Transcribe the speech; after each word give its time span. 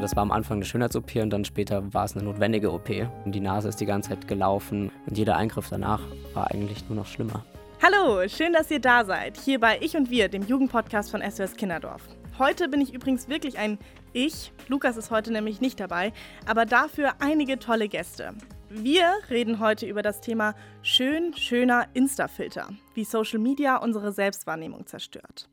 Das 0.00 0.16
war 0.16 0.22
am 0.22 0.32
Anfang 0.32 0.56
eine 0.56 0.64
Schönheits-OP 0.64 1.16
und 1.16 1.30
dann 1.30 1.44
später 1.44 1.92
war 1.92 2.06
es 2.06 2.16
eine 2.16 2.24
notwendige 2.24 2.72
OP. 2.72 2.88
Und 3.24 3.32
die 3.34 3.40
Nase 3.40 3.68
ist 3.68 3.78
die 3.80 3.86
ganze 3.86 4.10
Zeit 4.10 4.26
gelaufen 4.26 4.90
und 5.06 5.18
jeder 5.18 5.36
Eingriff 5.36 5.68
danach 5.68 6.00
war 6.32 6.50
eigentlich 6.50 6.88
nur 6.88 6.96
noch 6.96 7.06
schlimmer. 7.06 7.44
Hallo, 7.82 8.26
schön, 8.26 8.52
dass 8.52 8.70
ihr 8.70 8.80
da 8.80 9.04
seid. 9.04 9.36
Hier 9.36 9.60
bei 9.60 9.78
Ich 9.80 9.96
und 9.96 10.10
Wir, 10.10 10.28
dem 10.28 10.46
Jugendpodcast 10.46 11.10
von 11.10 11.20
SOS 11.20 11.56
Kinderdorf. 11.56 12.02
Heute 12.38 12.68
bin 12.68 12.80
ich 12.80 12.94
übrigens 12.94 13.28
wirklich 13.28 13.58
ein 13.58 13.78
Ich. 14.14 14.52
Lukas 14.68 14.96
ist 14.96 15.10
heute 15.10 15.30
nämlich 15.30 15.60
nicht 15.60 15.78
dabei, 15.78 16.12
aber 16.46 16.64
dafür 16.64 17.12
einige 17.20 17.58
tolle 17.58 17.88
Gäste. 17.88 18.32
Wir 18.70 19.12
reden 19.28 19.60
heute 19.60 19.84
über 19.84 20.00
das 20.00 20.22
Thema 20.22 20.54
schön, 20.80 21.36
schöner 21.36 21.86
Insta-Filter, 21.92 22.70
wie 22.94 23.04
Social 23.04 23.38
Media 23.38 23.76
unsere 23.76 24.12
Selbstwahrnehmung 24.12 24.86
zerstört. 24.86 25.50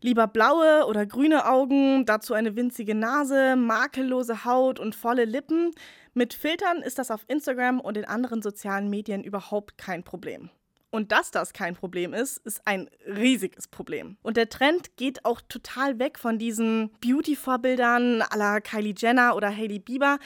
Lieber 0.00 0.26
blaue 0.26 0.86
oder 0.86 1.06
grüne 1.06 1.46
Augen, 1.46 2.06
dazu 2.06 2.34
eine 2.34 2.54
winzige 2.54 2.94
Nase, 2.94 3.56
makellose 3.56 4.44
Haut 4.44 4.78
und 4.78 4.94
volle 4.94 5.24
Lippen. 5.24 5.72
Mit 6.14 6.34
Filtern 6.34 6.82
ist 6.82 6.98
das 6.98 7.10
auf 7.10 7.24
Instagram 7.28 7.80
und 7.80 7.96
in 7.96 8.04
anderen 8.04 8.42
sozialen 8.42 8.88
Medien 8.90 9.24
überhaupt 9.24 9.76
kein 9.76 10.04
Problem. 10.04 10.50
Und 10.90 11.12
dass 11.12 11.30
das 11.30 11.52
kein 11.52 11.74
Problem 11.74 12.14
ist, 12.14 12.38
ist 12.38 12.62
ein 12.64 12.88
riesiges 13.06 13.68
Problem. 13.68 14.16
Und 14.22 14.36
der 14.36 14.48
Trend 14.48 14.96
geht 14.96 15.24
auch 15.24 15.40
total 15.42 15.98
weg 15.98 16.18
von 16.18 16.38
diesen 16.38 16.90
Beauty-Vorbildern 17.00 18.22
à 18.22 18.36
la 18.38 18.60
Kylie 18.60 18.94
Jenner 18.96 19.36
oder 19.36 19.54
Hailey 19.54 19.80
Bieber 19.80 20.18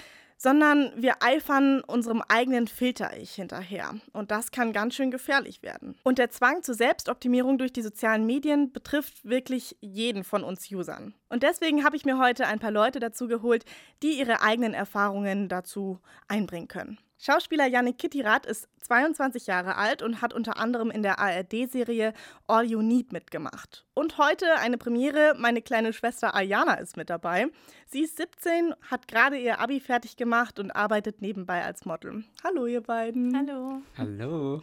sondern 0.43 0.91
wir 0.97 1.23
eifern 1.23 1.83
unserem 1.83 2.21
eigenen 2.27 2.67
Filter-Ich 2.67 3.33
hinterher. 3.35 3.95
Und 4.13 4.33
das 4.33 4.51
kann 4.51 4.73
ganz 4.73 4.97
schön 4.97 5.13
gefährlich 5.13 5.63
werden. 5.63 5.95
Und 6.03 6.19
der 6.19 6.31
Zwang 6.31 6.65
zur 6.65 6.75
Selbstoptimierung 6.75 7.59
durch 7.59 7.73
die 7.73 7.83
sozialen 7.83 8.27
Medien 8.27 8.73
betrifft 8.73 9.25
wirklich 9.25 9.77
jeden 9.81 10.25
von 10.25 10.43
uns 10.43 10.69
Usern. 10.69 11.15
Und 11.29 11.45
deswegen 11.45 11.85
habe 11.85 11.95
ich 11.95 12.05
mir 12.05 12.19
heute 12.19 12.49
ein 12.49 12.59
paar 12.59 12.73
Leute 12.73 12.99
dazu 12.99 13.29
geholt, 13.29 13.65
die 14.03 14.19
ihre 14.19 14.43
eigenen 14.43 14.75
Erfahrungen 14.75 15.49
dazu 15.49 16.01
einbringen 16.27 16.67
können. 16.67 16.99
Schauspieler 17.25 17.67
Yannick 17.67 17.99
Kittirath 17.99 18.47
ist 18.47 18.67
22 18.81 19.47
Jahre 19.47 19.77
alt 19.77 20.03
und 20.03 20.23
hat 20.23 20.33
unter 20.33 20.57
anderem 20.57 20.91
in 20.91 21.05
der 21.05 21.21
ARD-Serie 21.21 22.15
All 22.49 22.65
You 22.65 22.83
Need 22.83 23.13
mitgemacht. 23.13 23.87
Und 23.95 24.19
heute 24.19 24.57
eine 24.57 24.77
Premiere, 24.77 25.37
meine 25.39 25.63
kleine 25.63 25.93
Schwester 25.93 26.35
Ayana 26.35 26.75
ist 26.75 26.97
mit 26.97 27.11
dabei. 27.11 27.47
Sie 27.87 28.03
ist 28.03 28.17
17, 28.17 28.75
hat 28.91 29.07
gerade 29.07 29.39
ihr 29.39 29.61
Abi 29.61 29.79
fertig 29.79 30.17
gemacht 30.17 30.59
und 30.59 30.73
arbeitet 30.73 31.23
nebenbei 31.23 31.63
als 31.63 31.85
Model. 31.85 32.25
Hallo 32.43 32.67
ihr 32.67 32.81
beiden. 32.81 33.37
Hallo. 33.37 33.83
Hallo. 33.97 34.61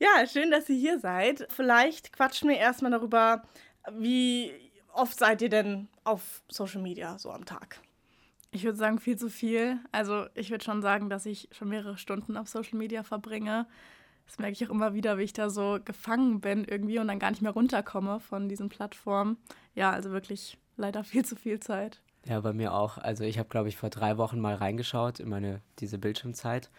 Ja, 0.00 0.26
schön, 0.26 0.50
dass 0.50 0.68
ihr 0.68 0.74
hier 0.74 0.98
seid. 0.98 1.46
Vielleicht 1.50 2.12
quatschen 2.12 2.48
wir 2.48 2.56
erstmal 2.56 2.90
darüber, 2.90 3.44
wie 3.92 4.52
oft 4.92 5.16
seid 5.16 5.40
ihr 5.40 5.50
denn 5.50 5.86
auf 6.02 6.42
Social 6.50 6.82
Media 6.82 7.16
so 7.16 7.30
am 7.30 7.44
Tag? 7.44 7.78
Ich 8.56 8.64
würde 8.64 8.78
sagen, 8.78 8.98
viel 8.98 9.18
zu 9.18 9.28
viel. 9.28 9.78
Also 9.92 10.24
ich 10.32 10.50
würde 10.50 10.64
schon 10.64 10.80
sagen, 10.80 11.10
dass 11.10 11.26
ich 11.26 11.50
schon 11.52 11.68
mehrere 11.68 11.98
Stunden 11.98 12.38
auf 12.38 12.48
Social 12.48 12.78
Media 12.78 13.02
verbringe. 13.02 13.66
Das 14.24 14.38
merke 14.38 14.54
ich 14.54 14.66
auch 14.66 14.72
immer 14.72 14.94
wieder, 14.94 15.18
wie 15.18 15.24
ich 15.24 15.34
da 15.34 15.50
so 15.50 15.78
gefangen 15.84 16.40
bin 16.40 16.64
irgendwie 16.64 16.98
und 16.98 17.06
dann 17.08 17.18
gar 17.18 17.28
nicht 17.28 17.42
mehr 17.42 17.50
runterkomme 17.50 18.18
von 18.18 18.48
diesen 18.48 18.70
Plattformen. 18.70 19.36
Ja, 19.74 19.90
also 19.90 20.10
wirklich 20.10 20.56
leider 20.78 21.04
viel 21.04 21.22
zu 21.22 21.36
viel 21.36 21.60
Zeit. 21.60 22.00
Ja, 22.24 22.40
bei 22.40 22.54
mir 22.54 22.72
auch. 22.72 22.96
Also 22.96 23.24
ich 23.24 23.38
habe, 23.38 23.50
glaube 23.50 23.68
ich, 23.68 23.76
vor 23.76 23.90
drei 23.90 24.16
Wochen 24.16 24.40
mal 24.40 24.54
reingeschaut 24.54 25.20
in 25.20 25.28
meine 25.28 25.60
diese 25.78 25.98
Bildschirmzeit. 25.98 26.70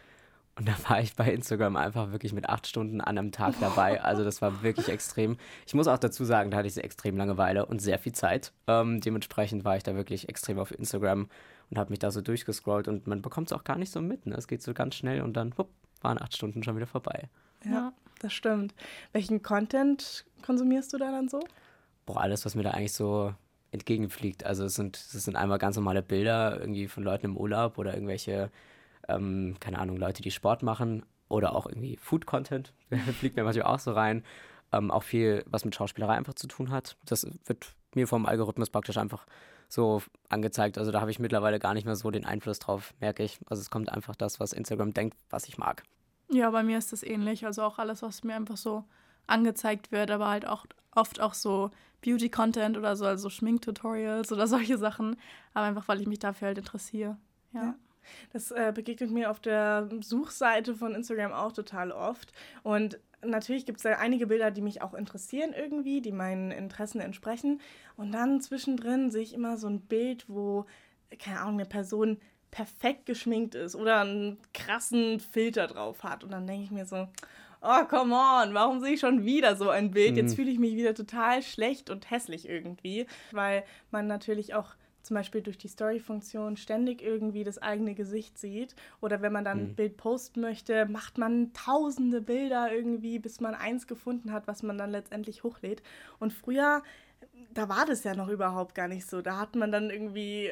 Und 0.55 0.67
da 0.67 0.73
war 0.87 0.99
ich 0.99 1.15
bei 1.15 1.31
Instagram 1.31 1.75
einfach 1.75 2.11
wirklich 2.11 2.33
mit 2.33 2.49
acht 2.49 2.65
Stunden 2.65 3.01
an 3.01 3.19
einem 3.19 3.31
Tag 3.31 3.53
dabei. 3.59 4.01
Also 4.07 4.23
das 4.23 4.41
war 4.41 4.63
wirklich 4.63 4.89
extrem. 4.89 5.37
Ich 5.67 5.75
muss 5.75 5.87
auch 5.87 5.99
dazu 5.99 6.25
sagen, 6.25 6.49
da 6.49 6.57
hatte 6.57 6.67
ich 6.67 6.77
extrem 6.77 7.17
Langeweile 7.17 7.67
und 7.67 7.83
sehr 7.83 7.99
viel 7.99 8.13
Zeit. 8.13 8.51
Ähm, 8.65 8.99
dementsprechend 8.99 9.63
war 9.63 9.77
ich 9.77 9.83
da 9.83 9.93
wirklich 9.93 10.27
extrem 10.27 10.57
auf 10.57 10.71
Instagram 10.71 11.27
und 11.69 11.77
habe 11.77 11.89
mich 11.89 11.99
da 11.99 12.11
so 12.11 12.21
durchgescrollt 12.21 12.87
und 12.87 13.07
man 13.07 13.21
bekommt 13.21 13.47
es 13.47 13.53
auch 13.53 13.63
gar 13.63 13.77
nicht 13.77 13.91
so 13.91 14.01
mit. 14.01 14.25
Ne? 14.25 14.35
Es 14.35 14.47
geht 14.47 14.61
so 14.61 14.73
ganz 14.73 14.95
schnell 14.95 15.21
und 15.21 15.33
dann 15.33 15.57
wupp, 15.57 15.69
waren 16.01 16.21
acht 16.21 16.35
Stunden 16.35 16.63
schon 16.63 16.75
wieder 16.75 16.87
vorbei. 16.87 17.29
Ja, 17.65 17.93
das 18.19 18.33
stimmt. 18.33 18.73
Welchen 19.13 19.41
Content 19.41 20.25
konsumierst 20.45 20.93
du 20.93 20.97
da 20.97 21.11
dann 21.11 21.27
so? 21.27 21.41
Boah, 22.05 22.21
alles, 22.21 22.45
was 22.45 22.55
mir 22.55 22.63
da 22.63 22.71
eigentlich 22.71 22.93
so 22.93 23.33
entgegenfliegt. 23.71 24.45
Also 24.45 24.65
es 24.65 24.75
sind, 24.75 24.95
es 24.95 25.11
sind 25.11 25.35
einmal 25.35 25.57
ganz 25.57 25.75
normale 25.75 26.01
Bilder 26.01 26.59
irgendwie 26.59 26.87
von 26.87 27.03
Leuten 27.03 27.25
im 27.25 27.37
Urlaub 27.37 27.77
oder 27.77 27.93
irgendwelche, 27.93 28.49
ähm, 29.07 29.55
keine 29.59 29.79
Ahnung, 29.79 29.97
Leute, 29.97 30.21
die 30.21 30.31
Sport 30.31 30.63
machen 30.63 31.05
oder 31.27 31.53
auch 31.55 31.67
irgendwie 31.67 31.97
Food-Content, 31.97 32.73
fliegt 33.19 33.35
mir 33.35 33.43
manchmal 33.43 33.65
auch 33.65 33.79
so 33.79 33.91
rein. 33.91 34.23
Ähm, 34.71 34.91
auch 34.91 35.03
viel, 35.03 35.43
was 35.47 35.63
mit 35.63 35.75
Schauspielerei 35.75 36.15
einfach 36.15 36.33
zu 36.33 36.47
tun 36.47 36.71
hat. 36.71 36.97
Das 37.05 37.25
wird 37.45 37.73
mir 37.95 38.07
vom 38.07 38.25
Algorithmus 38.25 38.69
praktisch 38.69 38.97
einfach 38.97 39.25
so 39.67 40.01
angezeigt. 40.29 40.77
Also 40.77 40.91
da 40.91 41.01
habe 41.01 41.11
ich 41.11 41.19
mittlerweile 41.19 41.59
gar 41.59 41.73
nicht 41.73 41.85
mehr 41.85 41.95
so 41.95 42.11
den 42.11 42.25
Einfluss 42.25 42.59
drauf, 42.59 42.93
merke 42.99 43.23
ich. 43.23 43.39
Also 43.47 43.61
es 43.61 43.69
kommt 43.69 43.91
einfach 43.91 44.15
das, 44.15 44.39
was 44.39 44.53
Instagram 44.53 44.93
denkt, 44.93 45.17
was 45.29 45.47
ich 45.47 45.57
mag. 45.57 45.83
Ja, 46.29 46.49
bei 46.51 46.63
mir 46.63 46.77
ist 46.77 46.91
das 46.91 47.03
ähnlich. 47.03 47.45
Also 47.45 47.63
auch 47.63 47.79
alles, 47.79 48.01
was 48.01 48.23
mir 48.23 48.35
einfach 48.35 48.57
so 48.57 48.83
angezeigt 49.27 49.91
wird, 49.91 50.11
aber 50.11 50.29
halt 50.29 50.47
auch 50.47 50.65
oft 50.95 51.21
auch 51.21 51.33
so 51.33 51.69
Beauty-Content 52.01 52.77
oder 52.77 52.95
so, 52.95 53.05
also 53.05 53.29
Schminktutorials 53.29 54.31
oder 54.31 54.47
solche 54.47 54.77
Sachen. 54.77 55.17
Aber 55.53 55.65
einfach, 55.65 55.87
weil 55.87 56.01
ich 56.01 56.07
mich 56.07 56.19
dafür 56.19 56.47
halt 56.47 56.57
interessiere. 56.57 57.17
ja. 57.53 57.63
ja. 57.63 57.75
Das 58.31 58.51
äh, 58.51 58.71
begegnet 58.73 59.11
mir 59.11 59.29
auf 59.29 59.39
der 59.39 59.89
Suchseite 60.01 60.75
von 60.75 60.95
Instagram 60.95 61.33
auch 61.33 61.51
total 61.51 61.91
oft. 61.91 62.31
Und 62.63 62.99
natürlich 63.25 63.65
gibt 63.65 63.77
es 63.77 63.83
da 63.83 63.93
einige 63.93 64.27
Bilder, 64.27 64.51
die 64.51 64.61
mich 64.61 64.81
auch 64.81 64.93
interessieren 64.93 65.53
irgendwie, 65.53 66.01
die 66.01 66.11
meinen 66.11 66.51
Interessen 66.51 67.01
entsprechen. 67.01 67.61
Und 67.95 68.11
dann 68.11 68.41
zwischendrin 68.41 69.11
sehe 69.11 69.23
ich 69.23 69.33
immer 69.33 69.57
so 69.57 69.67
ein 69.67 69.81
Bild, 69.81 70.25
wo, 70.27 70.65
keine 71.19 71.39
Ahnung, 71.39 71.55
eine 71.55 71.65
Person 71.65 72.17
perfekt 72.51 73.05
geschminkt 73.05 73.55
ist 73.55 73.75
oder 73.75 74.01
einen 74.01 74.37
krassen 74.53 75.19
Filter 75.19 75.67
drauf 75.67 76.03
hat. 76.03 76.23
Und 76.23 76.31
dann 76.31 76.47
denke 76.47 76.63
ich 76.63 76.71
mir 76.71 76.85
so, 76.85 77.07
oh, 77.61 77.85
come 77.89 78.15
on, 78.15 78.53
warum 78.53 78.79
sehe 78.79 78.93
ich 78.93 78.99
schon 78.99 79.25
wieder 79.25 79.55
so 79.55 79.69
ein 79.69 79.91
Bild? 79.91 80.15
Jetzt 80.15 80.31
mhm. 80.31 80.35
fühle 80.35 80.51
ich 80.51 80.59
mich 80.59 80.75
wieder 80.75 80.93
total 80.93 81.41
schlecht 81.41 81.89
und 81.89 82.09
hässlich 82.09 82.47
irgendwie, 82.47 83.07
weil 83.31 83.63
man 83.91 84.07
natürlich 84.07 84.53
auch 84.53 84.75
zum 85.07 85.15
Beispiel 85.15 85.41
durch 85.41 85.57
die 85.57 85.67
Story-Funktion 85.67 86.57
ständig 86.57 87.01
irgendwie 87.01 87.43
das 87.43 87.57
eigene 87.57 87.95
Gesicht 87.95 88.37
sieht. 88.37 88.75
Oder 89.01 89.21
wenn 89.21 89.33
man 89.33 89.45
dann 89.45 89.59
ein 89.59 89.67
mhm. 89.69 89.75
Bild 89.75 89.97
posten 89.97 90.41
möchte, 90.41 90.85
macht 90.85 91.17
man 91.17 91.53
tausende 91.53 92.21
Bilder 92.21 92.71
irgendwie, 92.71 93.19
bis 93.19 93.39
man 93.39 93.55
eins 93.55 93.87
gefunden 93.87 94.31
hat, 94.31 94.47
was 94.47 94.63
man 94.63 94.77
dann 94.77 94.91
letztendlich 94.91 95.43
hochlädt. 95.43 95.81
Und 96.19 96.33
früher, 96.33 96.83
da 97.53 97.69
war 97.69 97.85
das 97.85 98.03
ja 98.03 98.15
noch 98.15 98.27
überhaupt 98.27 98.75
gar 98.75 98.87
nicht 98.87 99.07
so. 99.07 99.21
Da 99.21 99.37
hat 99.37 99.55
man 99.55 99.71
dann 99.71 99.89
irgendwie 99.89 100.51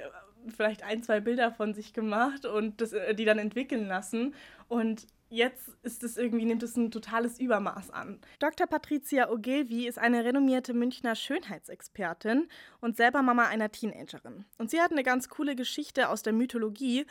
vielleicht 0.55 0.83
ein, 0.83 1.03
zwei 1.03 1.19
Bilder 1.19 1.51
von 1.51 1.73
sich 1.73 1.93
gemacht 1.93 2.45
und 2.45 2.81
das, 2.81 2.93
äh, 2.93 3.13
die 3.13 3.25
dann 3.25 3.39
entwickeln 3.39 3.87
lassen. 3.87 4.33
Und 4.67 5.07
jetzt 5.35 5.69
ist 5.83 6.03
es 6.03 6.17
irgendwie, 6.17 6.45
nimmt 6.45 6.63
es 6.63 6.75
ein 6.75 6.91
totales 6.91 7.39
Übermaß 7.39 7.91
an. 7.91 8.19
Dr. 8.39 8.67
Patricia 8.67 9.29
Ogilvy 9.29 9.87
ist 9.87 9.99
eine 9.99 10.23
renommierte 10.23 10.73
Münchner 10.73 11.15
Schönheitsexpertin 11.15 12.47
und 12.81 12.97
selber 12.97 13.21
Mama 13.21 13.43
einer 13.43 13.71
Teenagerin. 13.71 14.45
Und 14.57 14.71
sie 14.71 14.81
hat 14.81 14.91
eine 14.91 15.03
ganz 15.03 15.29
coole 15.29 15.55
Geschichte 15.55 16.09
aus 16.09 16.23
der 16.23 16.33
Mythologie, 16.33 17.05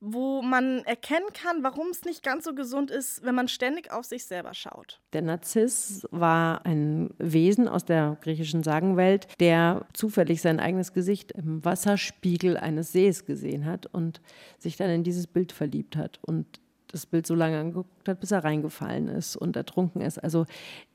wo 0.00 0.42
man 0.42 0.80
erkennen 0.84 1.28
kann, 1.32 1.62
warum 1.62 1.88
es 1.88 2.04
nicht 2.04 2.22
ganz 2.22 2.44
so 2.44 2.54
gesund 2.54 2.90
ist, 2.90 3.24
wenn 3.24 3.34
man 3.34 3.48
ständig 3.48 3.90
auf 3.90 4.04
sich 4.04 4.26
selber 4.26 4.52
schaut. 4.52 5.00
Der 5.14 5.22
Narziss 5.22 6.06
war 6.10 6.66
ein 6.66 7.10
Wesen 7.18 7.68
aus 7.68 7.86
der 7.86 8.18
griechischen 8.20 8.62
Sagenwelt, 8.62 9.28
der 9.40 9.86
zufällig 9.94 10.42
sein 10.42 10.60
eigenes 10.60 10.92
Gesicht 10.92 11.32
im 11.32 11.64
Wasserspiegel 11.64 12.58
eines 12.58 12.92
Sees 12.92 13.24
gesehen 13.24 13.64
hat 13.64 13.86
und 13.86 14.20
sich 14.58 14.76
dann 14.76 14.90
in 14.90 15.04
dieses 15.04 15.26
Bild 15.26 15.52
verliebt 15.52 15.96
hat 15.96 16.18
und 16.22 16.60
das 16.94 17.06
Bild 17.06 17.26
so 17.26 17.34
lange 17.34 17.58
angeguckt 17.58 18.08
hat, 18.08 18.20
bis 18.20 18.30
er 18.30 18.44
reingefallen 18.44 19.08
ist 19.08 19.36
und 19.36 19.56
ertrunken 19.56 20.00
ist. 20.00 20.18
Also 20.18 20.46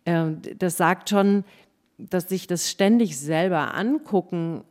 äh, 0.06 0.32
das 0.58 0.78
sagt 0.78 1.10
schon, 1.10 1.44
dass 1.98 2.30
sich 2.30 2.48
das 2.48 2.70
ständig 2.70 3.20
selber 3.20 3.76
angucken 3.76 4.64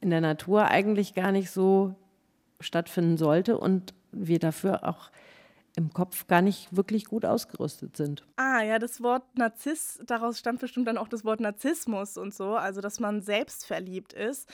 in 0.00 0.10
der 0.10 0.20
Natur 0.20 0.66
eigentlich 0.66 1.14
gar 1.14 1.32
nicht 1.32 1.50
so 1.50 1.94
stattfinden 2.60 3.16
sollte 3.16 3.58
und 3.58 3.94
wir 4.12 4.38
dafür 4.38 4.88
auch 4.88 5.10
im 5.76 5.92
Kopf 5.92 6.26
gar 6.26 6.42
nicht 6.42 6.74
wirklich 6.74 7.04
gut 7.04 7.24
ausgerüstet 7.24 7.96
sind. 7.96 8.24
Ah, 8.36 8.62
ja, 8.62 8.78
das 8.78 9.02
Wort 9.02 9.22
Narziss, 9.36 10.00
daraus 10.06 10.38
stammt 10.38 10.60
bestimmt 10.60 10.88
dann 10.88 10.96
auch 10.96 11.08
das 11.08 11.24
Wort 11.24 11.40
Narzissmus 11.40 12.16
und 12.16 12.34
so, 12.34 12.56
also 12.56 12.80
dass 12.80 12.98
man 12.98 13.20
selbst 13.20 13.66
verliebt 13.66 14.14
ist. 14.14 14.48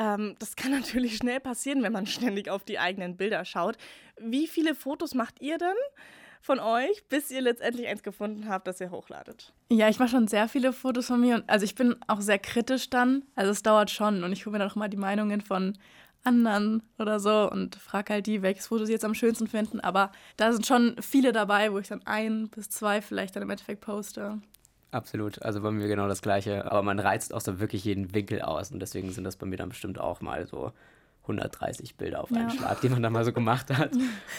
Ähm, 0.00 0.34
das 0.40 0.56
kann 0.56 0.70
natürlich 0.80 1.16
schnell 1.16 1.38
passieren, 1.38 1.82
wenn 1.82 1.92
man 1.92 2.06
ständig 2.06 2.48
auf 2.48 2.64
die 2.64 2.78
eigenen 2.80 3.16
Bilder 3.16 3.44
schaut. 3.44 3.76
Wie 4.18 4.48
viele 4.48 4.74
Fotos 4.74 5.14
macht 5.14 5.40
ihr 5.40 5.58
denn? 5.58 5.76
von 6.40 6.58
euch, 6.58 7.04
bis 7.08 7.30
ihr 7.30 7.42
letztendlich 7.42 7.86
eins 7.86 8.02
gefunden 8.02 8.48
habt, 8.48 8.66
das 8.66 8.80
ihr 8.80 8.90
hochladet? 8.90 9.52
Ja, 9.70 9.88
ich 9.88 9.98
mache 9.98 10.08
schon 10.08 10.26
sehr 10.26 10.48
viele 10.48 10.72
Fotos 10.72 11.06
von 11.06 11.20
mir. 11.20 11.44
also 11.46 11.64
ich 11.64 11.74
bin 11.74 11.96
auch 12.06 12.20
sehr 12.20 12.38
kritisch 12.38 12.88
dann. 12.88 13.24
Also 13.34 13.50
es 13.50 13.62
dauert 13.62 13.90
schon 13.90 14.24
und 14.24 14.32
ich 14.32 14.46
hole 14.46 14.52
mir 14.52 14.58
dann 14.60 14.70
auch 14.70 14.76
mal 14.76 14.88
die 14.88 14.96
Meinungen 14.96 15.42
von 15.42 15.76
anderen 16.24 16.82
oder 16.98 17.20
so 17.20 17.50
und 17.50 17.76
frage 17.76 18.14
halt 18.14 18.26
die, 18.26 18.42
welches 18.42 18.66
Foto 18.68 18.84
sie 18.84 18.92
jetzt 18.92 19.04
am 19.04 19.14
schönsten 19.14 19.46
finden. 19.46 19.80
Aber 19.80 20.12
da 20.36 20.52
sind 20.52 20.66
schon 20.66 20.96
viele 21.00 21.32
dabei, 21.32 21.72
wo 21.72 21.78
ich 21.78 21.88
dann 21.88 22.06
ein 22.06 22.48
bis 22.48 22.68
zwei 22.68 23.00
vielleicht 23.02 23.36
dann 23.36 23.42
im 23.42 23.50
Endeffekt 23.50 23.82
poste. 23.82 24.40
Absolut, 24.92 25.42
also 25.42 25.60
bei 25.60 25.70
mir 25.70 25.86
genau 25.88 26.08
das 26.08 26.22
Gleiche. 26.22 26.70
Aber 26.70 26.82
man 26.82 26.98
reizt 26.98 27.32
auch 27.32 27.40
so 27.40 27.60
wirklich 27.60 27.84
jeden 27.84 28.14
Winkel 28.14 28.42
aus 28.42 28.72
und 28.72 28.80
deswegen 28.80 29.10
sind 29.12 29.24
das 29.24 29.36
bei 29.36 29.46
mir 29.46 29.56
dann 29.56 29.68
bestimmt 29.68 30.00
auch 30.00 30.20
mal 30.20 30.46
so 30.46 30.72
130 31.22 31.96
Bilder 31.96 32.22
auf 32.22 32.32
einen 32.32 32.48
ja. 32.48 32.50
Schlag, 32.50 32.80
die 32.80 32.88
man 32.88 33.02
dann 33.02 33.12
mal 33.12 33.24
so 33.24 33.32
gemacht 33.32 33.70
hat. 33.70 33.92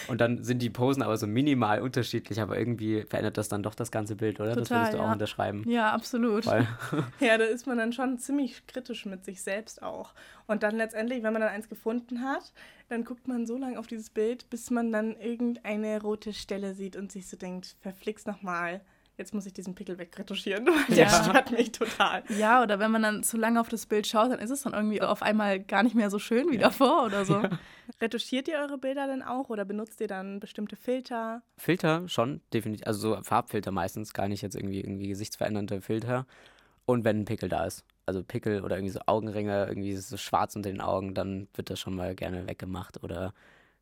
Und 0.08 0.20
dann 0.20 0.42
sind 0.42 0.60
die 0.60 0.70
Posen 0.70 1.02
aber 1.02 1.16
so 1.16 1.26
minimal 1.26 1.80
unterschiedlich, 1.80 2.40
aber 2.40 2.58
irgendwie 2.58 3.02
verändert 3.02 3.38
das 3.38 3.48
dann 3.48 3.62
doch 3.62 3.74
das 3.74 3.90
ganze 3.90 4.16
Bild, 4.16 4.40
oder? 4.40 4.50
Total, 4.50 4.60
das 4.60 4.70
würdest 4.70 4.92
du 4.92 4.96
ja. 4.98 5.04
auch 5.04 5.12
unterschreiben. 5.12 5.64
Ja, 5.68 5.92
absolut. 5.92 6.44
ja, 7.20 7.38
da 7.38 7.44
ist 7.44 7.66
man 7.66 7.78
dann 7.78 7.92
schon 7.92 8.18
ziemlich 8.18 8.66
kritisch 8.66 9.06
mit 9.06 9.24
sich 9.24 9.42
selbst 9.42 9.82
auch. 9.82 10.12
Und 10.46 10.62
dann 10.62 10.76
letztendlich, 10.76 11.22
wenn 11.22 11.32
man 11.32 11.42
dann 11.42 11.50
eins 11.50 11.68
gefunden 11.68 12.22
hat, 12.22 12.52
dann 12.88 13.04
guckt 13.04 13.26
man 13.26 13.46
so 13.46 13.56
lange 13.56 13.78
auf 13.78 13.86
dieses 13.86 14.10
Bild, 14.10 14.50
bis 14.50 14.70
man 14.70 14.92
dann 14.92 15.16
irgendeine 15.16 16.02
rote 16.02 16.32
Stelle 16.34 16.74
sieht 16.74 16.96
und 16.96 17.10
sich 17.10 17.28
so 17.28 17.36
denkt, 17.36 17.76
verflixt 17.80 18.26
nochmal 18.26 18.82
jetzt 19.22 19.32
muss 19.32 19.46
ich 19.46 19.52
diesen 19.52 19.74
Pickel 19.74 19.98
wegretuschieren, 19.98 20.66
weil 20.88 20.96
der 20.96 21.06
ja. 21.06 21.24
stört 21.24 21.52
mich 21.52 21.72
total. 21.72 22.24
Ja, 22.38 22.62
oder 22.62 22.78
wenn 22.78 22.90
man 22.90 23.02
dann 23.02 23.22
zu 23.22 23.36
lange 23.36 23.60
auf 23.60 23.68
das 23.68 23.86
Bild 23.86 24.06
schaut, 24.06 24.32
dann 24.32 24.40
ist 24.40 24.50
es 24.50 24.62
dann 24.62 24.74
irgendwie 24.74 25.00
auf 25.00 25.22
einmal 25.22 25.60
gar 25.60 25.82
nicht 25.82 25.94
mehr 25.94 26.10
so 26.10 26.18
schön 26.18 26.50
wie 26.50 26.56
ja. 26.56 26.62
davor 26.62 27.06
oder 27.06 27.24
so. 27.24 27.34
Ja. 27.34 27.50
Retuschiert 28.00 28.48
ihr 28.48 28.58
eure 28.58 28.78
Bilder 28.78 29.06
denn 29.06 29.22
auch 29.22 29.48
oder 29.48 29.64
benutzt 29.64 30.00
ihr 30.00 30.08
dann 30.08 30.40
bestimmte 30.40 30.76
Filter? 30.76 31.42
Filter 31.56 32.08
schon, 32.08 32.40
definitiv. 32.52 32.86
Also 32.86 33.14
so 33.14 33.22
Farbfilter 33.22 33.70
meistens, 33.70 34.12
gar 34.12 34.28
nicht 34.28 34.42
jetzt 34.42 34.56
irgendwie, 34.56 34.80
irgendwie 34.80 35.08
gesichtsverändernde 35.08 35.80
Filter. 35.80 36.26
Und 36.84 37.04
wenn 37.04 37.20
ein 37.20 37.24
Pickel 37.24 37.48
da 37.48 37.64
ist. 37.64 37.84
Also 38.04 38.24
Pickel 38.24 38.62
oder 38.62 38.76
irgendwie 38.76 38.92
so 38.92 39.00
Augenringe, 39.06 39.66
irgendwie 39.68 39.96
so 39.96 40.16
schwarz 40.16 40.56
unter 40.56 40.70
den 40.70 40.80
Augen, 40.80 41.14
dann 41.14 41.46
wird 41.54 41.70
das 41.70 41.78
schon 41.78 41.94
mal 41.94 42.16
gerne 42.16 42.48
weggemacht 42.48 43.02
oder 43.04 43.32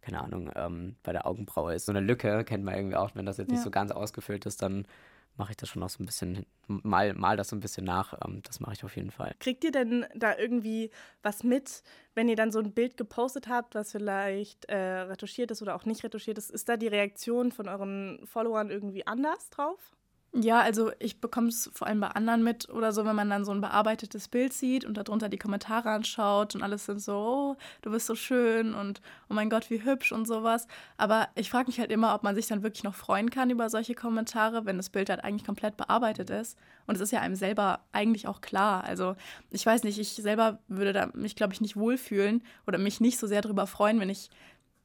keine 0.03 0.23
Ahnung, 0.23 0.51
ähm, 0.55 0.97
bei 1.03 1.13
der 1.13 1.27
Augenbraue 1.27 1.75
ist 1.75 1.87
so 1.87 1.93
eine 1.93 2.01
Lücke, 2.01 2.45
kennt 2.45 2.65
man 2.65 2.75
irgendwie 2.75 2.97
auch, 2.97 3.11
wenn 3.15 3.27
das 3.27 3.37
jetzt 3.37 3.49
ja. 3.49 3.55
nicht 3.55 3.65
so 3.65 3.71
ganz 3.71 3.91
ausgefüllt 3.91 4.47
ist, 4.47 4.63
dann 4.63 4.87
mache 5.37 5.53
ich 5.53 5.57
das 5.57 5.69
schon 5.69 5.81
noch 5.81 5.91
so 5.91 6.03
ein 6.03 6.07
bisschen, 6.07 6.47
mal, 6.67 7.15
mal 7.15 7.37
das 7.37 7.49
so 7.49 7.57
ein 7.57 7.61
bisschen 7.61 7.85
nach. 7.85 8.15
Ähm, 8.25 8.43
das 8.43 8.61
mache 8.61 8.75
ich 8.75 8.85
auf 8.85 8.97
jeden 8.97 9.11
Fall. 9.11 9.35
Kriegt 9.39 9.65
ihr 9.65 9.73
denn 9.73 10.07
da 10.15 10.37
irgendwie 10.37 10.91
was 11.23 11.43
mit, 11.43 11.83
wenn 12.15 12.29
ihr 12.29 12.37
dann 12.37 12.53
so 12.53 12.59
ein 12.59 12.73
Bild 12.73 12.97
gepostet 12.97 13.49
habt, 13.49 13.75
was 13.75 13.93
vielleicht 13.93 14.67
äh, 14.67 14.77
retuschiert 14.77 15.51
ist 15.51 15.63
oder 15.63 15.75
auch 15.75 15.85
nicht 15.85 16.05
retuschiert 16.05 16.39
ist? 16.39 16.51
Ist 16.51 16.69
da 16.69 16.77
die 16.77 16.89
Reaktion 16.89 17.53
von 17.53 17.69
euren 17.69 18.27
Followern 18.27 18.71
irgendwie 18.71 19.07
anders 19.07 19.51
drauf? 19.51 19.97
Ja, 20.33 20.61
also 20.61 20.93
ich 21.01 21.21
bekomme 21.21 21.49
es 21.49 21.69
vor 21.75 21.89
allem 21.89 21.99
bei 21.99 22.07
anderen 22.07 22.45
mit 22.45 22.69
oder 22.69 22.93
so, 22.93 23.05
wenn 23.05 23.17
man 23.17 23.29
dann 23.29 23.45
so 23.45 23.51
ein 23.51 23.61
bearbeitetes 23.61 24.29
Bild 24.29 24.53
sieht 24.53 24.85
und 24.85 24.97
darunter 24.97 25.29
die 25.29 25.39
Kommentare 25.39 25.91
anschaut 25.91 26.55
und 26.55 26.63
alles 26.63 26.87
sind 26.87 27.01
so, 27.03 27.17
oh, 27.17 27.57
du 27.83 27.91
bist 27.91 28.07
so 28.07 28.15
schön 28.15 28.73
und 28.73 29.01
oh 29.29 29.35
mein 29.35 29.51
Gott, 29.51 29.71
wie 29.71 29.83
hübsch 29.83 30.13
und 30.13 30.29
sowas. 30.29 30.69
Aber 30.99 31.29
ich 31.35 31.51
frage 31.51 31.67
mich 31.67 31.81
halt 31.81 31.91
immer, 31.91 32.15
ob 32.15 32.23
man 32.23 32.37
sich 32.37 32.47
dann 32.47 32.63
wirklich 32.63 32.85
noch 32.85 32.95
freuen 32.95 33.31
kann 33.31 33.51
über 33.51 33.69
solche 33.71 33.97
Kommentare, 33.97 34.67
wenn 34.67 34.77
das 34.77 34.91
Bild 34.91 35.11
halt 35.11 35.25
eigentlich 35.25 35.45
komplett 35.45 35.77
bearbeitet 35.77 36.31
ist. 36.31 36.57
Und 36.87 36.95
es 36.95 37.01
ist 37.01 37.11
ja 37.11 37.21
einem 37.21 37.35
selber 37.35 37.81
eigentlich 37.91 38.29
auch 38.29 38.41
klar. 38.41 38.85
Also 38.85 39.17
ich 39.51 39.67
weiß 39.67 39.83
nicht, 39.83 39.99
ich 39.99 40.13
selber 40.15 40.61
würde 40.69 40.93
da 40.93 41.09
mich, 41.13 41.35
glaube 41.35 41.55
ich, 41.55 41.61
nicht 41.61 41.75
wohlfühlen 41.77 42.45
oder 42.69 42.79
mich 42.79 43.01
nicht 43.01 43.19
so 43.19 43.27
sehr 43.27 43.43
darüber 43.43 43.67
freuen, 43.67 43.99
wenn 43.99 44.11
ich 44.11 44.31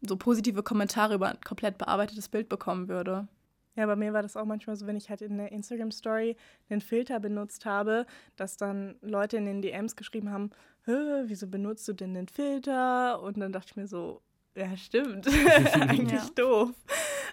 so 0.02 0.18
positive 0.18 0.64
Kommentare 0.64 1.14
über 1.14 1.30
ein 1.30 1.42
komplett 1.42 1.78
bearbeitetes 1.78 2.30
Bild 2.30 2.50
bekommen 2.50 2.88
würde. 2.88 3.28
Ja, 3.76 3.86
bei 3.86 3.96
mir 3.96 4.14
war 4.14 4.22
das 4.22 4.38
auch 4.38 4.46
manchmal 4.46 4.76
so, 4.76 4.88
wenn 4.88 4.96
ich 4.96 5.10
halt 5.10 5.22
in 5.22 5.38
der 5.38 5.52
Instagram-Story 5.52 6.38
einen 6.70 6.82
Filter 6.82 7.20
benutzt 7.20 7.66
habe, 7.66 8.06
dass 8.36 8.58
dann 8.58 8.96
Leute 9.02 9.38
in 9.38 9.46
den 9.46 9.62
DMs 9.62 9.96
geschrieben 9.96 10.32
haben, 10.32 10.52
wieso 10.86 11.48
benutzt 11.48 11.88
du 11.88 11.94
denn 11.94 12.14
den 12.14 12.28
Filter? 12.28 13.22
Und 13.22 13.40
dann 13.40 13.52
dachte 13.52 13.72
ich 13.72 13.76
mir 13.76 13.88
so, 13.88 14.22
ja, 14.56 14.78
stimmt, 14.78 15.28
eigentlich 15.74 16.22
ja. 16.22 16.30
doof. 16.36 16.72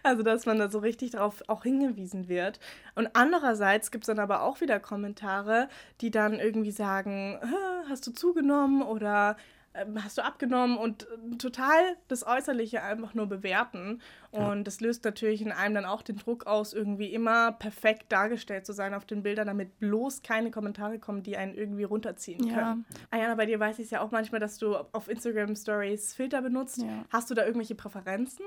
Also, 0.03 0.25
dass 0.25 0.47
man 0.47 0.59
da 0.59 0.69
so 0.69 0.81
richtig 0.81 1.13
drauf 1.13 1.43
auch 1.47 1.63
hingewiesen 1.63 2.29
wird. 2.29 2.59
Und 2.97 3.11
andererseits 3.15 3.93
gibt 3.93 4.05
es 4.05 4.07
dann 4.07 4.19
aber 4.19 4.43
auch 4.43 4.61
wieder 4.61 4.81
Kommentare, 4.81 5.69
die 6.01 6.11
dann 6.11 6.41
irgendwie 6.41 6.73
sagen, 6.73 7.39
hast 7.89 8.07
du 8.07 8.11
zugenommen 8.11 8.83
oder 8.83 9.37
hast 9.75 10.19
du 10.19 10.25
abgenommen 10.25 10.77
und 10.77 11.05
äh, 11.05 11.37
total 11.37 11.97
das 12.09 12.27
Äußerliche 12.27 12.83
einfach 12.83 13.15
nur 13.15 13.27
bewerten. 13.27 14.01
Und 14.31 14.41
ja. 14.41 14.63
das 14.63 14.81
löst 14.81 15.05
natürlich 15.05 15.43
in 15.43 15.53
einem 15.53 15.75
dann 15.75 15.85
auch 15.85 16.03
den 16.03 16.17
Druck 16.17 16.47
aus, 16.47 16.73
irgendwie 16.73 17.13
immer 17.13 17.53
perfekt 17.53 18.11
dargestellt 18.11 18.67
zu 18.67 18.73
sein 18.73 18.95
auf 18.95 19.05
den 19.05 19.23
Bildern, 19.23 19.47
damit 19.47 19.79
bloß 19.79 20.23
keine 20.23 20.51
Kommentare 20.51 20.99
kommen, 20.99 21.23
die 21.23 21.37
einen 21.37 21.55
irgendwie 21.55 21.85
runterziehen 21.85 22.47
ja. 22.47 22.55
können. 22.55 22.85
Ayana, 23.11 23.35
bei 23.35 23.47
dir 23.47 23.61
weiß 23.61 23.79
ich 23.79 23.87
es 23.87 23.91
ja 23.91 24.01
auch 24.01 24.11
manchmal, 24.11 24.41
dass 24.41 24.59
du 24.59 24.77
auf 24.77 25.09
Instagram 25.09 25.57
Stories 25.57 26.15
Filter 26.15 26.43
benutzt. 26.43 26.79
Ja. 26.79 27.05
Hast 27.11 27.31
du 27.31 27.35
da 27.35 27.45
irgendwelche 27.45 27.75
Präferenzen? 27.75 28.45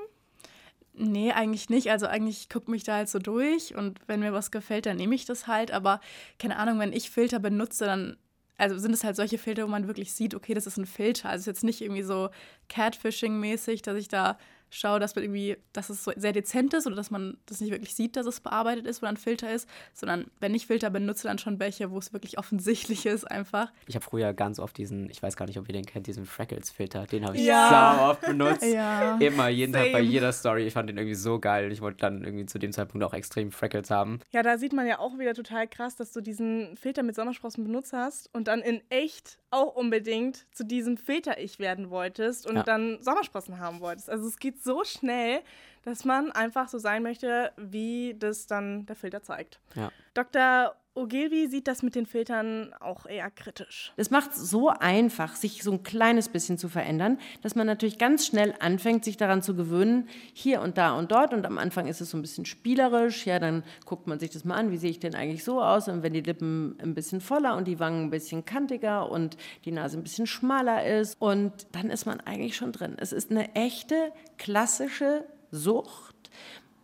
Nee, 0.98 1.34
eigentlich 1.34 1.70
nicht. 1.70 1.92
Also 1.92 2.08
eigentlich 2.08 2.50
gucke 2.50 2.72
mich 2.72 2.84
da 2.84 2.96
halt 2.96 3.10
so 3.10 3.20
durch 3.20 3.76
und 3.76 4.00
wenn 4.08 4.22
mir 4.22 4.32
was 4.32 4.50
gefällt, 4.50 4.86
dann 4.86 4.98
nehme 4.98 5.16
ich 5.16 5.26
das 5.26 5.46
halt. 5.46 5.72
Aber 5.72 6.00
keine 6.40 6.58
Ahnung, 6.58 6.80
wenn 6.80 6.94
ich 6.94 7.10
Filter 7.10 7.40
benutze, 7.40 7.86
dann 7.86 8.18
also 8.58 8.78
sind 8.78 8.94
es 8.94 9.04
halt 9.04 9.16
solche 9.16 9.38
Filter, 9.38 9.64
wo 9.64 9.68
man 9.68 9.88
wirklich 9.88 10.14
sieht, 10.14 10.34
okay, 10.34 10.54
das 10.54 10.68
ist 10.68 10.78
ein 10.78 10.86
Filter. 10.86 11.30
Also 11.30 11.42
ist 11.42 11.48
jetzt 11.48 11.64
nicht 11.64 11.82
irgendwie 11.82 12.04
so 12.04 12.30
Catfishing-mäßig, 12.70 13.82
dass 13.82 13.98
ich 13.98 14.08
da 14.08 14.38
schaue, 14.70 15.00
dass 15.00 15.16
man 15.16 15.24
irgendwie, 15.24 15.58
dass 15.74 15.90
es 15.90 16.04
so 16.04 16.12
sehr 16.16 16.34
dezent 16.34 16.74
ist 16.74 16.88
oder 16.88 16.96
dass 16.96 17.12
man 17.12 17.38
das 17.46 17.62
nicht 17.62 17.72
wirklich 17.72 17.96
sieht, 17.96 18.16
dass 18.16 18.26
es 18.26 18.40
bearbeitet 18.40 18.86
ist 18.86 19.02
oder 19.02 19.10
ein 19.10 19.18
Filter 19.18 19.52
ist, 19.52 19.70
sondern 19.94 20.26
wenn 20.40 20.54
ich 20.54 20.68
Filter 20.68 20.90
benutze, 20.90 21.28
dann 21.28 21.38
schon 21.38 21.60
welche, 21.60 21.92
wo 21.92 21.98
es 21.98 22.14
wirklich 22.14 22.38
offensichtlich 22.38 23.06
ist 23.06 23.30
einfach. 23.30 23.72
Ich 23.88 23.96
habe 23.96 24.04
früher 24.06 24.34
ganz 24.34 24.60
oft 24.60 24.78
diesen, 24.78 25.10
ich 25.10 25.22
weiß 25.22 25.36
gar 25.38 25.46
nicht, 25.46 25.58
ob 25.58 25.68
ihr 25.68 25.74
den 25.74 25.86
kennt, 25.86 26.08
diesen 26.08 26.26
Freckles-Filter, 26.26 27.06
den 27.06 27.26
habe 27.26 27.38
ich 27.38 27.44
ja. 27.44 27.96
so 27.98 28.04
oft 28.06 28.22
benutzt. 28.22 28.64
Ja. 28.64 29.18
Immer, 29.18 29.50
jeden 29.50 29.74
Same. 29.74 29.86
Tag 29.86 29.94
bei 29.94 30.02
jeder 30.02 30.32
Story. 30.32 30.66
Ich 30.66 30.74
fand 30.74 30.90
den 30.90 30.98
irgendwie 30.98 31.16
so 31.16 31.40
geil. 31.40 31.72
Ich 31.72 31.82
wollte 31.82 32.00
dann 32.00 32.24
irgendwie 32.24 32.46
zu 32.46 32.60
dem 32.60 32.72
Zeitpunkt 32.72 33.04
auch 33.06 33.14
extrem 33.14 33.52
Freckles 33.52 33.90
haben. 33.90 34.20
Ja, 34.32 34.44
da 34.44 34.58
sieht 34.58 34.74
man 34.74 34.88
ja 34.88 35.00
auch 35.00 35.18
wieder 35.18 35.34
total 35.34 35.68
krass, 35.68 35.96
dass 35.96 36.12
du 36.12 36.22
diesen 36.22 36.76
Filter 36.78 37.04
mit 37.04 37.16
Sommersprossen 37.16 37.64
benutzt 37.64 37.94
hast 37.94 38.34
und 38.34 38.48
dann 38.48 38.62
in 38.62 38.82
echt 38.90 39.38
auch 39.52 39.76
unbedingt 39.76 40.46
zu 40.54 40.66
diesem 40.66 40.98
Filter-Ich 40.98 41.60
werden 41.60 41.90
wolltest 41.90 42.46
und 42.46 42.58
ja. 42.58 42.64
dann 42.64 43.02
Sommersprossen 43.02 43.60
haben 43.60 43.80
wolltest. 43.80 44.10
Also 44.10 44.28
es 44.28 44.38
geht 44.38 44.55
so 44.64 44.84
schnell, 44.84 45.42
dass 45.84 46.06
man 46.06 46.32
einfach 46.32 46.68
so 46.68 46.78
sein 46.78 47.04
möchte, 47.04 47.52
wie 47.58 48.16
das 48.18 48.48
dann 48.48 48.86
der 48.86 48.96
Filter 48.96 49.22
zeigt. 49.22 49.60
Ja. 49.76 49.92
Dr. 50.14 50.76
Ogilvy 50.96 51.48
sieht 51.48 51.68
das 51.68 51.84
mit 51.84 51.94
den 51.94 52.06
Filtern 52.06 52.74
auch 52.80 53.06
eher 53.06 53.30
kritisch. 53.30 53.92
Es 53.98 54.12
macht 54.12 54.32
es 54.32 54.50
so 54.50 54.70
einfach, 54.70 55.36
sich 55.36 55.62
so 55.62 55.74
ein 55.74 55.84
kleines 55.84 56.30
bisschen 56.30 56.58
zu 56.58 56.70
verändern, 56.70 57.20
dass 57.42 57.54
man 57.54 57.68
natürlich 57.68 57.98
ganz 57.98 58.26
schnell 58.26 58.56
anfängt, 58.60 59.04
sich 59.04 59.18
daran 59.18 59.42
zu 59.42 59.56
gewöhnen, 59.56 60.08
hier 60.34 60.62
und 60.62 60.78
da 60.78 60.98
und 60.98 61.12
dort. 61.12 61.34
Und 61.34 61.46
am 61.46 61.58
Anfang 61.58 61.88
ist 61.88 62.00
es 62.00 62.12
so 62.12 62.18
ein 62.18 62.22
bisschen 62.22 62.46
spielerisch. 62.46 63.26
Ja, 63.26 63.40
dann 63.40 63.64
guckt 63.86 64.08
man 64.08 64.20
sich 64.20 64.30
das 64.30 64.46
mal 64.46 64.56
an, 64.56 64.72
wie 64.72 64.78
sehe 64.78 64.90
ich 64.90 65.00
denn 65.00 65.16
eigentlich 65.16 65.44
so 65.44 65.62
aus? 65.62 65.90
Und 65.90 66.02
wenn 66.02 66.14
die 66.14 66.22
Lippen 66.22 66.78
ein 66.82 66.94
bisschen 66.94 67.20
voller 67.20 67.58
und 67.58 67.68
die 67.68 67.80
Wangen 67.80 68.06
ein 68.06 68.10
bisschen 68.10 68.46
kantiger 68.46 69.12
und 69.12 69.36
die 69.66 69.72
Nase 69.72 69.98
ein 69.98 70.04
bisschen 70.04 70.28
schmaler 70.28 70.86
ist, 70.86 71.20
und 71.20 71.52
dann 71.74 71.90
ist 71.90 72.06
man 72.06 72.22
eigentlich 72.22 72.56
schon 72.56 72.72
drin. 72.72 72.96
Es 72.98 73.12
ist 73.12 73.32
eine 73.32 73.54
echte, 73.54 74.14
klassische 74.38 75.26
Sucht 75.52 76.16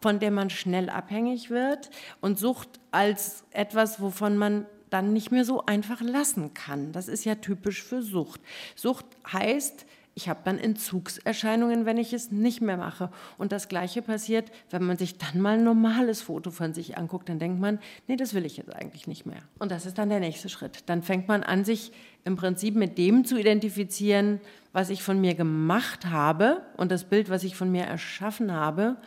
von 0.01 0.20
der 0.20 0.31
man 0.31 0.50
schnell 0.50 0.89
abhängig 0.89 1.50
wird 1.50 1.89
und 2.20 2.39
Sucht 2.39 2.79
als 2.91 3.43
etwas, 3.51 4.01
wovon 4.01 4.38
man 4.38 4.65
dann 4.89 5.13
nicht 5.13 5.31
mehr 5.31 5.46
so 5.46 5.65
einfach 5.65 6.01
lassen 6.01 6.53
kann. 6.53 6.91
Das 6.91 7.08
ist 7.08 7.24
ja 7.24 7.36
typisch 7.36 7.81
für 7.81 8.01
Sucht. 8.01 8.41
Sucht 8.75 9.05
heißt, 9.31 9.86
ich 10.13 10.27
habe 10.27 10.41
dann 10.43 10.58
Entzugserscheinungen, 10.58 11.86
wenn 11.86 11.98
ich 11.98 12.12
es 12.12 12.31
nicht 12.31 12.60
mehr 12.62 12.75
mache. 12.75 13.10
Und 13.38 13.53
das 13.53 13.70
Gleiche 13.70 14.01
passiert, 14.01 14.51
wenn 14.70 14.84
man 14.84 14.98
sich 14.98 15.17
dann 15.17 15.39
mal 15.39 15.58
ein 15.58 15.63
normales 15.63 16.22
Foto 16.22 16.51
von 16.51 16.74
sich 16.74 16.98
anguckt, 16.98 17.29
dann 17.29 17.39
denkt 17.39 17.62
man, 17.62 17.79
nee, 18.08 18.17
das 18.17 18.34
will 18.34 18.46
ich 18.46 18.58
jetzt 18.58 18.75
eigentlich 18.75 19.08
nicht 19.08 19.25
mehr. 19.25 19.41
Und 19.58 19.72
das 19.72 19.86
ist 19.86 19.98
dann 19.98 20.10
der 20.10 20.20
nächste 20.20 20.50
Schritt. 20.50 20.84
Dann 20.88 21.01
fängt 21.01 21.29
man 21.29 21.43
an, 21.43 21.63
sich 21.63 21.93
im 22.25 22.36
Prinzip 22.36 22.75
mit 22.75 22.98
dem 22.98 23.24
zu 23.24 23.38
identifizieren, 23.39 24.41
was 24.74 24.89
ich 24.89 25.01
von 25.01 25.22
mir 25.22 25.34
gemacht 25.34 26.08
habe 26.08 26.62
und 26.75 26.91
das 26.91 27.05
Bild, 27.05 27.29
was 27.29 27.43
ich 27.43 27.55
von 27.55 27.72
mir 27.72 27.84
erschaffen 27.84 28.51
habe 28.51 28.98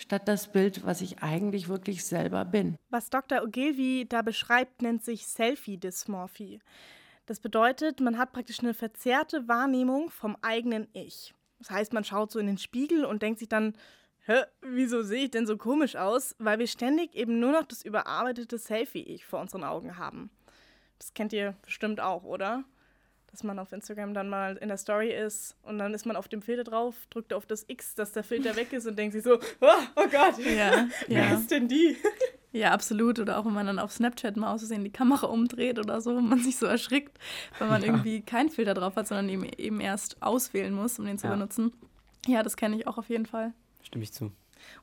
statt 0.00 0.28
das 0.28 0.50
Bild, 0.50 0.84
was 0.84 1.00
ich 1.00 1.22
eigentlich 1.22 1.68
wirklich 1.68 2.04
selber 2.04 2.44
bin. 2.44 2.76
Was 2.88 3.10
Dr. 3.10 3.42
Ogilvy 3.42 4.06
da 4.08 4.22
beschreibt, 4.22 4.82
nennt 4.82 5.04
sich 5.04 5.26
Selfie-Dysmorphie. 5.26 6.60
Das 7.26 7.40
bedeutet, 7.40 8.00
man 8.00 8.18
hat 8.18 8.32
praktisch 8.32 8.60
eine 8.60 8.74
verzerrte 8.74 9.46
Wahrnehmung 9.46 10.10
vom 10.10 10.36
eigenen 10.42 10.88
Ich. 10.92 11.34
Das 11.58 11.70
heißt, 11.70 11.92
man 11.92 12.04
schaut 12.04 12.32
so 12.32 12.38
in 12.38 12.46
den 12.46 12.58
Spiegel 12.58 13.04
und 13.04 13.22
denkt 13.22 13.38
sich 13.38 13.48
dann, 13.48 13.74
Hä, 14.26 14.42
wieso 14.60 15.02
sehe 15.02 15.24
ich 15.24 15.30
denn 15.30 15.46
so 15.46 15.56
komisch 15.56 15.96
aus? 15.96 16.36
Weil 16.38 16.58
wir 16.58 16.66
ständig 16.66 17.14
eben 17.14 17.40
nur 17.40 17.52
noch 17.52 17.64
das 17.64 17.82
überarbeitete 17.82 18.58
Selfie-Ich 18.58 19.24
vor 19.24 19.40
unseren 19.40 19.64
Augen 19.64 19.96
haben. 19.96 20.30
Das 20.98 21.14
kennt 21.14 21.32
ihr 21.32 21.56
bestimmt 21.62 22.00
auch, 22.00 22.24
oder? 22.24 22.64
Dass 23.30 23.44
man 23.44 23.58
auf 23.58 23.72
Instagram 23.72 24.14
dann 24.14 24.28
mal 24.28 24.56
in 24.56 24.68
der 24.68 24.76
Story 24.76 25.12
ist 25.12 25.56
und 25.62 25.78
dann 25.78 25.94
ist 25.94 26.06
man 26.06 26.16
auf 26.16 26.28
dem 26.28 26.42
Filter 26.42 26.64
drauf, 26.64 26.94
drückt 27.10 27.32
auf 27.32 27.46
das 27.46 27.64
X, 27.68 27.94
dass 27.94 28.12
der 28.12 28.24
Filter 28.24 28.56
weg 28.56 28.72
ist 28.72 28.86
und 28.86 28.98
denkt 28.98 29.12
sich 29.12 29.22
so, 29.22 29.38
oh, 29.60 29.66
oh 29.96 30.08
Gott, 30.10 30.38
ja, 30.38 30.88
wer 31.06 31.24
ja. 31.28 31.34
ist 31.34 31.50
denn 31.50 31.68
die? 31.68 31.96
Ja, 32.52 32.72
absolut. 32.72 33.20
Oder 33.20 33.38
auch 33.38 33.44
wenn 33.44 33.52
man 33.52 33.66
dann 33.66 33.78
auf 33.78 33.92
Snapchat 33.92 34.36
mal 34.36 34.52
auszusehen 34.52 34.82
die 34.82 34.90
Kamera 34.90 35.28
umdreht 35.28 35.78
oder 35.78 36.00
so, 36.00 36.16
und 36.16 36.28
man 36.28 36.40
sich 36.40 36.56
so 36.56 36.66
erschrickt, 36.66 37.16
weil 37.60 37.68
man 37.68 37.80
ja. 37.80 37.86
irgendwie 37.86 38.22
keinen 38.22 38.50
Filter 38.50 38.74
drauf 38.74 38.96
hat, 38.96 39.06
sondern 39.06 39.28
eben, 39.28 39.44
eben 39.44 39.80
erst 39.80 40.20
auswählen 40.20 40.74
muss, 40.74 40.98
um 40.98 41.04
den 41.04 41.16
zu 41.16 41.28
ja. 41.28 41.32
benutzen. 41.32 41.72
Ja, 42.26 42.42
das 42.42 42.56
kenne 42.56 42.74
ich 42.74 42.88
auch 42.88 42.98
auf 42.98 43.08
jeden 43.08 43.26
Fall. 43.26 43.52
Stimme 43.82 44.02
ich 44.02 44.12
zu. 44.12 44.32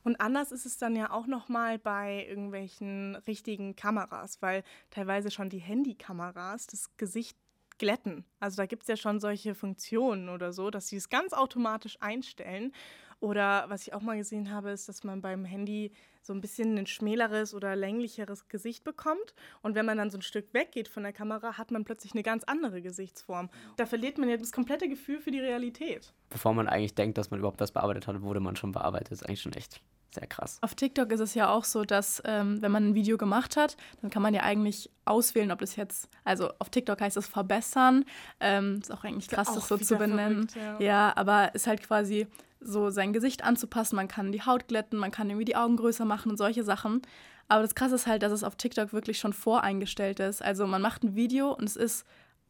Und 0.03 0.19
anders 0.21 0.51
ist 0.51 0.65
es 0.65 0.77
dann 0.77 0.95
ja 0.95 1.11
auch 1.11 1.27
nochmal 1.27 1.77
bei 1.77 2.25
irgendwelchen 2.27 3.15
richtigen 3.27 3.75
Kameras, 3.75 4.41
weil 4.41 4.63
teilweise 4.89 5.29
schon 5.29 5.49
die 5.49 5.59
Handykameras 5.59 6.67
das 6.67 6.95
Gesicht 6.97 7.37
glätten. 7.79 8.25
Also 8.39 8.57
da 8.57 8.65
gibt 8.65 8.83
es 8.83 8.87
ja 8.87 8.97
schon 8.97 9.19
solche 9.19 9.55
Funktionen 9.55 10.29
oder 10.29 10.53
so, 10.53 10.69
dass 10.69 10.87
sie 10.87 10.97
es 10.97 11.09
ganz 11.09 11.33
automatisch 11.33 11.97
einstellen. 11.99 12.73
Oder 13.19 13.65
was 13.67 13.87
ich 13.87 13.93
auch 13.93 14.01
mal 14.01 14.17
gesehen 14.17 14.51
habe, 14.51 14.71
ist, 14.71 14.87
dass 14.87 15.03
man 15.03 15.21
beim 15.21 15.43
Handy 15.43 15.91
so 16.27 16.33
ein 16.33 16.41
bisschen 16.41 16.77
ein 16.77 16.85
schmäleres 16.85 17.53
oder 17.53 17.75
länglicheres 17.75 18.47
Gesicht 18.47 18.83
bekommt. 18.83 19.33
Und 19.61 19.75
wenn 19.75 19.85
man 19.85 19.97
dann 19.97 20.11
so 20.11 20.17
ein 20.17 20.21
Stück 20.21 20.53
weggeht 20.53 20.87
von 20.87 21.03
der 21.03 21.13
Kamera, 21.13 21.57
hat 21.57 21.71
man 21.71 21.85
plötzlich 21.85 22.13
eine 22.13 22.23
ganz 22.23 22.43
andere 22.43 22.81
Gesichtsform. 22.81 23.49
Da 23.77 23.85
verliert 23.85 24.17
man 24.17 24.29
ja 24.29 24.37
das 24.37 24.51
komplette 24.51 24.87
Gefühl 24.87 25.19
für 25.19 25.31
die 25.31 25.39
Realität. 25.39 26.13
Bevor 26.29 26.53
man 26.53 26.67
eigentlich 26.67 26.93
denkt, 26.93 27.17
dass 27.17 27.31
man 27.31 27.39
überhaupt 27.39 27.59
was 27.59 27.71
bearbeitet 27.71 28.07
hat, 28.07 28.21
wurde 28.21 28.39
man 28.39 28.55
schon 28.55 28.73
bearbeitet. 28.73 29.11
Das 29.11 29.21
ist 29.21 29.27
eigentlich 29.27 29.41
schon 29.41 29.53
echt 29.53 29.81
sehr 30.13 30.27
krass. 30.27 30.57
Auf 30.61 30.75
TikTok 30.75 31.11
ist 31.11 31.19
es 31.19 31.33
ja 31.33 31.49
auch 31.49 31.63
so, 31.63 31.83
dass 31.83 32.21
ähm, 32.25 32.61
wenn 32.61 32.71
man 32.71 32.89
ein 32.89 32.95
Video 32.95 33.17
gemacht 33.17 33.55
hat, 33.57 33.77
dann 34.01 34.09
kann 34.09 34.21
man 34.21 34.33
ja 34.33 34.41
eigentlich 34.41 34.89
auswählen, 35.05 35.51
ob 35.51 35.59
das 35.59 35.75
jetzt, 35.75 36.09
also 36.23 36.49
auf 36.59 36.69
TikTok 36.69 36.99
heißt 36.99 37.17
es 37.17 37.27
verbessern. 37.27 38.05
Ähm, 38.39 38.79
ist 38.81 38.91
auch 38.91 39.03
eigentlich 39.03 39.27
krass, 39.27 39.53
das 39.53 39.67
so 39.67 39.77
zu 39.77 39.95
benennen. 39.97 40.49
Verrückt, 40.49 40.81
ja. 40.81 40.85
ja, 40.85 41.13
aber 41.15 41.53
ist 41.55 41.67
halt 41.67 41.83
quasi 41.83 42.27
so 42.59 42.89
sein 42.89 43.13
Gesicht 43.13 43.43
anzupassen. 43.43 43.95
Man 43.95 44.07
kann 44.07 44.31
die 44.31 44.43
Haut 44.43 44.67
glätten, 44.67 44.99
man 44.99 45.11
kann 45.11 45.29
irgendwie 45.29 45.45
die 45.45 45.55
Augen 45.55 45.77
größer 45.77 46.05
machen 46.05 46.31
und 46.31 46.37
solche 46.37 46.63
Sachen. 46.63 47.01
Aber 47.47 47.61
das 47.61 47.75
Krasse 47.75 47.95
ist 47.95 48.07
halt, 48.07 48.23
dass 48.23 48.31
es 48.31 48.43
auf 48.43 48.55
TikTok 48.55 48.93
wirklich 48.93 49.19
schon 49.19 49.33
voreingestellt 49.33 50.19
ist. 50.19 50.41
Also 50.41 50.67
man 50.67 50.81
macht 50.81 51.03
ein 51.03 51.15
Video 51.15 51.53
und 51.53 51.63
es 51.63 51.75
ist 51.75 52.05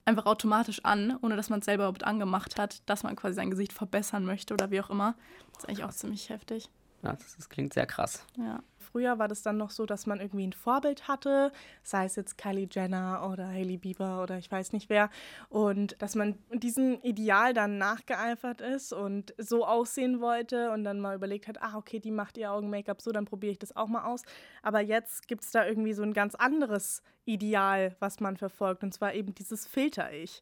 einfach 0.05 0.25
automatisch 0.25 0.83
an, 0.85 1.17
ohne 1.21 1.35
dass 1.35 1.49
man 1.49 1.59
es 1.59 1.65
selber 1.65 1.83
überhaupt 1.83 2.05
angemacht 2.05 2.57
hat, 2.57 2.81
dass 2.89 3.03
man 3.03 3.15
quasi 3.15 3.35
sein 3.35 3.51
Gesicht 3.51 3.73
verbessern 3.73 4.25
möchte 4.25 4.53
oder 4.53 4.71
wie 4.71 4.81
auch 4.81 4.89
immer. 4.89 5.15
Das 5.53 5.63
ist 5.63 5.69
eigentlich 5.69 5.83
auch 5.83 5.91
ziemlich 5.91 6.29
heftig. 6.29 6.69
Ja, 7.03 7.13
das, 7.13 7.35
das 7.35 7.49
klingt 7.49 7.73
sehr 7.73 7.85
krass. 7.85 8.25
Ja. 8.37 8.59
Früher 8.97 9.19
war 9.19 9.27
das 9.27 9.43
dann 9.43 9.57
noch 9.57 9.69
so, 9.69 9.85
dass 9.85 10.07
man 10.07 10.19
irgendwie 10.19 10.47
ein 10.47 10.53
Vorbild 10.53 11.07
hatte, 11.07 11.51
sei 11.83 12.05
es 12.05 12.15
jetzt 12.15 12.35
Kylie 12.35 12.67
Jenner 12.71 13.29
oder 13.31 13.47
Hailey 13.47 13.77
Bieber 13.77 14.23
oder 14.23 14.39
ich 14.39 14.51
weiß 14.51 14.73
nicht 14.73 14.89
wer, 14.89 15.11
und 15.49 16.01
dass 16.01 16.15
man 16.15 16.39
diesem 16.51 16.99
Ideal 17.03 17.53
dann 17.53 17.77
nachgeeifert 17.77 18.59
ist 18.61 18.93
und 18.93 19.35
so 19.37 19.67
aussehen 19.67 20.19
wollte 20.19 20.71
und 20.71 20.83
dann 20.83 20.99
mal 20.99 21.15
überlegt 21.15 21.47
hat, 21.47 21.61
ah, 21.61 21.77
okay, 21.77 21.99
die 21.99 22.09
macht 22.09 22.39
ihr 22.39 22.51
Augen-Make-up 22.51 22.99
so, 22.99 23.11
dann 23.11 23.25
probiere 23.25 23.51
ich 23.51 23.59
das 23.59 23.75
auch 23.75 23.87
mal 23.87 24.03
aus. 24.03 24.23
Aber 24.63 24.81
jetzt 24.81 25.27
gibt 25.27 25.43
es 25.43 25.51
da 25.51 25.63
irgendwie 25.63 25.93
so 25.93 26.01
ein 26.01 26.13
ganz 26.13 26.33
anderes 26.33 27.03
Ideal, 27.25 27.95
was 27.99 28.19
man 28.19 28.35
verfolgt, 28.35 28.83
und 28.83 28.95
zwar 28.95 29.13
eben 29.13 29.35
dieses 29.35 29.67
Filter-Ich. 29.67 30.41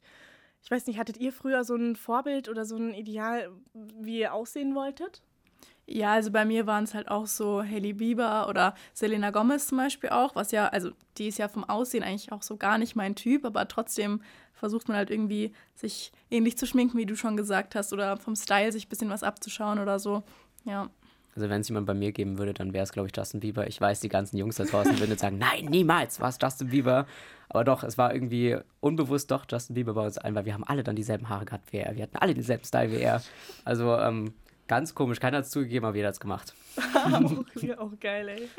Ich 0.63 0.71
weiß 0.71 0.87
nicht, 0.87 0.97
hattet 0.97 1.17
ihr 1.17 1.33
früher 1.33 1.65
so 1.65 1.75
ein 1.75 1.97
Vorbild 1.97 2.47
oder 2.47 2.63
so 2.63 2.77
ein 2.77 2.93
Ideal, 2.93 3.51
wie 3.73 4.19
ihr 4.19 4.33
aussehen 4.33 4.75
wolltet? 4.75 5.21
Ja, 5.87 6.13
also 6.13 6.31
bei 6.31 6.45
mir 6.45 6.65
waren 6.65 6.83
es 6.83 6.95
halt 6.95 7.09
auch 7.09 7.27
so 7.27 7.61
Hailey 7.61 7.93
Bieber 7.93 8.49
oder 8.49 8.73
Selena 8.93 9.29
Gomez 9.29 9.67
zum 9.67 9.77
Beispiel 9.77 10.09
auch, 10.09 10.35
was 10.35 10.51
ja, 10.51 10.67
also 10.67 10.91
die 11.17 11.27
ist 11.27 11.37
ja 11.37 11.47
vom 11.47 11.63
Aussehen 11.63 12.03
eigentlich 12.03 12.31
auch 12.31 12.41
so 12.41 12.57
gar 12.57 12.77
nicht 12.79 12.95
mein 12.95 13.13
Typ, 13.15 13.45
aber 13.45 13.67
trotzdem 13.67 14.21
versucht 14.53 14.87
man 14.87 14.97
halt 14.97 15.11
irgendwie 15.11 15.51
sich 15.75 16.11
ähnlich 16.31 16.57
zu 16.57 16.65
schminken, 16.65 16.97
wie 16.97 17.05
du 17.05 17.15
schon 17.15 17.37
gesagt 17.37 17.75
hast, 17.75 17.93
oder 17.93 18.17
vom 18.17 18.35
Style 18.35 18.71
sich 18.71 18.87
ein 18.87 18.89
bisschen 18.89 19.09
was 19.09 19.21
abzuschauen 19.21 19.79
oder 19.79 19.99
so. 19.99 20.23
Ja. 20.63 20.89
Also 21.35 21.49
wenn 21.49 21.61
es 21.61 21.67
jemand 21.67 21.85
bei 21.85 21.93
mir 21.93 22.13
geben 22.13 22.37
würde, 22.37 22.53
dann 22.53 22.73
wäre 22.73 22.83
es, 22.83 22.93
glaube 22.93 23.09
ich, 23.09 23.15
Justin 23.15 23.41
Bieber. 23.41 23.67
Ich 23.67 23.79
weiß, 23.79 23.99
die 23.99 24.09
ganzen 24.09 24.37
Jungs 24.37 24.55
da 24.55 24.63
draußen 24.63 24.97
würden 24.99 25.17
sagen, 25.17 25.37
nein, 25.39 25.65
niemals 25.65 26.19
war 26.19 26.29
es 26.29 26.37
Justin 26.41 26.69
Bieber. 26.69 27.05
Aber 27.49 27.63
doch, 27.63 27.83
es 27.83 27.97
war 27.97 28.13
irgendwie 28.13 28.57
unbewusst 28.79 29.29
doch 29.29 29.45
Justin 29.49 29.75
Bieber 29.75 29.93
bei 29.93 30.05
uns 30.05 30.17
allen, 30.17 30.33
weil 30.33 30.45
wir 30.45 30.53
haben 30.53 30.63
alle 30.63 30.83
dann 30.83 30.95
dieselben 30.95 31.29
Haare 31.29 31.45
gehabt 31.45 31.71
wie 31.73 31.77
er. 31.77 31.95
Wir 31.95 32.03
hatten 32.03 32.17
alle 32.17 32.33
denselben 32.33 32.63
Style 32.63 32.91
wie 32.91 33.01
er. 33.01 33.21
Also 33.65 33.97
ähm, 33.97 34.33
Ganz 34.67 34.95
komisch, 34.95 35.19
keiner 35.19 35.37
hat 35.37 35.45
es 35.45 35.51
zugegeben, 35.51 35.85
aber 35.85 35.95
jeder 35.95 36.07
hat 36.07 36.15
es 36.15 36.19
gemacht. 36.19 36.53
auch, 36.95 37.77
auch 37.79 37.99
geil, 37.99 38.29
ey. 38.29 38.49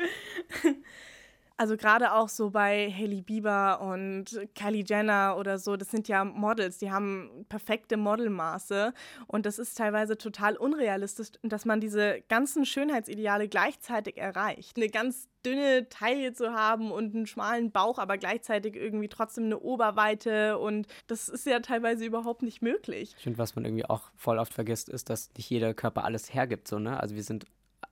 Also 1.59 1.75
gerade 1.75 2.13
auch 2.13 2.29
so 2.29 2.51
bei 2.51 2.93
Hailey 2.95 3.21
Bieber 3.21 3.81
und 3.81 4.25
Kylie 4.53 4.83
Jenner 4.87 5.37
oder 5.39 5.57
so, 5.57 5.75
das 5.75 5.89
sind 5.89 6.07
ja 6.07 6.23
Models, 6.23 6.77
die 6.77 6.91
haben 6.91 7.45
perfekte 7.49 7.97
Modelmaße 7.97 8.93
und 9.25 9.47
das 9.47 9.57
ist 9.57 9.75
teilweise 9.75 10.19
total 10.19 10.55
unrealistisch, 10.55 11.29
dass 11.41 11.65
man 11.65 11.81
diese 11.81 12.21
ganzen 12.29 12.63
Schönheitsideale 12.63 13.47
gleichzeitig 13.47 14.17
erreicht. 14.17 14.77
Eine 14.77 14.89
ganz 14.89 15.27
dünne 15.43 15.89
Taille 15.89 16.33
zu 16.33 16.53
haben 16.53 16.91
und 16.91 17.15
einen 17.15 17.25
schmalen 17.25 17.71
Bauch, 17.71 17.97
aber 17.97 18.19
gleichzeitig 18.19 18.75
irgendwie 18.75 19.07
trotzdem 19.07 19.45
eine 19.45 19.59
Oberweite 19.59 20.59
und 20.59 20.85
das 21.07 21.27
ist 21.27 21.47
ja 21.47 21.59
teilweise 21.59 22.05
überhaupt 22.05 22.43
nicht 22.43 22.61
möglich. 22.61 23.15
Ich 23.17 23.23
finde, 23.23 23.39
was 23.39 23.55
man 23.55 23.65
irgendwie 23.65 23.85
auch 23.85 24.11
voll 24.15 24.37
oft 24.37 24.53
vergisst, 24.53 24.89
ist, 24.89 25.09
dass 25.09 25.31
nicht 25.35 25.49
jeder 25.49 25.73
Körper 25.73 26.03
alles 26.03 26.35
hergibt, 26.35 26.67
so, 26.67 26.77
ne? 26.77 26.99
Also 26.99 27.15
wir 27.15 27.23
sind 27.23 27.45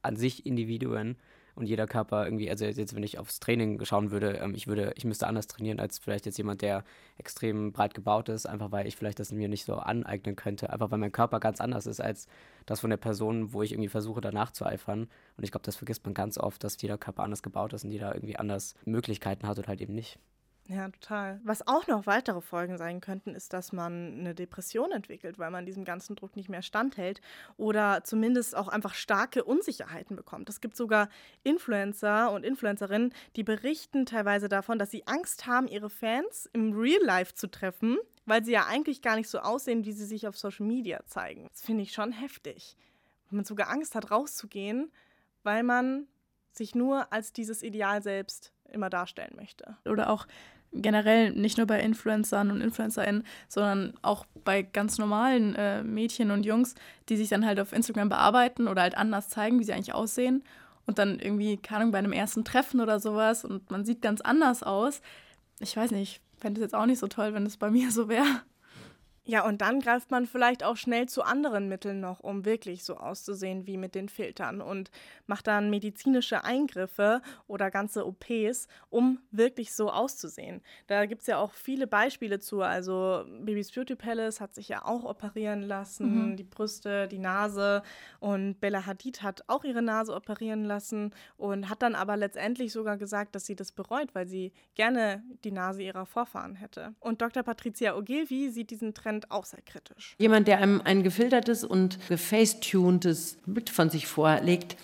an 0.03 0.17
sich 0.17 0.45
Individuen 0.45 1.17
und 1.55 1.65
jeder 1.65 1.87
Körper 1.87 2.25
irgendwie, 2.25 2.49
also 2.49 2.65
jetzt, 2.65 2.95
wenn 2.95 3.03
ich 3.03 3.17
aufs 3.17 3.39
Training 3.39 3.83
schauen 3.85 4.11
würde, 4.11 4.33
ähm, 4.37 4.53
ich 4.55 4.67
würde, 4.67 4.93
ich 4.95 5.05
müsste 5.05 5.27
anders 5.27 5.47
trainieren 5.47 5.79
als 5.79 5.99
vielleicht 5.99 6.25
jetzt 6.25 6.37
jemand, 6.37 6.61
der 6.61 6.83
extrem 7.17 7.71
breit 7.71 7.93
gebaut 7.93 8.29
ist, 8.29 8.45
einfach 8.45 8.71
weil 8.71 8.87
ich 8.87 8.95
vielleicht 8.95 9.19
das 9.19 9.31
mir 9.31 9.47
nicht 9.47 9.65
so 9.65 9.75
aneignen 9.75 10.35
könnte, 10.35 10.69
einfach 10.69 10.91
weil 10.91 10.99
mein 10.99 11.11
Körper 11.11 11.39
ganz 11.39 11.61
anders 11.61 11.87
ist 11.87 12.01
als 12.01 12.27
das 12.65 12.81
von 12.81 12.89
der 12.89 12.97
Person, 12.97 13.53
wo 13.53 13.61
ich 13.61 13.71
irgendwie 13.71 13.89
versuche, 13.89 14.21
danach 14.21 14.51
zu 14.51 14.65
eifern. 14.65 15.07
Und 15.37 15.43
ich 15.43 15.51
glaube, 15.51 15.65
das 15.65 15.75
vergisst 15.75 16.03
man 16.05 16.13
ganz 16.13 16.37
oft, 16.37 16.63
dass 16.63 16.81
jeder 16.81 16.97
Körper 16.97 17.23
anders 17.23 17.43
gebaut 17.43 17.73
ist 17.73 17.85
und 17.85 17.91
jeder 17.91 18.13
irgendwie 18.13 18.37
anders 18.37 18.75
Möglichkeiten 18.85 19.47
hat 19.47 19.57
oder 19.57 19.67
halt 19.67 19.81
eben 19.81 19.93
nicht. 19.93 20.19
Ja, 20.67 20.89
total. 20.89 21.39
Was 21.43 21.67
auch 21.67 21.85
noch 21.85 22.07
weitere 22.07 22.41
Folgen 22.41 22.79
sein 22.79 22.99
könnten, 22.99 23.35
ist, 23.35 23.53
dass 23.53 23.71
man 23.71 24.19
eine 24.19 24.33
Depression 24.33 24.91
entwickelt, 24.91 25.37
weil 25.37 25.51
man 25.51 25.67
diesem 25.67 25.85
ganzen 25.85 26.15
Druck 26.15 26.35
nicht 26.35 26.49
mehr 26.49 26.63
standhält 26.63 27.21
oder 27.55 28.03
zumindest 28.03 28.55
auch 28.55 28.67
einfach 28.67 28.95
starke 28.95 29.43
Unsicherheiten 29.43 30.15
bekommt. 30.15 30.49
Es 30.49 30.61
gibt 30.61 30.75
sogar 30.75 31.09
Influencer 31.43 32.31
und 32.31 32.43
Influencerinnen, 32.43 33.13
die 33.35 33.43
berichten 33.43 34.07
teilweise 34.07 34.49
davon, 34.49 34.79
dass 34.79 34.89
sie 34.89 35.05
Angst 35.05 35.45
haben, 35.45 35.67
ihre 35.67 35.91
Fans 35.91 36.49
im 36.51 36.73
Real 36.73 37.03
Life 37.03 37.35
zu 37.35 37.45
treffen, 37.45 37.97
weil 38.25 38.43
sie 38.43 38.53
ja 38.53 38.65
eigentlich 38.65 39.03
gar 39.03 39.17
nicht 39.17 39.29
so 39.29 39.39
aussehen, 39.39 39.85
wie 39.85 39.91
sie 39.91 40.05
sich 40.05 40.27
auf 40.27 40.35
Social 40.35 40.65
Media 40.65 41.05
zeigen. 41.05 41.47
Das 41.51 41.61
finde 41.61 41.83
ich 41.83 41.93
schon 41.93 42.11
heftig. 42.11 42.75
Wenn 43.29 43.37
man 43.37 43.45
sogar 43.45 43.69
Angst 43.69 43.93
hat, 43.93 44.09
rauszugehen, 44.09 44.91
weil 45.43 45.61
man 45.61 46.07
sich 46.53 46.73
nur 46.73 47.13
als 47.13 47.33
dieses 47.33 47.61
Ideal 47.61 48.01
selbst 48.01 48.51
immer 48.71 48.89
darstellen 48.89 49.35
möchte. 49.35 49.77
Oder 49.85 50.09
auch 50.09 50.27
generell 50.73 51.31
nicht 51.31 51.57
nur 51.57 51.67
bei 51.67 51.79
Influencern 51.79 52.51
und 52.51 52.61
InfluencerInnen, 52.61 53.23
sondern 53.47 53.93
auch 54.01 54.25
bei 54.43 54.61
ganz 54.61 54.97
normalen 54.97 55.55
äh, 55.55 55.83
Mädchen 55.83 56.31
und 56.31 56.45
Jungs, 56.45 56.75
die 57.09 57.17
sich 57.17 57.29
dann 57.29 57.45
halt 57.45 57.59
auf 57.59 57.73
Instagram 57.73 58.09
bearbeiten 58.09 58.67
oder 58.67 58.81
halt 58.81 58.97
anders 58.97 59.29
zeigen, 59.29 59.59
wie 59.59 59.63
sie 59.63 59.73
eigentlich 59.73 59.93
aussehen. 59.93 60.43
Und 60.85 60.99
dann 60.99 61.19
irgendwie, 61.19 61.57
keine 61.57 61.81
Ahnung, 61.81 61.91
bei 61.91 61.97
einem 61.97 62.13
ersten 62.13 62.43
Treffen 62.43 62.79
oder 62.79 62.99
sowas 62.99 63.43
und 63.43 63.71
man 63.71 63.85
sieht 63.85 64.01
ganz 64.01 64.21
anders 64.21 64.61
aus. 64.61 65.01
Ich 65.59 65.75
weiß 65.75 65.91
nicht, 65.91 66.21
ich 66.21 66.39
fände 66.39 66.59
es 66.59 66.65
jetzt 66.65 66.75
auch 66.75 66.85
nicht 66.85 66.99
so 66.99 67.07
toll, 67.07 67.33
wenn 67.33 67.45
es 67.45 67.57
bei 67.57 67.71
mir 67.71 67.91
so 67.91 68.07
wäre. 68.07 68.41
Ja, 69.27 69.43
und 69.43 69.61
dann 69.61 69.79
greift 69.79 70.11
man 70.11 70.27
vielleicht 70.27 70.63
auch 70.63 70.77
schnell 70.77 71.09
zu 71.09 71.23
anderen 71.23 71.67
Mitteln 71.67 71.99
noch, 71.99 72.19
um 72.19 72.45
wirklich 72.45 72.83
so 72.83 72.97
auszusehen 72.97 73.65
wie 73.65 73.75
mit 73.75 73.95
den 73.95 74.07
Filtern 74.07 74.61
und 74.61 74.91
macht 75.25 75.47
dann 75.47 75.71
medizinische 75.71 76.43
Eingriffe 76.43 77.23
oder 77.47 77.71
ganze 77.71 78.05
OPs, 78.05 78.67
um 78.91 79.19
wirklich 79.31 79.73
so 79.73 79.89
auszusehen. 79.91 80.61
Da 80.85 81.07
gibt 81.07 81.21
es 81.21 81.27
ja 81.27 81.39
auch 81.39 81.53
viele 81.53 81.87
Beispiele 81.87 82.39
zu. 82.39 82.61
Also 82.61 83.25
Babys 83.41 83.71
Beauty 83.71 83.95
Palace 83.95 84.39
hat 84.39 84.53
sich 84.53 84.69
ja 84.69 84.85
auch 84.85 85.03
operieren 85.03 85.63
lassen, 85.63 86.29
mhm. 86.29 86.35
die 86.37 86.43
Brüste, 86.43 87.07
die 87.07 87.17
Nase 87.17 87.81
und 88.19 88.59
Bella 88.59 88.85
Hadid 88.85 89.23
hat 89.23 89.43
auch 89.47 89.63
ihre 89.63 89.81
Nase 89.81 90.13
operieren 90.13 90.65
lassen 90.65 91.15
und 91.37 91.67
hat 91.67 91.81
dann 91.81 91.95
aber 91.95 92.15
letztendlich 92.15 92.71
sogar 92.71 92.97
gesagt, 92.97 93.33
dass 93.33 93.47
sie 93.47 93.55
das 93.55 93.71
bereut, 93.71 94.13
weil 94.13 94.27
sie 94.27 94.53
gerne 94.75 95.23
die 95.43 95.51
Nase 95.51 95.81
ihrer 95.81 96.05
Vorfahren 96.05 96.53
hätte. 96.53 96.93
Und 96.99 97.23
Dr. 97.23 97.41
Patricia 97.41 97.97
Ogilvy 97.97 98.51
sieht 98.51 98.69
diesen 98.69 98.93
Trend 98.93 99.14
Prozent 99.21 99.31
auch 99.31 99.45
sehr 99.45 99.61
kritisch. 99.61 100.15
Jemand, 100.17 100.47
der 100.47 100.59
einem 100.59 100.81
ein 100.83 101.03
gefiltertes 101.03 101.63
und 101.63 101.99
gefacetuntes 102.07 103.37
Bild 103.45 103.69
von 103.69 103.89
sich 103.89 104.07
vorlegt, 104.07 104.77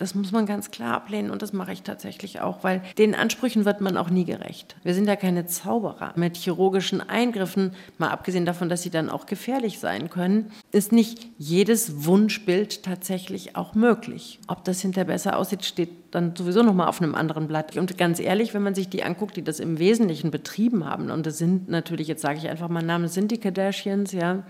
das 0.00 0.14
muss 0.14 0.32
man 0.32 0.46
ganz 0.46 0.70
klar 0.70 0.94
ablehnen 0.94 1.30
und 1.30 1.42
das 1.42 1.52
mache 1.52 1.72
ich 1.72 1.82
tatsächlich 1.82 2.40
auch, 2.40 2.64
weil 2.64 2.80
den 2.96 3.14
Ansprüchen 3.14 3.66
wird 3.66 3.82
man 3.82 3.98
auch 3.98 4.08
nie 4.08 4.24
gerecht. 4.24 4.76
Wir 4.82 4.94
sind 4.94 5.06
ja 5.06 5.14
keine 5.14 5.44
Zauberer. 5.44 6.14
Mit 6.16 6.38
chirurgischen 6.38 7.06
Eingriffen, 7.06 7.72
mal 7.98 8.08
abgesehen 8.08 8.46
davon, 8.46 8.70
dass 8.70 8.82
sie 8.82 8.88
dann 8.88 9.10
auch 9.10 9.26
gefährlich 9.26 9.78
sein 9.78 10.08
können, 10.08 10.50
ist 10.72 10.90
nicht 10.90 11.28
jedes 11.36 12.06
Wunschbild 12.06 12.82
tatsächlich 12.82 13.56
auch 13.56 13.74
möglich. 13.74 14.40
Ob 14.48 14.64
das 14.64 14.80
hinterher 14.80 15.04
besser 15.04 15.36
aussieht, 15.36 15.66
steht 15.66 15.90
dann 16.12 16.34
sowieso 16.34 16.62
noch 16.62 16.74
mal 16.74 16.88
auf 16.88 17.02
einem 17.02 17.14
anderen 17.14 17.46
Blatt. 17.46 17.76
Und 17.76 17.98
ganz 17.98 18.20
ehrlich, 18.20 18.54
wenn 18.54 18.62
man 18.62 18.74
sich 18.74 18.88
die 18.88 19.02
anguckt, 19.02 19.36
die 19.36 19.44
das 19.44 19.60
im 19.60 19.78
Wesentlichen 19.78 20.30
betrieben 20.30 20.86
haben, 20.86 21.10
und 21.10 21.26
das 21.26 21.36
sind 21.36 21.68
natürlich, 21.68 22.08
jetzt 22.08 22.22
sage 22.22 22.38
ich 22.38 22.48
einfach 22.48 22.70
mal 22.70 22.82
Namen, 22.82 23.08
sind 23.08 23.30
die 23.30 23.38
Kardashians, 23.38 24.12
ja, 24.12 24.44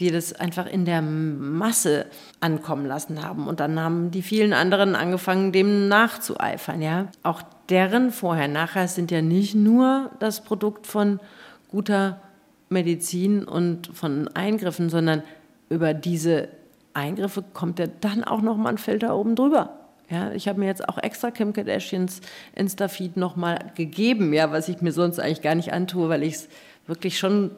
die 0.00 0.10
das 0.10 0.32
einfach 0.32 0.66
in 0.66 0.84
der 0.84 1.02
Masse 1.02 2.06
ankommen 2.40 2.86
lassen 2.86 3.24
haben. 3.24 3.48
Und 3.48 3.60
dann 3.60 3.80
haben 3.80 4.10
die 4.10 4.22
vielen 4.22 4.52
anderen 4.52 4.94
angefangen, 4.94 5.52
dem 5.52 5.88
nachzueifern. 5.88 6.80
Ja? 6.80 7.08
Auch 7.22 7.42
deren 7.68 8.12
Vorher-Nachher 8.12 8.86
sind 8.86 9.10
ja 9.10 9.22
nicht 9.22 9.54
nur 9.54 10.10
das 10.20 10.42
Produkt 10.42 10.86
von 10.86 11.20
guter 11.68 12.20
Medizin 12.68 13.44
und 13.44 13.88
von 13.94 14.28
Eingriffen, 14.28 14.88
sondern 14.88 15.22
über 15.68 15.94
diese 15.94 16.48
Eingriffe 16.94 17.42
kommt 17.52 17.78
ja 17.78 17.86
dann 18.00 18.24
auch 18.24 18.40
noch 18.40 18.56
mal 18.56 18.70
ein 18.70 18.78
Filter 18.78 19.16
oben 19.16 19.34
drüber. 19.34 19.74
Ja, 20.10 20.32
ich 20.32 20.48
habe 20.48 20.60
mir 20.60 20.66
jetzt 20.66 20.88
auch 20.88 20.96
extra 20.96 21.30
Kim 21.30 21.52
Kardashians 21.52 22.20
Insta-Feed 22.54 23.16
nochmal 23.16 23.72
gegeben, 23.74 24.32
ja, 24.32 24.50
was 24.50 24.68
ich 24.68 24.80
mir 24.80 24.92
sonst 24.92 25.18
eigentlich 25.18 25.42
gar 25.42 25.54
nicht 25.54 25.72
antue, 25.72 26.08
weil 26.08 26.22
ich 26.22 26.34
es 26.34 26.48
wirklich 26.86 27.18
schon 27.18 27.50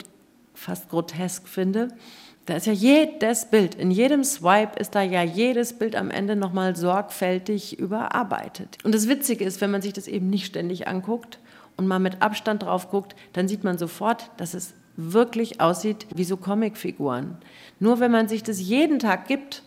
fast 0.55 0.89
grotesk 0.89 1.47
finde. 1.47 1.89
Da 2.51 2.57
ist 2.57 2.67
ja 2.67 2.73
jedes 2.73 3.45
Bild, 3.45 3.77
in 3.77 3.93
jedem 3.93 4.25
Swipe 4.25 4.77
ist 4.81 4.97
da 4.97 5.03
ja 5.03 5.23
jedes 5.23 5.73
Bild 5.73 5.95
am 5.95 6.11
Ende 6.11 6.35
nochmal 6.35 6.75
sorgfältig 6.75 7.79
überarbeitet. 7.79 8.79
Und 8.83 8.93
das 8.93 9.07
Witzige 9.07 9.45
ist, 9.45 9.61
wenn 9.61 9.71
man 9.71 9.83
sich 9.83 9.93
das 9.93 10.09
eben 10.09 10.29
nicht 10.31 10.47
ständig 10.47 10.89
anguckt 10.89 11.39
und 11.77 11.87
mal 11.87 12.01
mit 12.01 12.23
Abstand 12.23 12.65
drauf 12.65 12.91
guckt, 12.91 13.15
dann 13.35 13.47
sieht 13.47 13.63
man 13.63 13.79
sofort, 13.79 14.33
dass 14.37 14.55
es 14.55 14.75
wirklich 14.97 15.61
aussieht 15.61 16.09
wie 16.13 16.25
so 16.25 16.37
Comicfiguren. 16.37 17.39
Nur 17.79 18.01
wenn 18.01 18.11
man 18.11 18.27
sich 18.27 18.43
das 18.43 18.61
jeden 18.61 18.99
Tag 18.99 19.29
gibt 19.29 19.63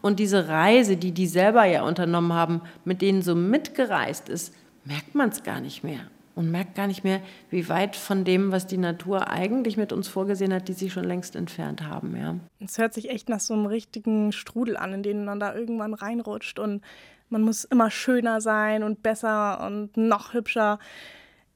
und 0.00 0.20
diese 0.20 0.46
Reise, 0.46 0.96
die 0.96 1.10
die 1.10 1.26
selber 1.26 1.64
ja 1.64 1.82
unternommen 1.82 2.34
haben, 2.34 2.60
mit 2.84 3.02
denen 3.02 3.22
so 3.22 3.34
mitgereist 3.34 4.28
ist, 4.28 4.54
merkt 4.84 5.16
man 5.16 5.30
es 5.30 5.42
gar 5.42 5.60
nicht 5.60 5.82
mehr 5.82 6.02
und 6.38 6.52
merkt 6.52 6.76
gar 6.76 6.86
nicht 6.86 7.02
mehr, 7.02 7.20
wie 7.50 7.68
weit 7.68 7.96
von 7.96 8.22
dem, 8.22 8.52
was 8.52 8.68
die 8.68 8.78
Natur 8.78 9.28
eigentlich 9.28 9.76
mit 9.76 9.92
uns 9.92 10.06
vorgesehen 10.06 10.54
hat, 10.54 10.68
die 10.68 10.72
sich 10.72 10.92
schon 10.92 11.02
längst 11.02 11.34
entfernt 11.34 11.82
haben. 11.82 12.16
Ja. 12.16 12.36
Es 12.60 12.78
hört 12.78 12.94
sich 12.94 13.10
echt 13.10 13.28
nach 13.28 13.40
so 13.40 13.54
einem 13.54 13.66
richtigen 13.66 14.30
Strudel 14.30 14.76
an, 14.76 14.92
in 14.92 15.02
den 15.02 15.24
man 15.24 15.40
da 15.40 15.52
irgendwann 15.52 15.94
reinrutscht 15.94 16.60
und 16.60 16.84
man 17.28 17.42
muss 17.42 17.64
immer 17.64 17.90
schöner 17.90 18.40
sein 18.40 18.84
und 18.84 19.02
besser 19.02 19.66
und 19.66 19.96
noch 19.96 20.32
hübscher. 20.32 20.78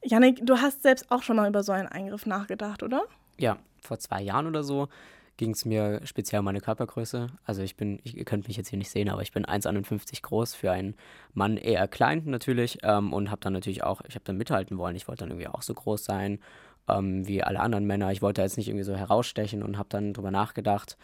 Janik, 0.03 0.45
du 0.45 0.57
hast 0.57 0.83
selbst 0.83 1.09
auch 1.09 1.23
schon 1.23 1.37
mal 1.37 1.47
über 1.47 1.63
so 1.63 1.71
einen 1.71 1.87
Eingriff 1.87 2.25
nachgedacht, 2.25 2.83
oder? 2.83 3.03
Ja, 3.39 3.59
vor 3.79 3.99
zwei 3.99 4.21
Jahren 4.21 4.47
oder 4.47 4.63
so 4.63 4.89
ging 5.37 5.51
es 5.51 5.65
mir 5.65 6.01
speziell 6.05 6.39
um 6.39 6.45
meine 6.45 6.61
Körpergröße. 6.61 7.27
Also 7.43 7.61
ich 7.61 7.75
bin, 7.75 7.99
ihr 8.03 8.25
könnt 8.25 8.47
mich 8.47 8.57
jetzt 8.57 8.69
hier 8.69 8.77
nicht 8.77 8.91
sehen, 8.91 9.09
aber 9.09 9.21
ich 9.21 9.31
bin 9.31 9.45
1,51 9.45 10.21
groß, 10.21 10.53
für 10.53 10.71
einen 10.71 10.95
Mann 11.33 11.57
eher 11.57 11.87
klein 11.87 12.23
natürlich 12.25 12.79
ähm, 12.83 13.13
und 13.13 13.31
habe 13.31 13.41
dann 13.41 13.53
natürlich 13.53 13.83
auch, 13.83 14.01
ich 14.07 14.15
habe 14.15 14.25
dann 14.25 14.37
mithalten 14.37 14.77
wollen. 14.77 14.95
Ich 14.95 15.07
wollte 15.07 15.21
dann 15.21 15.31
irgendwie 15.31 15.47
auch 15.47 15.61
so 15.61 15.73
groß 15.73 16.03
sein 16.03 16.39
ähm, 16.87 17.27
wie 17.27 17.43
alle 17.43 17.59
anderen 17.59 17.85
Männer. 17.85 18.11
Ich 18.11 18.21
wollte 18.21 18.41
jetzt 18.41 18.57
nicht 18.57 18.67
irgendwie 18.67 18.83
so 18.83 18.95
herausstechen 18.95 19.63
und 19.63 19.77
habe 19.77 19.89
dann 19.89 20.13
darüber 20.13 20.31
nachgedacht, 20.31 20.97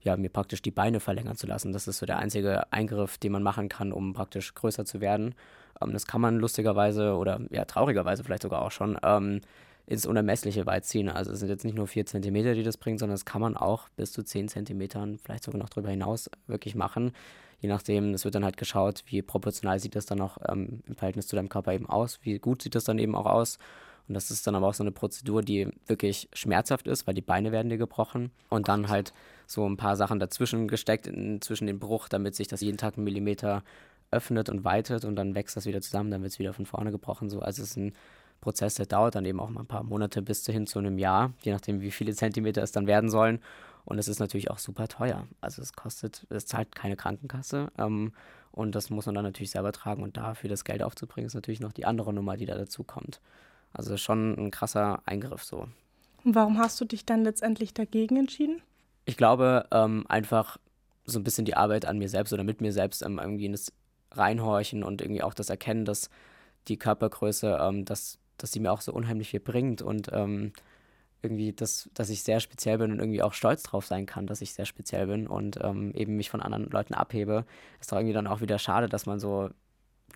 ja, 0.00 0.16
mir 0.16 0.30
praktisch 0.30 0.62
die 0.62 0.70
Beine 0.70 1.00
verlängern 1.00 1.36
zu 1.36 1.46
lassen. 1.46 1.72
Das 1.72 1.88
ist 1.88 1.98
so 1.98 2.06
der 2.06 2.18
einzige 2.18 2.72
Eingriff, 2.72 3.18
den 3.18 3.32
man 3.32 3.42
machen 3.42 3.68
kann, 3.68 3.92
um 3.92 4.12
praktisch 4.12 4.54
größer 4.54 4.84
zu 4.84 5.00
werden. 5.00 5.34
Ähm, 5.80 5.92
das 5.92 6.06
kann 6.06 6.20
man 6.20 6.38
lustigerweise 6.38 7.14
oder 7.16 7.40
ja, 7.50 7.64
traurigerweise 7.64 8.24
vielleicht 8.24 8.42
sogar 8.42 8.62
auch 8.62 8.70
schon 8.70 8.98
ähm, 9.02 9.40
ins 9.86 10.06
Unermessliche 10.06 10.66
weit 10.66 10.84
ziehen. 10.84 11.08
Also 11.08 11.32
es 11.32 11.40
sind 11.40 11.48
jetzt 11.48 11.64
nicht 11.64 11.76
nur 11.76 11.86
4 11.86 12.06
cm, 12.06 12.34
die 12.54 12.62
das 12.62 12.76
bringen, 12.76 12.98
sondern 12.98 13.14
das 13.14 13.24
kann 13.24 13.40
man 13.40 13.56
auch 13.56 13.88
bis 13.90 14.12
zu 14.12 14.22
10 14.22 14.48
cm, 14.48 15.18
vielleicht 15.22 15.44
sogar 15.44 15.60
noch 15.60 15.68
darüber 15.68 15.90
hinaus 15.90 16.28
wirklich 16.46 16.74
machen. 16.74 17.12
Je 17.60 17.68
nachdem, 17.68 18.12
es 18.12 18.24
wird 18.24 18.34
dann 18.34 18.44
halt 18.44 18.56
geschaut, 18.56 19.04
wie 19.06 19.22
proportional 19.22 19.78
sieht 19.78 19.94
das 19.94 20.06
dann 20.06 20.20
auch 20.20 20.38
ähm, 20.48 20.82
im 20.86 20.96
Verhältnis 20.96 21.28
zu 21.28 21.36
deinem 21.36 21.48
Körper 21.48 21.72
eben 21.72 21.88
aus, 21.88 22.18
wie 22.22 22.38
gut 22.38 22.62
sieht 22.62 22.74
das 22.74 22.84
dann 22.84 22.98
eben 22.98 23.14
auch 23.14 23.26
aus. 23.26 23.58
Und 24.08 24.14
das 24.14 24.30
ist 24.30 24.46
dann 24.46 24.54
aber 24.54 24.68
auch 24.68 24.74
so 24.74 24.84
eine 24.84 24.92
Prozedur, 24.92 25.42
die 25.42 25.68
wirklich 25.86 26.28
schmerzhaft 26.32 26.86
ist, 26.86 27.06
weil 27.06 27.14
die 27.14 27.22
Beine 27.22 27.50
werden 27.50 27.70
dir 27.70 27.78
gebrochen. 27.78 28.30
Und 28.50 28.68
dann 28.68 28.88
halt 28.88 29.12
so 29.46 29.68
ein 29.68 29.76
paar 29.76 29.96
Sachen 29.96 30.20
dazwischen 30.20 30.68
gesteckt, 30.68 31.06
in, 31.06 31.40
zwischen 31.40 31.66
den 31.66 31.78
Bruch, 31.78 32.08
damit 32.08 32.34
sich 32.34 32.46
das 32.46 32.60
jeden 32.60 32.76
Tag 32.76 32.96
einen 32.96 33.04
Millimeter 33.04 33.64
öffnet 34.10 34.48
und 34.48 34.64
weitet 34.64 35.04
und 35.04 35.16
dann 35.16 35.34
wächst 35.34 35.56
das 35.56 35.66
wieder 35.66 35.80
zusammen, 35.80 36.10
dann 36.10 36.22
wird 36.22 36.32
es 36.32 36.38
wieder 36.38 36.52
von 36.52 36.66
vorne 36.66 36.92
gebrochen. 36.92 37.28
So. 37.28 37.40
Also 37.40 37.62
es 37.62 37.70
ist 37.70 37.76
ein 37.76 37.92
Prozess, 38.40 38.74
der 38.74 38.86
dauert 38.86 39.14
dann 39.14 39.24
eben 39.24 39.40
auch 39.40 39.50
mal 39.50 39.60
ein 39.60 39.66
paar 39.66 39.82
Monate 39.82 40.22
bis 40.22 40.44
hin 40.46 40.66
zu 40.66 40.78
einem 40.78 40.98
Jahr, 40.98 41.32
je 41.42 41.52
nachdem, 41.52 41.80
wie 41.80 41.90
viele 41.90 42.14
Zentimeter 42.14 42.62
es 42.62 42.72
dann 42.72 42.86
werden 42.86 43.10
sollen. 43.10 43.40
Und 43.84 43.98
es 43.98 44.08
ist 44.08 44.18
natürlich 44.18 44.50
auch 44.50 44.58
super 44.58 44.88
teuer. 44.88 45.26
Also 45.40 45.62
es 45.62 45.72
kostet, 45.72 46.26
es 46.28 46.46
zahlt 46.46 46.74
keine 46.74 46.96
Krankenkasse. 46.96 47.68
Ähm, 47.78 48.12
und 48.50 48.74
das 48.74 48.90
muss 48.90 49.06
man 49.06 49.14
dann 49.14 49.24
natürlich 49.24 49.52
selber 49.52 49.70
tragen. 49.70 50.02
Und 50.02 50.16
dafür 50.16 50.50
das 50.50 50.64
Geld 50.64 50.82
aufzubringen, 50.82 51.26
ist 51.26 51.34
natürlich 51.34 51.60
noch 51.60 51.72
die 51.72 51.86
andere 51.86 52.12
Nummer, 52.12 52.36
die 52.36 52.46
da 52.46 52.56
dazu 52.56 52.82
kommt. 52.82 53.20
Also 53.72 53.96
schon 53.96 54.34
ein 54.36 54.50
krasser 54.50 55.02
Eingriff 55.06 55.44
so. 55.44 55.68
Und 56.24 56.34
warum 56.34 56.58
hast 56.58 56.80
du 56.80 56.84
dich 56.84 57.06
dann 57.06 57.22
letztendlich 57.22 57.74
dagegen 57.74 58.16
entschieden? 58.16 58.60
Ich 59.04 59.16
glaube, 59.16 59.66
ähm, 59.70 60.04
einfach 60.08 60.58
so 61.04 61.20
ein 61.20 61.24
bisschen 61.24 61.44
die 61.44 61.56
Arbeit 61.56 61.84
an 61.84 61.98
mir 61.98 62.08
selbst 62.08 62.32
oder 62.32 62.42
mit 62.42 62.60
mir 62.60 62.72
selbst 62.72 63.02
ähm, 63.02 63.20
irgendwie 63.20 63.46
in 63.46 63.52
das 63.52 63.72
Reinhorchen 64.10 64.82
und 64.82 65.00
irgendwie 65.00 65.22
auch 65.22 65.34
das 65.34 65.48
Erkennen, 65.48 65.84
dass 65.84 66.10
die 66.66 66.76
Körpergröße, 66.76 67.58
ähm, 67.60 67.84
dass 67.84 68.18
dass 68.38 68.52
sie 68.52 68.60
mir 68.60 68.72
auch 68.72 68.80
so 68.80 68.92
unheimlich 68.92 69.30
viel 69.30 69.40
bringt 69.40 69.82
und 69.82 70.10
ähm, 70.12 70.52
irgendwie, 71.22 71.52
das, 71.52 71.90
dass 71.94 72.10
ich 72.10 72.22
sehr 72.22 72.40
speziell 72.40 72.78
bin 72.78 72.92
und 72.92 72.98
irgendwie 72.98 73.22
auch 73.22 73.32
stolz 73.32 73.62
drauf 73.62 73.86
sein 73.86 74.06
kann, 74.06 74.26
dass 74.26 74.42
ich 74.42 74.52
sehr 74.52 74.66
speziell 74.66 75.06
bin 75.06 75.26
und 75.26 75.58
ähm, 75.62 75.92
eben 75.94 76.16
mich 76.16 76.30
von 76.30 76.42
anderen 76.42 76.70
Leuten 76.70 76.94
abhebe, 76.94 77.44
ist 77.80 77.90
doch 77.90 77.96
irgendwie 77.96 78.14
dann 78.14 78.26
auch 78.26 78.40
wieder 78.40 78.58
schade, 78.58 78.88
dass 78.88 79.06
man 79.06 79.18
so 79.18 79.50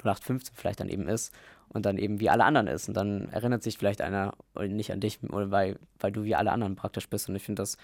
0815 0.02 0.54
vielleicht 0.56 0.80
dann 0.80 0.88
eben 0.88 1.08
ist 1.08 1.32
und 1.68 1.86
dann 1.86 1.98
eben 1.98 2.20
wie 2.20 2.30
alle 2.30 2.44
anderen 2.44 2.66
ist. 2.66 2.88
Und 2.88 2.96
dann 2.96 3.28
erinnert 3.30 3.62
sich 3.62 3.78
vielleicht 3.78 4.00
einer 4.00 4.34
nicht 4.58 4.92
an 4.92 5.00
dich, 5.00 5.18
weil, 5.22 5.78
weil 5.98 6.12
du 6.12 6.24
wie 6.24 6.34
alle 6.34 6.52
anderen 6.52 6.76
praktisch 6.76 7.08
bist. 7.08 7.28
Und 7.28 7.36
ich 7.36 7.42
finde, 7.42 7.62
das, 7.62 7.76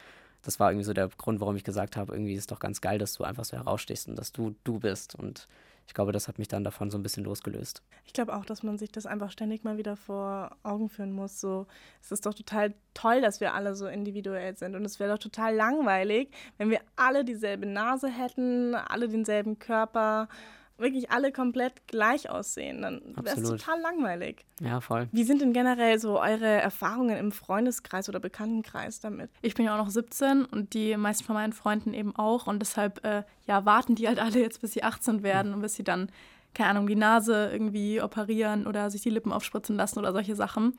das 0.42 0.60
war 0.60 0.70
irgendwie 0.70 0.84
so 0.84 0.92
der 0.92 1.08
Grund, 1.08 1.40
warum 1.40 1.56
ich 1.56 1.64
gesagt 1.64 1.96
habe, 1.96 2.12
irgendwie 2.12 2.34
ist 2.34 2.50
doch 2.50 2.58
ganz 2.58 2.80
geil, 2.80 2.98
dass 2.98 3.14
du 3.14 3.24
einfach 3.24 3.44
so 3.44 3.56
herausstehst 3.56 4.08
und 4.08 4.16
dass 4.16 4.32
du 4.32 4.54
du 4.64 4.78
bist. 4.78 5.14
Und 5.14 5.46
ich 5.86 5.94
glaube, 5.94 6.12
das 6.12 6.28
hat 6.28 6.38
mich 6.38 6.48
dann 6.48 6.64
davon 6.64 6.90
so 6.90 6.98
ein 6.98 7.02
bisschen 7.02 7.24
losgelöst. 7.24 7.82
Ich 8.04 8.12
glaube 8.12 8.34
auch, 8.34 8.44
dass 8.44 8.62
man 8.62 8.76
sich 8.76 8.90
das 8.90 9.06
einfach 9.06 9.30
ständig 9.30 9.64
mal 9.64 9.78
wieder 9.78 9.96
vor 9.96 10.56
Augen 10.62 10.88
führen 10.88 11.12
muss. 11.12 11.40
So, 11.40 11.66
es 12.02 12.10
ist 12.10 12.26
doch 12.26 12.34
total 12.34 12.74
toll, 12.92 13.20
dass 13.20 13.40
wir 13.40 13.54
alle 13.54 13.74
so 13.74 13.86
individuell 13.86 14.56
sind. 14.56 14.74
Und 14.74 14.84
es 14.84 14.98
wäre 14.98 15.12
doch 15.12 15.18
total 15.18 15.54
langweilig, 15.54 16.30
wenn 16.58 16.70
wir 16.70 16.80
alle 16.96 17.24
dieselbe 17.24 17.66
Nase 17.66 18.08
hätten, 18.08 18.74
alle 18.74 19.08
denselben 19.08 19.58
Körper 19.58 20.28
wirklich 20.78 21.10
alle 21.10 21.32
komplett 21.32 21.86
gleich 21.86 22.28
aussehen, 22.28 22.82
dann 22.82 23.00
wäre 23.22 23.40
es 23.40 23.48
total 23.48 23.80
langweilig. 23.80 24.44
Ja, 24.60 24.80
voll. 24.80 25.08
Wie 25.12 25.24
sind 25.24 25.40
denn 25.40 25.52
generell 25.52 25.98
so 25.98 26.20
eure 26.20 26.46
Erfahrungen 26.46 27.16
im 27.16 27.32
Freundeskreis 27.32 28.08
oder 28.08 28.20
Bekanntenkreis 28.20 29.00
damit? 29.00 29.30
Ich 29.42 29.54
bin 29.54 29.64
ja 29.64 29.74
auch 29.74 29.84
noch 29.84 29.90
17 29.90 30.44
und 30.44 30.74
die 30.74 30.96
meisten 30.96 31.24
von 31.24 31.34
meinen 31.34 31.52
Freunden 31.52 31.94
eben 31.94 32.14
auch 32.16 32.46
und 32.46 32.60
deshalb 32.60 33.04
äh, 33.04 33.22
ja, 33.46 33.64
warten 33.64 33.94
die 33.94 34.06
halt 34.06 34.18
alle 34.20 34.40
jetzt, 34.40 34.60
bis 34.60 34.72
sie 34.72 34.82
18 34.82 35.22
werden 35.22 35.54
und 35.54 35.62
bis 35.62 35.74
sie 35.74 35.84
dann, 35.84 36.10
keine 36.54 36.70
Ahnung, 36.70 36.86
die 36.86 36.96
Nase 36.96 37.50
irgendwie 37.52 38.00
operieren 38.00 38.66
oder 38.66 38.90
sich 38.90 39.02
die 39.02 39.10
Lippen 39.10 39.32
aufspritzen 39.32 39.76
lassen 39.76 39.98
oder 39.98 40.12
solche 40.12 40.36
Sachen. 40.36 40.76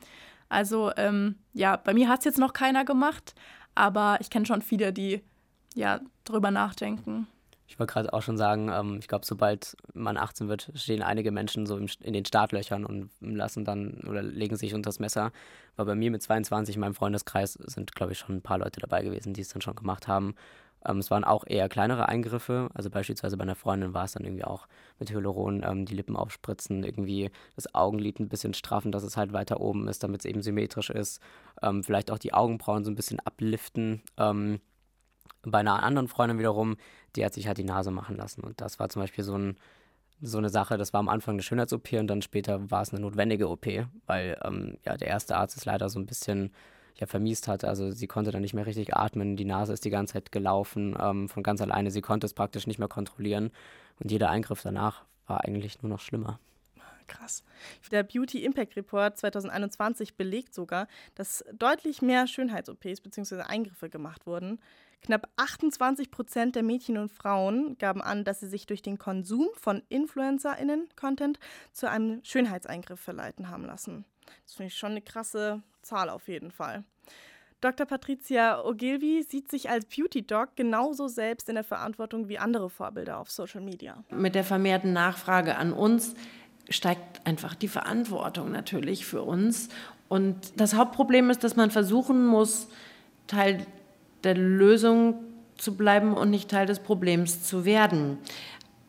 Also 0.48 0.92
ähm, 0.96 1.36
ja, 1.52 1.76
bei 1.76 1.92
mir 1.92 2.08
hat 2.08 2.20
es 2.20 2.24
jetzt 2.24 2.38
noch 2.38 2.52
keiner 2.52 2.84
gemacht, 2.84 3.34
aber 3.74 4.18
ich 4.20 4.30
kenne 4.30 4.46
schon 4.46 4.62
viele, 4.62 4.92
die 4.92 5.22
ja 5.74 6.00
drüber 6.24 6.50
nachdenken. 6.50 7.26
Ich 7.68 7.78
wollte 7.78 7.92
gerade 7.92 8.12
auch 8.14 8.22
schon 8.22 8.38
sagen, 8.38 8.70
ähm, 8.72 8.96
ich 8.98 9.08
glaube, 9.08 9.26
sobald 9.26 9.76
man 9.92 10.16
18 10.16 10.48
wird, 10.48 10.72
stehen 10.74 11.02
einige 11.02 11.30
Menschen 11.30 11.66
so 11.66 11.76
im, 11.76 11.86
in 12.00 12.14
den 12.14 12.24
Startlöchern 12.24 12.86
und 12.86 13.10
lassen 13.20 13.66
dann 13.66 14.00
oder 14.08 14.22
legen 14.22 14.56
sich 14.56 14.74
unter 14.74 14.88
das 14.88 15.00
Messer. 15.00 15.32
Weil 15.76 15.84
bei 15.84 15.94
mir 15.94 16.10
mit 16.10 16.22
22 16.22 16.76
in 16.76 16.80
meinem 16.80 16.94
Freundeskreis 16.94 17.52
sind, 17.52 17.94
glaube 17.94 18.12
ich, 18.12 18.18
schon 18.18 18.36
ein 18.36 18.42
paar 18.42 18.58
Leute 18.58 18.80
dabei 18.80 19.02
gewesen, 19.02 19.34
die 19.34 19.42
es 19.42 19.50
dann 19.50 19.60
schon 19.60 19.76
gemacht 19.76 20.08
haben. 20.08 20.34
Ähm, 20.86 20.98
es 20.98 21.10
waren 21.10 21.24
auch 21.24 21.44
eher 21.46 21.68
kleinere 21.68 22.08
Eingriffe. 22.08 22.70
Also 22.72 22.88
beispielsweise 22.88 23.36
bei 23.36 23.42
einer 23.42 23.54
Freundin 23.54 23.92
war 23.92 24.04
es 24.04 24.12
dann 24.12 24.24
irgendwie 24.24 24.44
auch 24.44 24.66
mit 24.98 25.10
Hyaluron 25.10 25.62
ähm, 25.62 25.84
die 25.84 25.94
Lippen 25.94 26.16
aufspritzen, 26.16 26.84
irgendwie 26.84 27.30
das 27.54 27.74
Augenlid 27.74 28.18
ein 28.18 28.30
bisschen 28.30 28.54
straffen, 28.54 28.92
dass 28.92 29.02
es 29.02 29.18
halt 29.18 29.34
weiter 29.34 29.60
oben 29.60 29.88
ist, 29.88 30.02
damit 30.02 30.22
es 30.22 30.24
eben 30.24 30.40
symmetrisch 30.40 30.88
ist. 30.88 31.20
Ähm, 31.62 31.84
vielleicht 31.84 32.10
auch 32.10 32.18
die 32.18 32.32
Augenbrauen 32.32 32.84
so 32.84 32.90
ein 32.90 32.96
bisschen 32.96 33.20
abliften. 33.20 34.02
Bei 35.42 35.58
einer 35.58 35.82
anderen 35.82 36.08
Freundin 36.08 36.38
wiederum, 36.38 36.76
die 37.16 37.24
hat 37.24 37.34
sich 37.34 37.46
halt 37.46 37.58
die 37.58 37.64
Nase 37.64 37.90
machen 37.90 38.16
lassen. 38.16 38.42
Und 38.42 38.60
das 38.60 38.78
war 38.78 38.88
zum 38.88 39.02
Beispiel 39.02 39.24
so, 39.24 39.36
ein, 39.36 39.56
so 40.20 40.38
eine 40.38 40.48
Sache, 40.48 40.76
das 40.76 40.92
war 40.92 41.00
am 41.00 41.08
Anfang 41.08 41.34
eine 41.34 41.42
Schönheits-OP 41.42 41.92
und 41.94 42.08
dann 42.08 42.22
später 42.22 42.70
war 42.70 42.82
es 42.82 42.92
eine 42.92 43.00
notwendige 43.00 43.48
OP, 43.48 43.66
weil 44.06 44.38
ähm, 44.44 44.78
ja, 44.84 44.96
der 44.96 45.08
erste 45.08 45.36
Arzt 45.36 45.56
es 45.56 45.64
leider 45.64 45.88
so 45.88 45.98
ein 45.98 46.06
bisschen 46.06 46.52
ja, 46.98 47.06
vermiest 47.06 47.48
hat. 47.48 47.64
Also 47.64 47.90
sie 47.90 48.06
konnte 48.06 48.30
dann 48.30 48.42
nicht 48.42 48.54
mehr 48.54 48.66
richtig 48.66 48.96
atmen, 48.96 49.36
die 49.36 49.44
Nase 49.44 49.72
ist 49.72 49.84
die 49.84 49.90
ganze 49.90 50.14
Zeit 50.14 50.32
gelaufen 50.32 50.96
ähm, 51.00 51.28
von 51.28 51.42
ganz 51.42 51.60
alleine. 51.60 51.90
Sie 51.90 52.02
konnte 52.02 52.26
es 52.26 52.34
praktisch 52.34 52.66
nicht 52.66 52.78
mehr 52.78 52.88
kontrollieren 52.88 53.50
und 54.00 54.10
jeder 54.10 54.30
Eingriff 54.30 54.62
danach 54.62 55.04
war 55.26 55.44
eigentlich 55.44 55.82
nur 55.82 55.90
noch 55.90 56.00
schlimmer. 56.00 56.40
Krass. 57.08 57.42
Der 57.90 58.04
Beauty 58.04 58.44
Impact 58.44 58.76
Report 58.76 59.18
2021 59.18 60.16
belegt 60.16 60.54
sogar, 60.54 60.86
dass 61.14 61.44
deutlich 61.52 62.02
mehr 62.02 62.26
Schönheits-OPs 62.26 63.00
bzw. 63.00 63.40
Eingriffe 63.42 63.88
gemacht 63.90 64.26
wurden. 64.26 64.60
Knapp 65.02 65.28
28 65.36 66.10
Prozent 66.10 66.56
der 66.56 66.62
Mädchen 66.62 66.98
und 66.98 67.10
Frauen 67.10 67.78
gaben 67.78 68.02
an, 68.02 68.24
dass 68.24 68.40
sie 68.40 68.48
sich 68.48 68.66
durch 68.66 68.82
den 68.82 68.98
Konsum 68.98 69.48
von 69.54 69.82
InfluencerInnen-Content 69.88 71.38
zu 71.72 71.88
einem 71.88 72.22
Schönheitseingriff 72.24 73.00
verleiten 73.00 73.48
haben 73.48 73.64
lassen. 73.64 74.04
Das 74.44 74.54
finde 74.54 74.68
ich 74.68 74.78
schon 74.78 74.92
eine 74.92 75.02
krasse 75.02 75.62
Zahl 75.82 76.10
auf 76.10 76.28
jeden 76.28 76.50
Fall. 76.50 76.84
Dr. 77.60 77.86
Patricia 77.86 78.64
Ogilvy 78.64 79.24
sieht 79.28 79.50
sich 79.50 79.68
als 79.68 79.84
Beauty 79.86 80.24
Doc 80.24 80.54
genauso 80.54 81.08
selbst 81.08 81.48
in 81.48 81.56
der 81.56 81.64
Verantwortung 81.64 82.28
wie 82.28 82.38
andere 82.38 82.70
Vorbilder 82.70 83.18
auf 83.18 83.32
Social 83.32 83.60
Media. 83.60 84.04
Mit 84.10 84.36
der 84.36 84.44
vermehrten 84.44 84.92
Nachfrage 84.92 85.56
an 85.56 85.72
uns 85.72 86.14
steigt 86.68 87.26
einfach 87.26 87.54
die 87.54 87.68
Verantwortung 87.68 88.50
natürlich 88.50 89.06
für 89.06 89.22
uns. 89.22 89.68
Und 90.08 90.60
das 90.60 90.74
Hauptproblem 90.74 91.30
ist, 91.30 91.44
dass 91.44 91.56
man 91.56 91.70
versuchen 91.70 92.26
muss, 92.26 92.68
Teil 93.26 93.66
der 94.24 94.34
Lösung 94.34 95.14
zu 95.56 95.76
bleiben 95.76 96.14
und 96.14 96.30
nicht 96.30 96.50
Teil 96.50 96.66
des 96.66 96.80
Problems 96.80 97.42
zu 97.42 97.64
werden. 97.64 98.18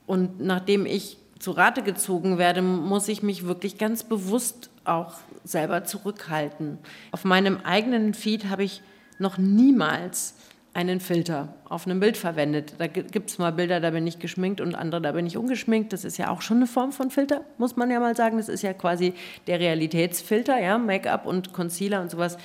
Und 0.05 0.39
nachdem 0.39 0.85
ich 0.85 1.17
zu 1.39 1.51
Rate 1.51 1.83
gezogen 1.83 2.37
werde, 2.37 2.61
muss 2.61 3.07
ich 3.07 3.23
mich 3.23 3.45
wirklich 3.45 3.77
ganz 3.77 4.03
bewusst 4.03 4.69
auch 4.83 5.15
selber 5.43 5.83
zurückhalten. 5.83 6.77
Auf 7.11 7.25
meinem 7.25 7.59
eigenen 7.63 8.13
Feed 8.13 8.49
habe 8.49 8.63
ich 8.63 8.81
noch 9.19 9.37
niemals 9.37 10.35
einen 10.73 10.99
Filter 10.99 11.55
auf 11.65 11.85
einem 11.85 11.99
Bild 11.99 12.17
verwendet. 12.17 12.75
Da 12.77 12.87
gibt 12.87 13.29
es 13.29 13.37
mal 13.37 13.51
Bilder, 13.51 13.79
da 13.79 13.89
bin 13.91 14.05
ich 14.05 14.19
geschminkt 14.19 14.61
und 14.61 14.75
andere, 14.75 15.01
da 15.01 15.11
bin 15.11 15.25
ich 15.25 15.37
ungeschminkt. 15.37 15.93
Das 15.93 16.05
ist 16.05 16.17
ja 16.17 16.29
auch 16.29 16.41
schon 16.41 16.57
eine 16.57 16.67
Form 16.67 16.91
von 16.91 17.09
Filter, 17.09 17.41
muss 17.57 17.75
man 17.75 17.89
ja 17.89 17.99
mal 17.99 18.15
sagen. 18.15 18.37
Das 18.37 18.49
ist 18.49 18.61
ja 18.61 18.73
quasi 18.73 19.13
der 19.47 19.59
Realitätsfilter, 19.59 20.59
ja, 20.59 20.77
Make-up 20.77 21.25
und 21.25 21.53
Concealer 21.53 22.01
und 22.01 22.11
sowas. 22.11 22.37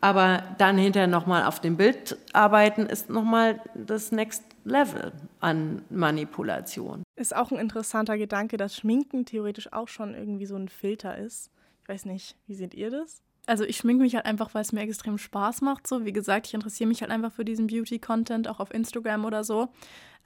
Aber 0.00 0.42
dann 0.58 0.78
hinterher 0.78 1.08
nochmal 1.08 1.44
auf 1.44 1.60
dem 1.60 1.76
Bild 1.76 2.16
arbeiten, 2.32 2.86
ist 2.86 3.10
nochmal 3.10 3.60
das 3.74 4.12
Next 4.12 4.42
Level 4.64 5.12
an 5.40 5.82
Manipulation. 5.90 7.02
Ist 7.16 7.36
auch 7.36 7.50
ein 7.50 7.58
interessanter 7.58 8.16
Gedanke, 8.16 8.56
dass 8.56 8.76
Schminken 8.76 9.26
theoretisch 9.26 9.72
auch 9.72 9.88
schon 9.88 10.14
irgendwie 10.14 10.46
so 10.46 10.56
ein 10.56 10.68
Filter 10.68 11.18
ist. 11.18 11.50
Ich 11.82 11.88
weiß 11.88 12.06
nicht, 12.06 12.36
wie 12.46 12.54
seht 12.54 12.74
ihr 12.74 12.90
das? 12.90 13.22
Also 13.46 13.64
ich 13.64 13.76
schminke 13.78 14.02
mich 14.02 14.14
halt 14.14 14.26
einfach, 14.26 14.54
weil 14.54 14.62
es 14.62 14.72
mir 14.72 14.82
extrem 14.82 15.18
Spaß 15.18 15.62
macht. 15.62 15.86
So, 15.86 16.04
wie 16.04 16.12
gesagt, 16.12 16.46
ich 16.46 16.54
interessiere 16.54 16.88
mich 16.88 17.00
halt 17.00 17.10
einfach 17.10 17.32
für 17.32 17.44
diesen 17.44 17.66
Beauty-Content, 17.66 18.48
auch 18.48 18.60
auf 18.60 18.72
Instagram 18.72 19.24
oder 19.24 19.44
so. 19.44 19.68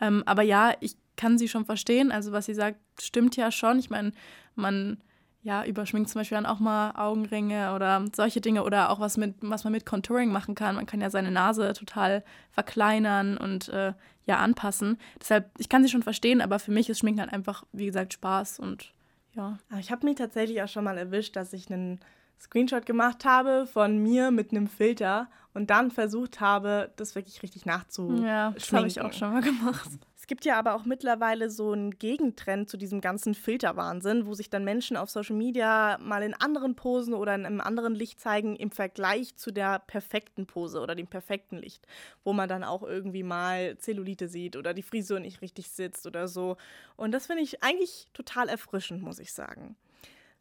Ähm, 0.00 0.22
aber 0.27 0.42
ja, 0.42 0.74
ich 0.81 0.96
kann 1.16 1.38
sie 1.38 1.48
schon 1.48 1.64
verstehen. 1.64 2.12
Also 2.12 2.33
was 2.33 2.46
sie 2.46 2.55
sagt, 2.55 2.79
stimmt 3.00 3.37
ja 3.37 3.50
schon. 3.50 3.79
Ich 3.79 3.90
meine, 3.90 4.12
man 4.55 4.98
ja, 5.44 5.62
überschminkt 5.64 6.09
zum 6.09 6.20
Beispiel 6.20 6.37
dann 6.37 6.46
auch 6.46 6.59
mal 6.59 6.92
Augenringe 6.96 7.74
oder 7.74 8.03
solche 8.16 8.40
Dinge 8.40 8.64
oder 8.64 8.88
auch 8.88 8.98
was, 8.98 9.18
mit, 9.18 9.35
was 9.42 9.62
man 9.62 9.74
mit 9.74 9.85
Contouring 9.85 10.33
machen 10.33 10.55
kann. 10.55 10.74
Man 10.74 10.87
kann 10.87 11.03
ja 11.03 11.11
seine 11.11 11.31
Nase 11.31 11.74
total 11.74 12.24
verkleinern 12.50 13.37
und 13.37 13.68
äh, 13.68 13.92
ja 14.24 14.38
anpassen. 14.38 14.96
Deshalb, 15.20 15.50
ich 15.59 15.68
kann 15.68 15.83
sie 15.83 15.90
schon 15.90 16.03
verstehen, 16.03 16.40
aber 16.40 16.59
für 16.59 16.70
mich 16.70 16.88
ist 16.88 17.00
Schminken 17.00 17.20
halt 17.20 17.33
einfach, 17.33 17.64
wie 17.72 17.85
gesagt, 17.85 18.14
Spaß 18.14 18.59
und 18.59 18.94
ja. 19.35 19.59
Ich 19.79 19.90
habe 19.92 20.07
mich 20.07 20.16
tatsächlich 20.16 20.62
auch 20.62 20.68
schon 20.68 20.85
mal 20.85 20.96
erwischt, 20.96 21.37
dass 21.37 21.53
ich 21.53 21.70
einen 21.70 22.00
Screenshot 22.40 22.87
gemacht 22.87 23.25
habe 23.25 23.66
von 23.66 23.99
mir 23.99 24.31
mit 24.31 24.51
einem 24.51 24.66
Filter 24.66 25.29
und 25.55 25.70
dann 25.70 25.90
versucht 25.90 26.40
habe, 26.40 26.92
das 26.97 27.14
wirklich 27.14 27.42
richtig 27.42 27.64
nachzuschminken. 27.64 28.27
Ja, 28.27 28.51
das 28.51 28.73
habe 28.73 28.87
ich 28.88 29.01
auch 29.01 29.12
schon 29.12 29.33
mal 29.33 29.42
gemacht. 29.42 29.88
Es 30.25 30.27
gibt 30.27 30.47
ja 30.47 30.59
aber 30.59 30.75
auch 30.75 30.87
mittlerweile 30.87 31.51
so 31.51 31.73
einen 31.73 31.90
Gegentrend 31.99 32.70
zu 32.70 32.79
diesem 32.79 33.03
ganzen 33.03 33.35
Filterwahnsinn, 33.35 34.25
wo 34.25 34.33
sich 34.33 34.49
dann 34.49 34.64
Menschen 34.64 34.97
auf 34.97 35.11
Social 35.11 35.37
Media 35.37 35.99
mal 36.01 36.23
in 36.23 36.33
anderen 36.33 36.77
Posen 36.77 37.12
oder 37.12 37.35
in 37.35 37.44
einem 37.44 37.61
anderen 37.61 37.94
Licht 37.94 38.20
zeigen 38.20 38.57
im 38.57 38.70
Vergleich 38.70 39.37
zu 39.37 39.53
der 39.53 39.81
perfekten 39.81 40.47
Pose 40.47 40.81
oder 40.81 40.94
dem 40.94 41.09
perfekten 41.09 41.59
Licht, 41.59 41.87
wo 42.25 42.33
man 42.33 42.49
dann 42.49 42.64
auch 42.64 42.83
irgendwie 42.83 43.23
mal 43.23 43.77
Zellulite 43.77 44.29
sieht 44.29 44.57
oder 44.57 44.73
die 44.73 44.83
Frisur 44.83 45.20
nicht 45.20 45.42
richtig 45.42 45.68
sitzt 45.68 46.07
oder 46.07 46.27
so. 46.27 46.57
Und 46.97 47.12
das 47.12 47.27
finde 47.27 47.42
ich 47.42 47.62
eigentlich 47.62 48.09
total 48.14 48.49
erfrischend, 48.49 49.03
muss 49.03 49.18
ich 49.18 49.35
sagen. 49.35 49.77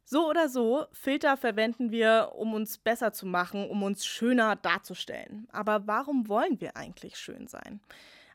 So 0.05 0.29
oder 0.29 0.49
so, 0.49 0.85
Filter 0.91 1.37
verwenden 1.37 1.91
wir, 1.91 2.31
um 2.35 2.53
uns 2.53 2.77
besser 2.77 3.13
zu 3.13 3.25
machen, 3.25 3.69
um 3.69 3.83
uns 3.83 4.05
schöner 4.05 4.55
darzustellen. 4.55 5.47
Aber 5.51 5.87
warum 5.87 6.27
wollen 6.27 6.59
wir 6.59 6.75
eigentlich 6.75 7.17
schön 7.17 7.47
sein? 7.47 7.79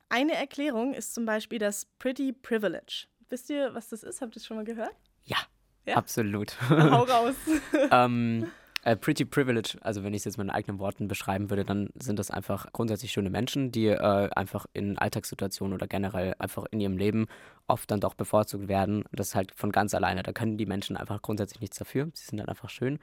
Eine 0.09 0.35
Erklärung 0.35 0.95
ist 0.95 1.15
zum 1.15 1.27
Beispiel 1.27 1.59
das 1.59 1.85
Pretty 1.99 2.33
Privilege. 2.33 3.07
Wisst 3.29 3.51
ihr, 3.51 3.75
was 3.75 3.91
das 3.91 4.03
ist? 4.03 4.23
Habt 4.23 4.35
ihr 4.35 4.41
es 4.41 4.47
schon 4.47 4.57
mal 4.57 4.65
gehört? 4.65 4.95
Ja, 5.25 5.37
ja? 5.85 5.97
absolut. 5.97 6.57
Hau 6.71 7.03
raus. 7.03 7.35
ähm, 7.91 8.51
äh, 8.83 8.97
Pretty 8.97 9.25
Privilege, 9.25 9.77
also 9.81 10.03
wenn 10.03 10.15
ich 10.15 10.21
es 10.21 10.25
jetzt 10.25 10.39
mit 10.39 10.51
eigenen 10.51 10.79
Worten 10.79 11.09
beschreiben 11.09 11.51
würde, 11.51 11.65
dann 11.65 11.91
sind 12.01 12.19
das 12.19 12.31
einfach 12.31 12.73
grundsätzlich 12.73 13.13
schöne 13.13 13.31
Menschen, 13.31 13.73
die 13.73 13.87
äh, 13.87 14.31
einfach 14.35 14.67
in 14.73 14.99
Alltagssituationen 14.99 15.75
oder 15.75 15.87
generell 15.87 16.35
einfach 16.39 16.67
in 16.71 16.81
ihrem 16.81 16.97
Leben 16.97 17.27
oft 17.67 17.91
dann 17.91 18.01
doch 18.01 18.15
bevorzugt 18.15 18.69
werden. 18.69 19.05
Das 19.13 19.29
ist 19.29 19.35
halt 19.35 19.53
von 19.55 19.73
ganz 19.73 19.95
alleine. 19.95 20.23
Da 20.23 20.33
können 20.33 20.59
die 20.59 20.67
Menschen 20.67 20.97
einfach 20.97 21.23
grundsätzlich 21.23 21.61
nichts 21.61 21.79
dafür. 21.79 22.09
Sie 22.15 22.25
sind 22.25 22.39
dann 22.39 22.49
einfach 22.49 22.71
schön, 22.71 22.99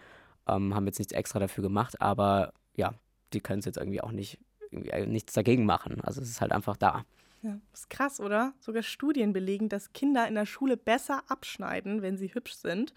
ähm, 0.48 0.74
haben 0.74 0.86
jetzt 0.86 1.00
nichts 1.00 1.14
extra 1.14 1.40
dafür 1.40 1.64
gemacht, 1.64 2.02
aber 2.02 2.54
ja, 2.76 2.94
die 3.34 3.42
können 3.42 3.60
es 3.60 3.66
jetzt 3.66 3.78
irgendwie 3.78 4.02
auch 4.02 4.12
nicht 4.12 4.40
äh, 4.72 5.06
nichts 5.06 5.34
dagegen 5.34 5.66
machen. 5.66 6.02
Also 6.02 6.22
es 6.22 6.30
ist 6.30 6.42
halt 6.42 6.52
einfach 6.52 6.78
da. 6.78 7.06
Ja, 7.42 7.60
ist 7.74 7.90
krass, 7.90 8.20
oder? 8.20 8.54
Sogar 8.60 8.82
Studien 8.82 9.32
belegen, 9.32 9.70
dass 9.70 9.94
Kinder 9.94 10.28
in 10.28 10.34
der 10.36 10.48
Schule 10.48 10.78
besser 10.78 11.24
abschneiden, 11.28 12.02
wenn 12.02 12.18
sie 12.18 12.34
hübsch 12.34 12.56
sind. 12.56 12.94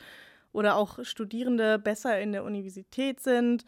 Oder 0.53 0.77
auch 0.77 1.05
Studierende 1.05 1.79
besser 1.79 2.21
in 2.21 2.33
der 2.33 2.45
Universität 2.45 3.21
sind. 3.21 3.65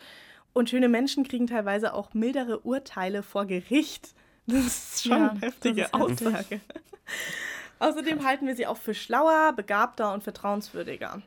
Und 0.53 0.71
schöne 0.71 0.89
Menschen 0.89 1.25
kriegen 1.25 1.47
teilweise 1.47 1.95
auch 1.95 2.15
mildere 2.15 2.61
Urteile 2.61 3.23
vor 3.23 3.47
Gericht. 3.47 4.15
Das 4.47 4.67
ist 4.67 5.03
schon 5.05 5.13
ja, 5.13 5.31
eine 5.31 5.41
heftige 5.41 5.95
Aussage. 5.95 6.61
Außerdem 7.79 8.25
halten 8.25 8.47
wir 8.47 8.57
sie 8.57 8.67
auch 8.67 8.77
für 8.77 8.95
schlauer, 8.95 9.53
begabter 9.55 10.13
und 10.13 10.23
vertrauenswürdiger. 10.23 11.23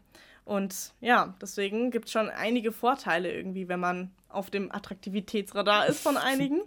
Und 0.46 0.94
ja, 1.00 1.36
deswegen 1.42 1.89
gibt 1.89 2.06
es 2.06 2.12
schon 2.12 2.30
einige 2.30 2.72
Vorteile 2.72 3.34
irgendwie, 3.34 3.70
wenn 3.70 3.80
man 3.80 4.12
auf 4.30 4.50
dem 4.50 4.72
Attraktivitätsradar 4.72 5.88
ist 5.88 6.02
von 6.02 6.18
einigen. 6.18 6.62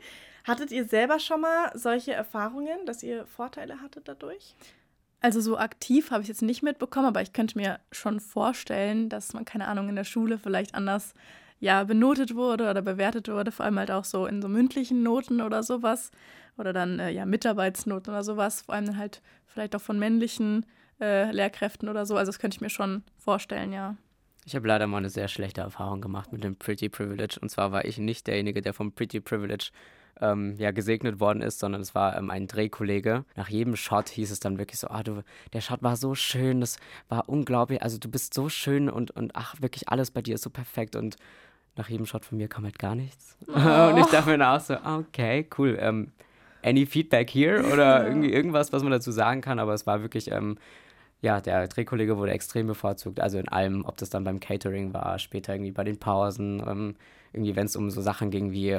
Hattet 0.44 0.70
ihr 0.70 0.84
selber 0.84 1.18
schon 1.18 1.40
mal 1.40 1.70
solche 1.74 2.12
Erfahrungen, 2.12 2.86
dass 2.86 3.02
ihr 3.02 3.26
Vorteile 3.26 3.80
hattet 3.80 4.08
dadurch? 4.08 4.54
Also 5.26 5.40
so 5.40 5.58
aktiv 5.58 6.12
habe 6.12 6.22
ich 6.22 6.28
jetzt 6.28 6.42
nicht 6.42 6.62
mitbekommen, 6.62 7.06
aber 7.06 7.20
ich 7.20 7.32
könnte 7.32 7.58
mir 7.58 7.80
schon 7.90 8.20
vorstellen, 8.20 9.08
dass 9.08 9.32
man, 9.32 9.44
keine 9.44 9.66
Ahnung, 9.66 9.88
in 9.88 9.96
der 9.96 10.04
Schule 10.04 10.38
vielleicht 10.38 10.76
anders 10.76 11.14
ja, 11.58 11.82
benotet 11.82 12.36
wurde 12.36 12.70
oder 12.70 12.80
bewertet 12.80 13.26
wurde, 13.26 13.50
vor 13.50 13.66
allem 13.66 13.76
halt 13.76 13.90
auch 13.90 14.04
so 14.04 14.26
in 14.26 14.40
so 14.40 14.46
mündlichen 14.48 15.02
Noten 15.02 15.40
oder 15.40 15.64
sowas. 15.64 16.12
Oder 16.58 16.72
dann 16.72 17.00
äh, 17.00 17.10
ja, 17.10 17.26
Mitarbeitsnoten 17.26 18.12
oder 18.12 18.22
sowas, 18.22 18.62
vor 18.62 18.76
allem 18.76 18.86
dann 18.86 18.98
halt 18.98 19.20
vielleicht 19.46 19.74
auch 19.74 19.80
von 19.80 19.98
männlichen 19.98 20.64
äh, 21.00 21.28
Lehrkräften 21.32 21.88
oder 21.88 22.06
so. 22.06 22.16
Also 22.16 22.28
das 22.28 22.38
könnte 22.38 22.54
ich 22.54 22.60
mir 22.60 22.70
schon 22.70 23.02
vorstellen, 23.18 23.72
ja. 23.72 23.96
Ich 24.44 24.54
habe 24.54 24.68
leider 24.68 24.86
mal 24.86 24.98
eine 24.98 25.10
sehr 25.10 25.26
schlechte 25.26 25.60
Erfahrung 25.60 26.00
gemacht 26.00 26.32
mit 26.32 26.44
dem 26.44 26.54
Pretty 26.54 26.88
Privilege. 26.88 27.38
Und 27.42 27.48
zwar 27.48 27.72
war 27.72 27.84
ich 27.84 27.98
nicht 27.98 28.28
derjenige, 28.28 28.62
der 28.62 28.74
vom 28.74 28.92
Pretty 28.92 29.18
Privilege 29.18 29.72
ähm, 30.20 30.54
ja, 30.58 30.70
gesegnet 30.70 31.20
worden 31.20 31.42
ist, 31.42 31.58
sondern 31.58 31.80
es 31.80 31.94
war 31.94 32.16
ähm, 32.16 32.30
ein 32.30 32.46
Drehkollege. 32.46 33.24
Nach 33.34 33.48
jedem 33.48 33.76
Shot 33.76 34.08
hieß 34.08 34.30
es 34.30 34.40
dann 34.40 34.58
wirklich 34.58 34.78
so, 34.78 34.88
ah, 34.88 35.02
du, 35.02 35.22
der 35.52 35.60
Shot 35.60 35.82
war 35.82 35.96
so 35.96 36.14
schön, 36.14 36.60
das 36.60 36.78
war 37.08 37.28
unglaublich, 37.28 37.82
also 37.82 37.98
du 37.98 38.08
bist 38.08 38.34
so 38.34 38.48
schön 38.48 38.88
und, 38.88 39.10
und 39.10 39.32
ach, 39.34 39.60
wirklich 39.60 39.88
alles 39.88 40.10
bei 40.10 40.22
dir 40.22 40.34
ist 40.34 40.42
so 40.42 40.50
perfekt 40.50 40.96
und 40.96 41.16
nach 41.76 41.88
jedem 41.88 42.06
Shot 42.06 42.24
von 42.24 42.38
mir 42.38 42.48
kam 42.48 42.64
halt 42.64 42.78
gar 42.78 42.94
nichts. 42.94 43.36
Oh. 43.48 43.52
und 43.92 43.98
ich 43.98 44.06
dachte 44.06 44.36
mir 44.36 44.48
auch 44.48 44.60
so, 44.60 44.76
okay, 44.76 45.46
cool, 45.58 45.76
ähm, 45.80 46.12
any 46.62 46.86
feedback 46.86 47.30
here 47.30 47.70
oder 47.72 48.06
irgendwie 48.08 48.32
irgendwas, 48.32 48.72
was 48.72 48.82
man 48.82 48.92
dazu 48.92 49.12
sagen 49.12 49.42
kann, 49.42 49.58
aber 49.58 49.74
es 49.74 49.86
war 49.86 50.02
wirklich 50.02 50.30
ähm, 50.32 50.56
ja, 51.22 51.40
der 51.40 51.66
Drehkollege 51.66 52.18
wurde 52.18 52.32
extrem 52.32 52.66
bevorzugt. 52.66 53.20
Also 53.20 53.38
in 53.38 53.48
allem, 53.48 53.84
ob 53.84 53.96
das 53.96 54.10
dann 54.10 54.24
beim 54.24 54.38
Catering 54.38 54.92
war, 54.92 55.18
später 55.18 55.54
irgendwie 55.54 55.72
bei 55.72 55.84
den 55.84 55.98
Pausen, 55.98 56.62
ähm, 56.66 56.96
irgendwie, 57.32 57.56
wenn 57.56 57.66
es 57.66 57.76
um 57.76 57.90
so 57.90 58.00
Sachen 58.00 58.30
ging 58.30 58.52
wie, 58.52 58.78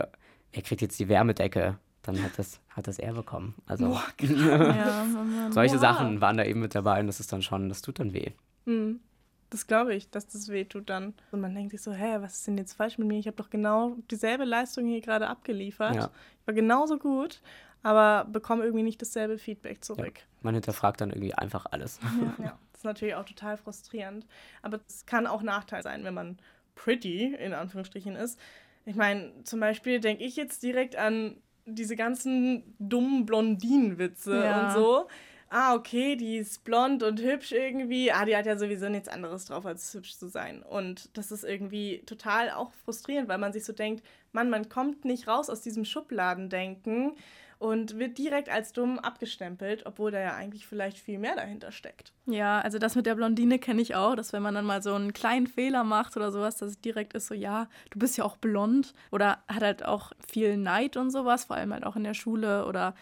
er 0.51 0.62
kriegt 0.62 0.81
jetzt 0.81 0.99
die 0.99 1.07
Wärmedecke, 1.10 1.77
dann 2.03 2.23
hat 2.23 2.38
das, 2.38 2.60
hat 2.69 2.88
das 2.88 2.99
er 2.99 3.13
bekommen. 3.13 3.55
Also 3.65 3.89
Boah, 3.89 4.03
ja, 4.21 5.05
solche 5.51 5.75
Boah. 5.75 5.81
Sachen 5.81 6.21
waren 6.21 6.38
da 6.38 6.45
eben 6.45 6.62
mit 6.62 6.75
dabei 6.75 6.99
und 6.99 7.07
das 7.07 7.19
ist 7.19 7.31
dann 7.31 7.41
schon, 7.41 7.69
das 7.69 7.81
tut 7.81 7.99
dann 7.99 8.13
weh. 8.13 8.31
Mhm. 8.65 9.01
Das 9.49 9.65
glaube 9.65 9.95
ich, 9.95 10.10
dass 10.10 10.27
das 10.27 10.49
weh 10.49 10.65
tut 10.65 10.89
dann. 10.89 11.13
Und 11.31 11.39
man 11.39 11.55
denkt 11.55 11.71
sich 11.71 11.81
so, 11.81 11.93
hä, 11.93 12.17
was 12.19 12.36
ist 12.36 12.47
denn 12.47 12.57
jetzt 12.57 12.73
falsch 12.73 12.97
mit 12.97 13.07
mir? 13.07 13.17
Ich 13.17 13.27
habe 13.27 13.38
doch 13.38 13.49
genau 13.49 13.95
dieselbe 14.12 14.43
Leistung 14.43 14.86
hier 14.86 14.99
gerade 14.99 15.29
abgeliefert. 15.29 15.95
Ja. 15.95 16.12
Ich 16.41 16.47
war 16.47 16.53
genauso 16.53 16.97
gut 16.97 17.41
aber 17.83 18.25
bekomme 18.29 18.63
irgendwie 18.63 18.83
nicht 18.83 19.01
dasselbe 19.01 19.38
Feedback 19.38 19.83
zurück. 19.83 20.17
Ja, 20.17 20.23
man 20.41 20.53
hinterfragt 20.55 21.01
dann 21.01 21.10
irgendwie 21.10 21.33
einfach 21.33 21.65
alles. 21.71 21.99
Ja, 22.03 22.33
ja, 22.45 22.60
das 22.71 22.81
ist 22.81 22.86
natürlich 22.86 23.15
auch 23.15 23.25
total 23.25 23.57
frustrierend. 23.57 24.25
Aber 24.62 24.79
es 24.88 25.05
kann 25.05 25.27
auch 25.27 25.41
Nachteil 25.41 25.83
sein, 25.83 26.03
wenn 26.03 26.13
man 26.13 26.38
pretty 26.75 27.33
in 27.33 27.53
Anführungsstrichen 27.53 28.15
ist. 28.15 28.39
Ich 28.88 28.95
meine, 28.95 29.43
zum 29.43 29.60
Beispiel 29.60 30.00
denke 30.00 30.23
ich 30.23 30.38
jetzt 30.38 30.63
direkt 30.63 30.95
an 30.95 31.36
diese 31.65 31.97
ganzen 31.97 32.73
dummen 32.80 33.26
Blondinenwitze 33.26 34.41
ja. 34.41 34.67
und 34.67 34.73
so. 34.73 35.08
Ah, 35.50 35.76
okay, 35.76 36.15
die 36.15 36.38
ist 36.38 36.63
blond 36.63 37.04
und 37.04 37.21
hübsch 37.21 37.52
irgendwie. 37.52 38.13
Ah, 38.13 38.23
die 38.23 38.36
hat 38.38 38.45
ja 38.45 38.58
sowieso 38.58 38.88
nichts 38.88 39.10
anderes 39.10 39.43
drauf, 39.43 39.65
als 39.65 39.93
hübsch 39.93 40.15
zu 40.15 40.30
sein. 40.30 40.63
Und 40.63 41.17
das 41.17 41.34
ist 41.34 41.43
irgendwie 41.43 42.02
total 42.06 42.50
auch 42.52 42.71
frustrierend, 42.86 43.28
weil 43.28 43.39
man 43.39 43.52
sich 43.52 43.65
so 43.65 43.73
denkt, 43.73 44.06
Mann, 44.32 44.50
man 44.50 44.69
kommt 44.69 45.04
nicht 45.04 45.28
raus 45.28 45.50
aus 45.50 45.60
diesem 45.60 45.84
Schubladendenken 45.84 47.12
und 47.60 47.98
wird 47.98 48.17
direkt 48.17 48.50
als 48.50 48.74
dumm 48.74 49.00
abgestempelt, 49.00 49.86
obwohl 49.86 50.12
da 50.12 50.20
ja 50.20 50.36
eigentlich 50.36 50.67
vielleicht 50.67 50.98
viel 51.00 51.17
mehr 51.17 51.36
dahinter 51.36 51.72
steckt. 51.72 52.13
Ja, 52.26 52.60
also 52.62 52.78
das 52.78 52.96
mit 52.96 53.06
der 53.06 53.15
Blondine 53.15 53.60
kenne 53.60 53.82
ich 53.82 53.96
auch, 53.96 54.15
dass 54.15 54.34
wenn 54.34 54.43
man 54.43 54.56
dann 54.56 54.65
mal 54.65 54.84
so 54.84 54.93
einen 54.93 55.13
kleinen 55.13 55.48
Fehler 55.48 55.84
macht 55.84 56.15
oder 56.15 56.32
sowas, 56.32 56.58
dass 56.58 56.70
es 56.70 56.82
direkt 56.82 57.13
ist 57.13 57.28
so, 57.28 57.34
ja, 57.34 57.67
du 57.89 58.00
bist 58.00 58.17
ja 58.17 58.24
auch 58.24 58.38
blond 58.38 58.93
oder 59.12 59.39
hat 59.48 59.63
halt 59.63 59.86
auch 59.86 60.12
viel 60.28 60.58
Neid 60.58 60.98
und 60.98 61.10
sowas, 61.10 61.46
vor 61.46 61.56
allem 61.56 61.74
halt 61.74 61.86
auch 61.86 61.96
in 61.96 62.04
der 62.04 62.13
Schule 62.13 62.65
oder 62.65 62.93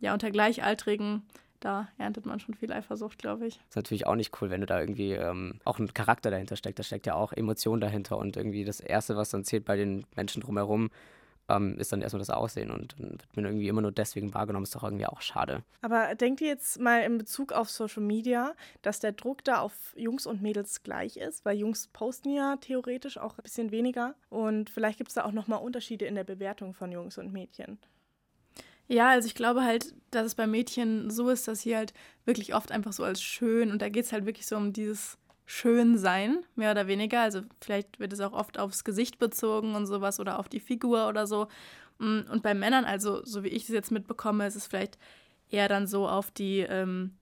ja 0.00 0.12
unter 0.12 0.30
Gleichaltrigen 0.30 1.22
da 1.60 1.88
erntet 1.98 2.26
man 2.26 2.40
schon 2.40 2.54
viel 2.54 2.72
Eifersucht, 2.72 3.18
glaube 3.18 3.46
ich. 3.46 3.56
Ist 3.68 3.76
natürlich 3.76 4.06
auch 4.06 4.14
nicht 4.14 4.40
cool, 4.40 4.50
wenn 4.50 4.60
du 4.60 4.66
da 4.66 4.80
irgendwie 4.80 5.12
ähm, 5.12 5.60
auch 5.64 5.78
ein 5.78 5.92
Charakter 5.92 6.30
dahinter 6.30 6.56
steckt. 6.56 6.78
Da 6.78 6.82
steckt 6.82 7.06
ja 7.06 7.14
auch 7.14 7.32
Emotion 7.32 7.80
dahinter 7.80 8.18
und 8.18 8.36
irgendwie 8.36 8.64
das 8.64 8.80
Erste, 8.80 9.16
was 9.16 9.30
dann 9.30 9.44
zählt 9.44 9.64
bei 9.64 9.76
den 9.76 10.04
Menschen 10.14 10.42
drumherum, 10.42 10.90
ähm, 11.48 11.78
ist 11.78 11.92
dann 11.92 12.02
erstmal 12.02 12.20
das 12.20 12.30
Aussehen 12.30 12.70
und 12.70 12.94
dann 12.98 13.12
wird 13.12 13.36
man 13.36 13.44
irgendwie 13.44 13.68
immer 13.68 13.82
nur 13.82 13.92
deswegen 13.92 14.34
wahrgenommen, 14.34 14.64
ist 14.64 14.74
doch 14.74 14.84
irgendwie 14.84 15.06
auch 15.06 15.20
schade. 15.20 15.62
Aber 15.82 16.14
denkt 16.14 16.40
ihr 16.40 16.48
jetzt 16.48 16.80
mal 16.80 17.02
in 17.02 17.18
Bezug 17.18 17.52
auf 17.52 17.70
Social 17.70 18.02
Media, 18.02 18.54
dass 18.82 19.00
der 19.00 19.12
Druck 19.12 19.44
da 19.44 19.60
auf 19.60 19.94
Jungs 19.96 20.26
und 20.26 20.42
Mädels 20.42 20.82
gleich 20.82 21.16
ist? 21.16 21.44
Weil 21.44 21.56
Jungs 21.56 21.88
posten 21.88 22.30
ja 22.30 22.56
theoretisch 22.56 23.18
auch 23.18 23.38
ein 23.38 23.42
bisschen 23.42 23.70
weniger 23.70 24.14
und 24.28 24.70
vielleicht 24.70 24.98
gibt 24.98 25.08
es 25.08 25.14
da 25.14 25.24
auch 25.24 25.32
nochmal 25.32 25.62
Unterschiede 25.62 26.06
in 26.06 26.14
der 26.14 26.24
Bewertung 26.24 26.74
von 26.74 26.90
Jungs 26.92 27.18
und 27.18 27.32
Mädchen. 27.32 27.78
Ja, 28.88 29.10
also 29.10 29.26
ich 29.26 29.34
glaube 29.34 29.64
halt, 29.64 29.94
dass 30.10 30.26
es 30.26 30.34
bei 30.36 30.46
Mädchen 30.46 31.10
so 31.10 31.28
ist, 31.28 31.48
dass 31.48 31.62
sie 31.62 31.76
halt 31.76 31.92
wirklich 32.24 32.54
oft 32.54 32.70
einfach 32.70 32.92
so 32.92 33.02
als 33.02 33.20
schön 33.20 33.72
und 33.72 33.82
da 33.82 33.88
geht 33.88 34.04
es 34.04 34.12
halt 34.12 34.26
wirklich 34.26 34.46
so 34.46 34.56
um 34.56 34.72
dieses 34.72 35.18
Schönsein, 35.46 36.44
mehr 36.56 36.72
oder 36.72 36.88
weniger. 36.88 37.22
Also 37.22 37.42
vielleicht 37.60 38.00
wird 38.00 38.12
es 38.12 38.20
auch 38.20 38.32
oft 38.32 38.58
aufs 38.58 38.84
Gesicht 38.84 39.18
bezogen 39.18 39.74
und 39.74 39.86
sowas 39.86 40.20
oder 40.20 40.38
auf 40.38 40.48
die 40.48 40.60
Figur 40.60 41.08
oder 41.08 41.26
so. 41.26 41.46
Mm, 41.98 42.20
und 42.30 42.42
bei 42.42 42.52
Männern, 42.52 42.84
also 42.84 43.24
so 43.24 43.44
wie 43.44 43.48
ich 43.48 43.62
es 43.62 43.68
jetzt 43.68 43.92
mitbekomme, 43.92 44.46
ist 44.46 44.56
es 44.56 44.66
vielleicht 44.66 44.98
eher 45.48 45.68
dann 45.68 45.86
so 45.86 46.08
auf 46.08 46.32
die 46.32 46.60
ähm, 46.60 47.14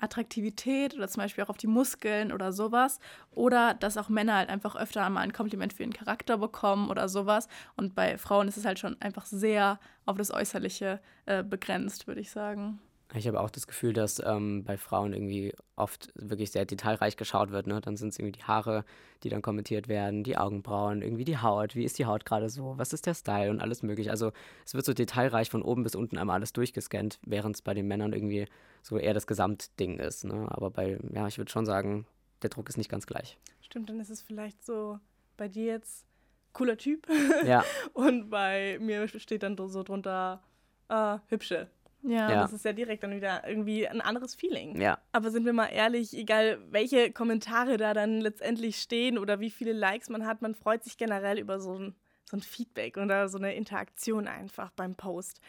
Attraktivität 0.00 0.94
oder 0.94 1.08
zum 1.08 1.22
Beispiel 1.22 1.44
auch 1.44 1.48
auf 1.50 1.56
die 1.56 1.68
Muskeln 1.68 2.32
oder 2.32 2.52
sowas. 2.52 2.98
Oder 3.30 3.74
dass 3.74 3.96
auch 3.96 4.08
Männer 4.08 4.34
halt 4.34 4.50
einfach 4.50 4.74
öfter 4.74 5.08
mal 5.10 5.20
ein 5.20 5.32
Kompliment 5.32 5.72
für 5.72 5.84
ihren 5.84 5.92
Charakter 5.92 6.38
bekommen 6.38 6.90
oder 6.90 7.08
sowas. 7.08 7.48
Und 7.76 7.94
bei 7.94 8.18
Frauen 8.18 8.48
ist 8.48 8.56
es 8.56 8.64
halt 8.64 8.80
schon 8.80 9.00
einfach 9.00 9.26
sehr 9.26 9.78
auf 10.04 10.16
das 10.16 10.32
Äußerliche 10.32 11.00
äh, 11.26 11.44
begrenzt, 11.44 12.08
würde 12.08 12.20
ich 12.20 12.30
sagen. 12.30 12.80
Ich 13.14 13.26
habe 13.26 13.40
auch 13.40 13.48
das 13.48 13.66
Gefühl, 13.66 13.94
dass 13.94 14.22
ähm, 14.24 14.64
bei 14.64 14.76
Frauen 14.76 15.14
irgendwie 15.14 15.54
oft 15.76 16.12
wirklich 16.14 16.50
sehr 16.50 16.66
detailreich 16.66 17.16
geschaut 17.16 17.50
wird. 17.50 17.66
Ne? 17.66 17.80
Dann 17.80 17.96
sind 17.96 18.08
es 18.08 18.18
irgendwie 18.18 18.38
die 18.38 18.44
Haare, 18.44 18.84
die 19.22 19.30
dann 19.30 19.40
kommentiert 19.40 19.88
werden, 19.88 20.24
die 20.24 20.36
Augenbrauen, 20.36 21.00
irgendwie 21.00 21.24
die 21.24 21.38
Haut. 21.38 21.74
Wie 21.74 21.84
ist 21.84 21.98
die 21.98 22.04
Haut 22.04 22.26
gerade 22.26 22.50
so? 22.50 22.74
Was 22.76 22.92
ist 22.92 23.06
der 23.06 23.14
Style 23.14 23.50
und 23.50 23.62
alles 23.62 23.82
mögliche. 23.82 24.10
Also 24.10 24.32
es 24.66 24.74
wird 24.74 24.84
so 24.84 24.92
detailreich 24.92 25.48
von 25.48 25.62
oben 25.62 25.84
bis 25.84 25.94
unten 25.94 26.18
einmal 26.18 26.34
alles 26.34 26.52
durchgescannt, 26.52 27.18
während 27.24 27.56
es 27.56 27.62
bei 27.62 27.72
den 27.72 27.88
Männern 27.88 28.12
irgendwie 28.12 28.46
so 28.82 28.98
eher 28.98 29.14
das 29.14 29.26
Gesamtding 29.26 29.98
ist. 29.98 30.24
Ne? 30.24 30.46
Aber 30.50 30.70
bei, 30.70 30.98
ja, 31.14 31.26
ich 31.26 31.38
würde 31.38 31.50
schon 31.50 31.64
sagen, 31.64 32.06
der 32.42 32.50
Druck 32.50 32.68
ist 32.68 32.76
nicht 32.76 32.90
ganz 32.90 33.06
gleich. 33.06 33.38
Stimmt, 33.62 33.88
dann 33.88 34.00
ist 34.00 34.10
es 34.10 34.20
vielleicht 34.20 34.64
so 34.64 34.98
bei 35.38 35.48
dir 35.48 35.64
jetzt 35.64 36.04
cooler 36.52 36.76
Typ. 36.76 37.06
Ja. 37.46 37.64
und 37.94 38.28
bei 38.28 38.78
mir 38.80 39.08
steht 39.08 39.42
dann 39.42 39.56
so 39.56 39.82
drunter 39.82 40.42
äh, 40.88 41.18
hübsche. 41.28 41.68
Ja, 42.02 42.30
ja, 42.30 42.42
das 42.42 42.52
ist 42.52 42.64
ja 42.64 42.72
direkt 42.72 43.02
dann 43.02 43.14
wieder 43.14 43.46
irgendwie 43.46 43.88
ein 43.88 44.00
anderes 44.00 44.34
Feeling. 44.34 44.80
Ja. 44.80 44.98
Aber 45.12 45.30
sind 45.30 45.44
wir 45.44 45.52
mal 45.52 45.66
ehrlich, 45.66 46.16
egal 46.16 46.58
welche 46.70 47.12
Kommentare 47.12 47.76
da 47.76 47.92
dann 47.92 48.20
letztendlich 48.20 48.76
stehen 48.76 49.18
oder 49.18 49.40
wie 49.40 49.50
viele 49.50 49.72
Likes 49.72 50.08
man 50.08 50.26
hat, 50.26 50.40
man 50.40 50.54
freut 50.54 50.84
sich 50.84 50.96
generell 50.96 51.38
über 51.38 51.60
so 51.60 51.78
ein, 51.78 51.94
so 52.24 52.36
ein 52.36 52.42
Feedback 52.42 52.96
oder 52.96 53.28
so 53.28 53.38
eine 53.38 53.54
Interaktion 53.54 54.28
einfach 54.28 54.70
beim 54.70 54.94
Post. 54.94 55.40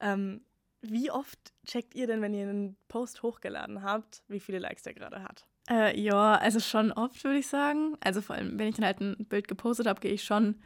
Ähm, 0.00 0.42
wie 0.80 1.10
oft 1.10 1.38
checkt 1.66 1.94
ihr 1.94 2.06
denn, 2.06 2.22
wenn 2.22 2.34
ihr 2.34 2.48
einen 2.48 2.76
Post 2.88 3.22
hochgeladen 3.22 3.82
habt, 3.82 4.22
wie 4.28 4.40
viele 4.40 4.58
Likes 4.58 4.84
der 4.84 4.94
gerade 4.94 5.22
hat? 5.22 5.46
Äh, 5.68 5.98
ja, 5.98 6.36
also 6.36 6.60
schon 6.60 6.92
oft, 6.92 7.24
würde 7.24 7.38
ich 7.38 7.48
sagen. 7.48 7.96
Also 8.00 8.20
vor 8.20 8.36
allem, 8.36 8.58
wenn 8.58 8.68
ich 8.68 8.76
dann 8.76 8.84
halt 8.84 9.00
ein 9.00 9.16
Bild 9.28 9.48
gepostet 9.48 9.86
habe, 9.86 10.00
gehe 10.00 10.12
ich 10.12 10.22
schon 10.22 10.60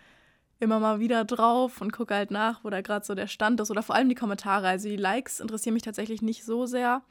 immer 0.61 0.79
mal 0.79 1.01
wieder 1.01 1.25
drauf 1.25 1.81
und 1.81 1.93
gucke 1.93 2.15
halt 2.15 2.31
nach, 2.31 2.63
wo 2.63 2.71
da 2.71 2.83
gerade 2.83 3.05
so 3.05 3.15
der 3.15 3.27
Stand 3.27 3.61
ist 3.61 3.71
oder 3.71 3.83
vor 3.83 3.95
allem 3.95 4.09
die 4.09 4.15
Kommentare. 4.15 4.69
Also 4.69 4.89
die 4.89 4.97
Likes 4.97 5.41
interessieren 5.41 5.75
mich 5.75 5.83
tatsächlich 5.83 6.23
nicht 6.23 6.45
so 6.45 6.67
sehr, 6.67 7.03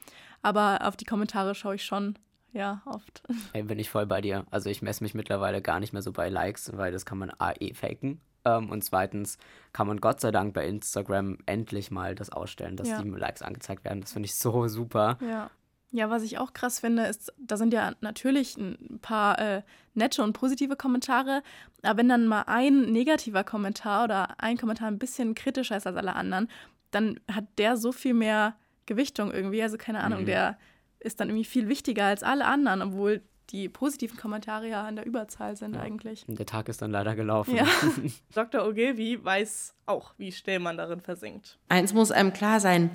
aber 0.42 0.80
auf 0.84 0.96
die 0.96 1.06
Kommentare 1.06 1.56
schaue 1.56 1.76
ich 1.76 1.84
schon, 1.84 2.18
ja, 2.54 2.82
oft. 2.86 3.24
Ey, 3.54 3.64
bin 3.64 3.80
ich 3.80 3.90
voll 3.90 4.06
bei 4.06 4.22
dir. 4.22 4.46
Also 4.52 4.70
ich 4.70 4.82
messe 4.82 5.04
mich 5.04 5.14
mittlerweile 5.14 5.62
gar 5.62 5.80
nicht 5.80 5.94
mehr 5.94 6.02
so 6.02 6.12
bei 6.12 6.30
Likes, 6.30 6.72
weil 6.76 6.92
das 6.92 7.06
kann 7.06 7.18
man 7.18 7.32
A, 7.40 7.54
eh 7.60 7.74
faken. 7.74 8.22
Ähm, 8.46 8.70
und 8.70 8.84
zweitens 8.84 9.38
kann 9.74 9.88
man 9.88 10.00
Gott 10.00 10.22
sei 10.22 10.32
Dank 10.32 10.54
bei 10.54 10.66
Instagram 10.66 11.38
endlich 11.46 11.92
mal 11.92 12.16
das 12.16 12.30
ausstellen, 12.30 12.78
dass 12.78 12.88
ja. 12.88 13.02
die 13.02 13.10
Likes 13.10 13.42
angezeigt 13.42 13.84
werden. 13.84 14.02
Das 14.02 14.14
finde 14.14 14.28
ich 14.28 14.36
so 14.36 14.68
super. 14.68 15.18
Ja. 15.22 15.50
Ja, 15.92 16.10
was 16.10 16.24
ich 16.24 16.38
auch 16.38 16.54
krass 16.54 16.80
finde, 16.80 17.08
ist, 17.08 17.34
da 17.40 17.58
sind 17.58 17.74
ja 17.74 17.94
natürlich 18.02 18.58
ein 18.58 19.00
paar 19.02 19.40
äh, 19.40 19.62
nette 19.96 20.24
und 20.24 20.34
positive 20.34 20.76
Kommentare, 20.76 21.42
aber 21.82 21.98
wenn 21.98 22.10
dann 22.10 22.28
mal 22.28 22.44
ein 22.44 22.92
negativer 22.92 23.44
Kommentar 23.44 24.04
oder 24.04 24.40
ein 24.40 24.58
Kommentar 24.58 24.88
ein 24.88 25.00
bisschen 25.00 25.34
kritischer 25.34 25.78
ist 25.78 25.88
als 25.88 25.98
alle 25.98 26.16
anderen, 26.16 26.48
dann 26.92 27.20
hat 27.32 27.46
der 27.58 27.76
so 27.78 27.92
viel 27.92 28.14
mehr 28.14 28.56
Gewichtung 28.86 29.32
irgendwie. 29.32 29.64
Also 29.64 29.78
keine 29.78 30.02
Ahnung, 30.02 30.22
mhm. 30.22 30.26
der 30.28 30.58
ist 31.00 31.20
dann 31.20 31.30
irgendwie 31.30 31.46
viel 31.46 31.70
wichtiger 31.70 32.06
als 32.06 32.24
alle 32.24 32.46
anderen, 32.46 32.82
obwohl 32.82 33.22
die 33.52 33.68
positiven 33.68 34.18
Kommentare 34.18 34.68
ja 34.68 34.88
in 34.88 34.96
der 34.96 35.06
Überzahl 35.06 35.56
sind 35.56 35.76
ja. 35.76 35.82
eigentlich. 35.82 36.26
Der 36.28 36.46
Tag 36.46 36.70
ist 36.70 36.82
dann 36.82 36.92
leider 36.92 37.16
gelaufen. 37.16 37.56
Ja. 37.56 37.66
Dr. 38.36 38.68
Ogilvy 38.68 39.24
weiß 39.24 39.76
auch, 39.86 40.14
wie 40.18 40.32
schnell 40.32 40.60
man 40.60 40.78
darin 40.78 41.02
versinkt. 41.02 41.58
Eins 41.68 41.94
muss 41.94 42.12
einem 42.12 42.32
klar 42.32 42.60
sein, 42.60 42.92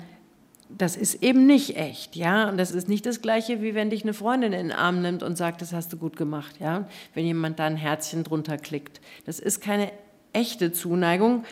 das 0.69 0.95
ist 0.95 1.23
eben 1.23 1.45
nicht 1.45 1.77
echt, 1.77 2.15
ja. 2.15 2.49
Und 2.49 2.57
das 2.57 2.71
ist 2.71 2.87
nicht 2.87 3.05
das 3.05 3.21
Gleiche, 3.21 3.61
wie 3.61 3.75
wenn 3.75 3.89
dich 3.89 4.03
eine 4.03 4.13
Freundin 4.13 4.53
in 4.53 4.69
den 4.69 4.77
Arm 4.77 5.01
nimmt 5.01 5.23
und 5.23 5.37
sagt, 5.37 5.61
das 5.61 5.73
hast 5.73 5.93
du 5.93 5.97
gut 5.97 6.17
gemacht, 6.17 6.55
ja. 6.59 6.87
Wenn 7.13 7.25
jemand 7.25 7.59
da 7.59 7.65
ein 7.65 7.77
Herzchen 7.77 8.23
drunter 8.23 8.57
klickt. 8.57 9.01
Das 9.25 9.39
ist 9.39 9.61
keine 9.61 9.91
echte 10.33 10.71
Zuneigung. 10.71 11.45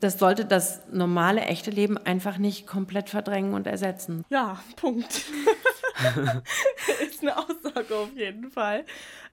Das 0.00 0.18
sollte 0.18 0.44
das 0.44 0.80
normale, 0.90 1.42
echte 1.42 1.70
Leben 1.70 1.96
einfach 1.96 2.38
nicht 2.38 2.66
komplett 2.66 3.08
verdrängen 3.08 3.54
und 3.54 3.66
ersetzen. 3.66 4.24
Ja, 4.30 4.60
Punkt. 4.76 5.12
ist 7.06 7.22
eine 7.22 7.36
Aussage 7.38 7.94
auf 7.94 8.16
jeden 8.16 8.50
Fall. 8.50 8.84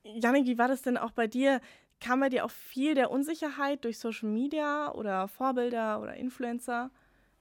Janik, 0.03 0.45
wie 0.45 0.57
war 0.57 0.67
das 0.67 0.81
denn 0.83 0.97
auch 0.97 1.11
bei 1.11 1.27
dir? 1.27 1.59
Kam 1.99 2.19
bei 2.19 2.29
dir 2.29 2.45
auch 2.45 2.51
viel 2.51 2.93
der 2.93 3.11
Unsicherheit 3.11 3.83
durch 3.83 3.99
Social 3.99 4.29
Media 4.29 4.91
oder 4.93 5.27
Vorbilder 5.27 6.01
oder 6.01 6.15
Influencer? 6.15 6.91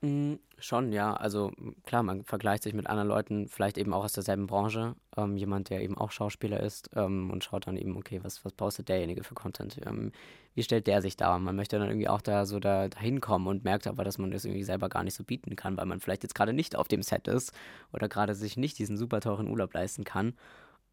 Mm, 0.01 0.35
schon, 0.59 0.93
ja. 0.93 1.13
Also 1.15 1.51
klar, 1.85 2.05
man 2.05 2.23
vergleicht 2.23 2.63
sich 2.63 2.73
mit 2.73 2.87
anderen 2.87 3.09
Leuten, 3.09 3.49
vielleicht 3.49 3.77
eben 3.79 3.93
auch 3.93 4.05
aus 4.05 4.13
derselben 4.13 4.47
Branche. 4.47 4.95
Ähm, 5.17 5.37
jemand, 5.37 5.71
der 5.71 5.83
eben 5.83 5.99
auch 5.99 6.13
Schauspieler 6.13 6.61
ist 6.61 6.91
ähm, 6.95 7.31
und 7.31 7.43
schaut 7.43 7.67
dann 7.67 7.77
eben, 7.77 7.97
okay, 7.97 8.21
was, 8.23 8.45
was 8.45 8.53
postet 8.53 8.89
derjenige 8.89 9.25
für 9.25 9.35
Content? 9.35 9.81
Ähm, 9.85 10.13
wie 10.55 10.63
stellt 10.63 10.87
der 10.87 11.03
sich 11.03 11.17
da? 11.17 11.37
Man 11.41 11.57
möchte 11.57 11.79
dann 11.79 11.89
irgendwie 11.89 12.09
auch 12.09 12.21
da 12.21 12.47
so 12.47 12.61
da, 12.61 12.89
hinkommen 12.97 13.49
und 13.49 13.65
merkt 13.65 13.89
aber, 13.89 14.05
dass 14.05 14.19
man 14.19 14.31
das 14.31 14.45
irgendwie 14.45 14.63
selber 14.65 14.89
gar 14.89 15.03
nicht 15.03 15.15
so 15.15 15.25
bieten 15.25 15.57
kann, 15.57 15.77
weil 15.77 15.87
man 15.87 16.01
vielleicht 16.01 16.23
jetzt 16.23 16.35
gerade 16.35 16.53
nicht 16.53 16.77
auf 16.77 16.87
dem 16.87 17.03
Set 17.03 17.27
ist 17.27 17.53
oder 17.93 18.09
gerade 18.09 18.35
sich 18.37 18.57
nicht 18.57 18.79
diesen 18.79 18.97
super 18.97 19.21
teuren 19.21 19.49
Urlaub 19.49 19.75
leisten 19.75 20.05
kann. 20.05 20.35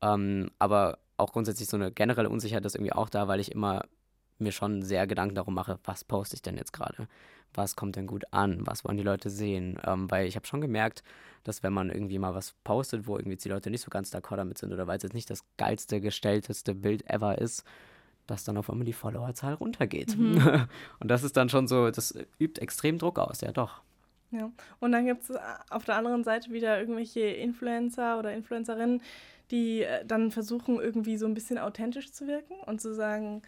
Ähm, 0.01 0.49
aber 0.57 0.97
auch 1.17 1.31
grundsätzlich 1.31 1.69
so 1.69 1.77
eine 1.77 1.91
generelle 1.91 2.29
Unsicherheit 2.29 2.65
ist 2.65 2.75
irgendwie 2.75 2.93
auch 2.93 3.09
da, 3.09 3.27
weil 3.27 3.39
ich 3.39 3.51
immer 3.51 3.83
mir 4.39 4.51
schon 4.51 4.81
sehr 4.81 5.07
Gedanken 5.07 5.35
darum 5.35 5.53
mache, 5.53 5.79
was 5.83 6.03
poste 6.03 6.35
ich 6.35 6.41
denn 6.41 6.57
jetzt 6.57 6.73
gerade? 6.73 7.07
Was 7.53 7.75
kommt 7.75 7.95
denn 7.95 8.07
gut 8.07 8.25
an? 8.31 8.65
Was 8.65 8.83
wollen 8.83 8.97
die 8.97 9.03
Leute 9.03 9.29
sehen? 9.29 9.79
Ähm, 9.85 10.09
weil 10.11 10.27
ich 10.27 10.35
habe 10.35 10.47
schon 10.47 10.61
gemerkt, 10.61 11.03
dass 11.43 11.63
wenn 11.63 11.73
man 11.73 11.89
irgendwie 11.89 12.19
mal 12.19 12.35
was 12.35 12.53
postet, 12.63 13.07
wo 13.07 13.17
irgendwie 13.17 13.37
die 13.37 13.49
Leute 13.49 13.69
nicht 13.69 13.81
so 13.81 13.89
ganz 13.89 14.13
d'accord 14.13 14.37
damit 14.37 14.57
sind 14.57 14.73
oder 14.73 14.87
weil 14.87 14.97
es 14.97 15.03
jetzt 15.03 15.13
nicht 15.13 15.29
das 15.29 15.43
geilste, 15.57 16.01
gestellteste 16.01 16.75
Bild 16.75 17.09
ever 17.09 17.37
ist, 17.37 17.63
dass 18.27 18.43
dann 18.43 18.57
auf 18.57 18.69
einmal 18.69 18.85
die 18.85 18.93
Followerzahl 18.93 19.53
runtergeht. 19.53 20.17
Mhm. 20.17 20.67
Und 20.99 21.07
das 21.09 21.23
ist 21.23 21.37
dann 21.37 21.49
schon 21.49 21.67
so, 21.67 21.91
das 21.91 22.17
übt 22.39 22.59
extrem 22.59 22.97
Druck 22.97 23.19
aus, 23.19 23.41
ja 23.41 23.51
doch. 23.51 23.81
Ja, 24.31 24.51
und 24.79 24.91
dann 24.91 25.05
gibt 25.05 25.23
es 25.23 25.29
äh, 25.29 25.39
auf 25.69 25.85
der 25.85 25.95
anderen 25.95 26.23
Seite 26.23 26.51
wieder 26.51 26.79
irgendwelche 26.79 27.21
Influencer 27.21 28.19
oder 28.19 28.33
Influencerinnen, 28.33 29.01
die 29.51 29.83
äh, 29.83 30.03
dann 30.05 30.31
versuchen, 30.31 30.79
irgendwie 30.79 31.17
so 31.17 31.25
ein 31.25 31.35
bisschen 31.35 31.57
authentisch 31.57 32.11
zu 32.11 32.27
wirken 32.27 32.55
und 32.65 32.81
zu 32.81 32.93
sagen, 32.93 33.43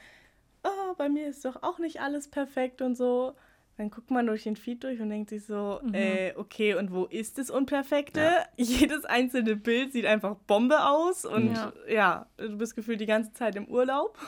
oh, 0.63 0.93
bei 0.97 1.09
mir 1.09 1.27
ist 1.27 1.43
doch 1.43 1.63
auch 1.63 1.79
nicht 1.79 1.99
alles 1.99 2.29
perfekt 2.29 2.81
und 2.81 2.95
so. 2.95 3.33
Dann 3.77 3.91
guckt 3.91 4.09
man 4.09 4.25
durch 4.25 4.43
den 4.43 4.55
Feed 4.55 4.83
durch 4.83 4.99
und 4.99 5.09
denkt 5.11 5.29
sich 5.29 5.45
so, 5.45 5.79
mhm. 5.83 5.93
äh, 5.93 6.33
okay, 6.35 6.73
und 6.73 6.91
wo 6.91 7.05
ist 7.05 7.37
das 7.37 7.51
Unperfekte? 7.51 8.19
Ja. 8.19 8.45
Jedes 8.57 9.05
einzelne 9.05 9.55
Bild 9.55 9.93
sieht 9.93 10.07
einfach 10.07 10.35
Bombe 10.47 10.83
aus 10.83 11.25
und 11.25 11.53
ja. 11.53 11.73
ja, 11.87 12.25
du 12.37 12.57
bist 12.57 12.75
gefühlt 12.75 12.99
die 12.99 13.05
ganze 13.05 13.33
Zeit 13.33 13.55
im 13.55 13.67
Urlaub. 13.67 14.17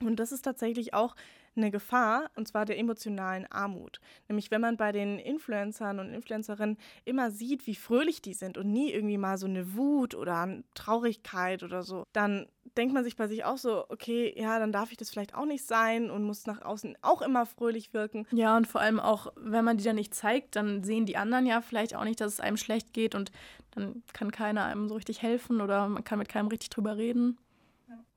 Und 0.00 0.16
das 0.16 0.30
ist 0.30 0.42
tatsächlich 0.42 0.92
auch 0.92 1.16
eine 1.56 1.70
Gefahr, 1.70 2.30
und 2.36 2.48
zwar 2.48 2.64
der 2.64 2.78
emotionalen 2.78 3.46
Armut. 3.50 4.00
Nämlich 4.28 4.50
wenn 4.50 4.60
man 4.60 4.76
bei 4.76 4.92
den 4.92 5.18
Influencern 5.18 5.98
und 5.98 6.12
Influencerinnen 6.12 6.76
immer 7.04 7.30
sieht, 7.30 7.66
wie 7.66 7.74
fröhlich 7.74 8.22
die 8.22 8.34
sind 8.34 8.58
und 8.58 8.70
nie 8.70 8.92
irgendwie 8.92 9.18
mal 9.18 9.38
so 9.38 9.46
eine 9.46 9.74
Wut 9.74 10.14
oder 10.14 10.62
Traurigkeit 10.74 11.62
oder 11.62 11.82
so, 11.82 12.04
dann 12.12 12.46
denkt 12.76 12.94
man 12.94 13.04
sich 13.04 13.16
bei 13.16 13.28
sich 13.28 13.44
auch 13.44 13.58
so, 13.58 13.84
okay, 13.88 14.34
ja, 14.36 14.58
dann 14.58 14.72
darf 14.72 14.90
ich 14.90 14.96
das 14.96 15.10
vielleicht 15.10 15.34
auch 15.34 15.46
nicht 15.46 15.64
sein 15.64 16.10
und 16.10 16.24
muss 16.24 16.46
nach 16.46 16.62
außen 16.62 16.96
auch 17.02 17.22
immer 17.22 17.46
fröhlich 17.46 17.94
wirken. 17.94 18.26
Ja, 18.32 18.56
und 18.56 18.66
vor 18.66 18.80
allem 18.80 19.00
auch, 19.00 19.32
wenn 19.36 19.64
man 19.64 19.78
die 19.78 19.84
dann 19.84 19.96
nicht 19.96 20.14
zeigt, 20.14 20.56
dann 20.56 20.84
sehen 20.84 21.06
die 21.06 21.16
anderen 21.16 21.46
ja 21.46 21.60
vielleicht 21.60 21.94
auch 21.94 22.04
nicht, 22.04 22.20
dass 22.20 22.34
es 22.34 22.40
einem 22.40 22.56
schlecht 22.56 22.92
geht 22.92 23.14
und 23.14 23.30
dann 23.70 24.02
kann 24.12 24.32
keiner 24.32 24.64
einem 24.64 24.88
so 24.88 24.94
richtig 24.94 25.22
helfen 25.22 25.60
oder 25.60 25.88
man 25.88 26.04
kann 26.04 26.18
mit 26.18 26.28
keinem 26.28 26.48
richtig 26.48 26.70
drüber 26.70 26.96
reden. 26.96 27.38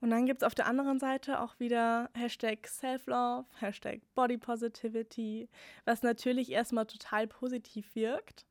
Und 0.02 0.10
dann 0.10 0.26
gibt 0.26 0.42
es 0.42 0.46
auf 0.46 0.56
der 0.56 0.68
anderen 0.68 1.00
Seite 1.00 1.42
auch 1.42 1.60
wieder 1.60 2.10
Hashtag 2.14 2.68
Self-Love, 2.68 3.46
Hashtag 3.60 4.02
Body 4.16 4.38
Positivity, 4.38 5.50
was 5.86 6.02
natürlich 6.04 6.52
erstmal 6.52 6.86
total 6.86 7.28
positiv 7.28 7.94
wirkt. 7.96 8.46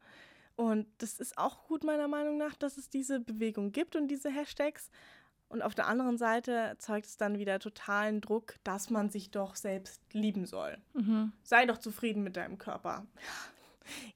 Und 0.56 0.86
das 0.98 1.20
ist 1.20 1.38
auch 1.38 1.64
gut 1.64 1.84
meiner 1.84 2.08
Meinung 2.08 2.36
nach, 2.36 2.56
dass 2.56 2.78
es 2.78 2.90
diese 2.90 3.20
Bewegung 3.20 3.72
gibt 3.72 3.96
und 3.96 4.08
diese 4.08 4.30
Hashtags. 4.30 4.90
Und 5.48 5.62
auf 5.62 5.74
der 5.74 5.86
anderen 5.86 6.18
Seite 6.18 6.52
erzeugt 6.52 7.06
es 7.06 7.16
dann 7.16 7.38
wieder 7.38 7.58
totalen 7.58 8.20
Druck, 8.20 8.56
dass 8.64 8.90
man 8.90 9.08
sich 9.08 9.30
doch 9.30 9.56
selbst 9.56 10.02
lieben 10.12 10.46
soll. 10.46 10.76
Mhm. 10.92 11.32
Sei 11.42 11.64
doch 11.64 11.78
zufrieden 11.78 12.22
mit 12.22 12.36
deinem 12.36 12.58
Körper. 12.58 13.06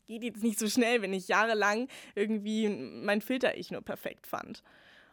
Geht 0.07 0.25
jetzt 0.25 0.43
nicht 0.43 0.59
so 0.59 0.69
schnell, 0.69 1.01
wenn 1.01 1.15
ich 1.15 1.29
jahrelang 1.29 1.89
irgendwie 2.15 2.69
mein 2.69 3.23
Filter-Ich 3.23 3.71
nur 3.71 3.81
perfekt 3.81 4.27
fand. 4.27 4.63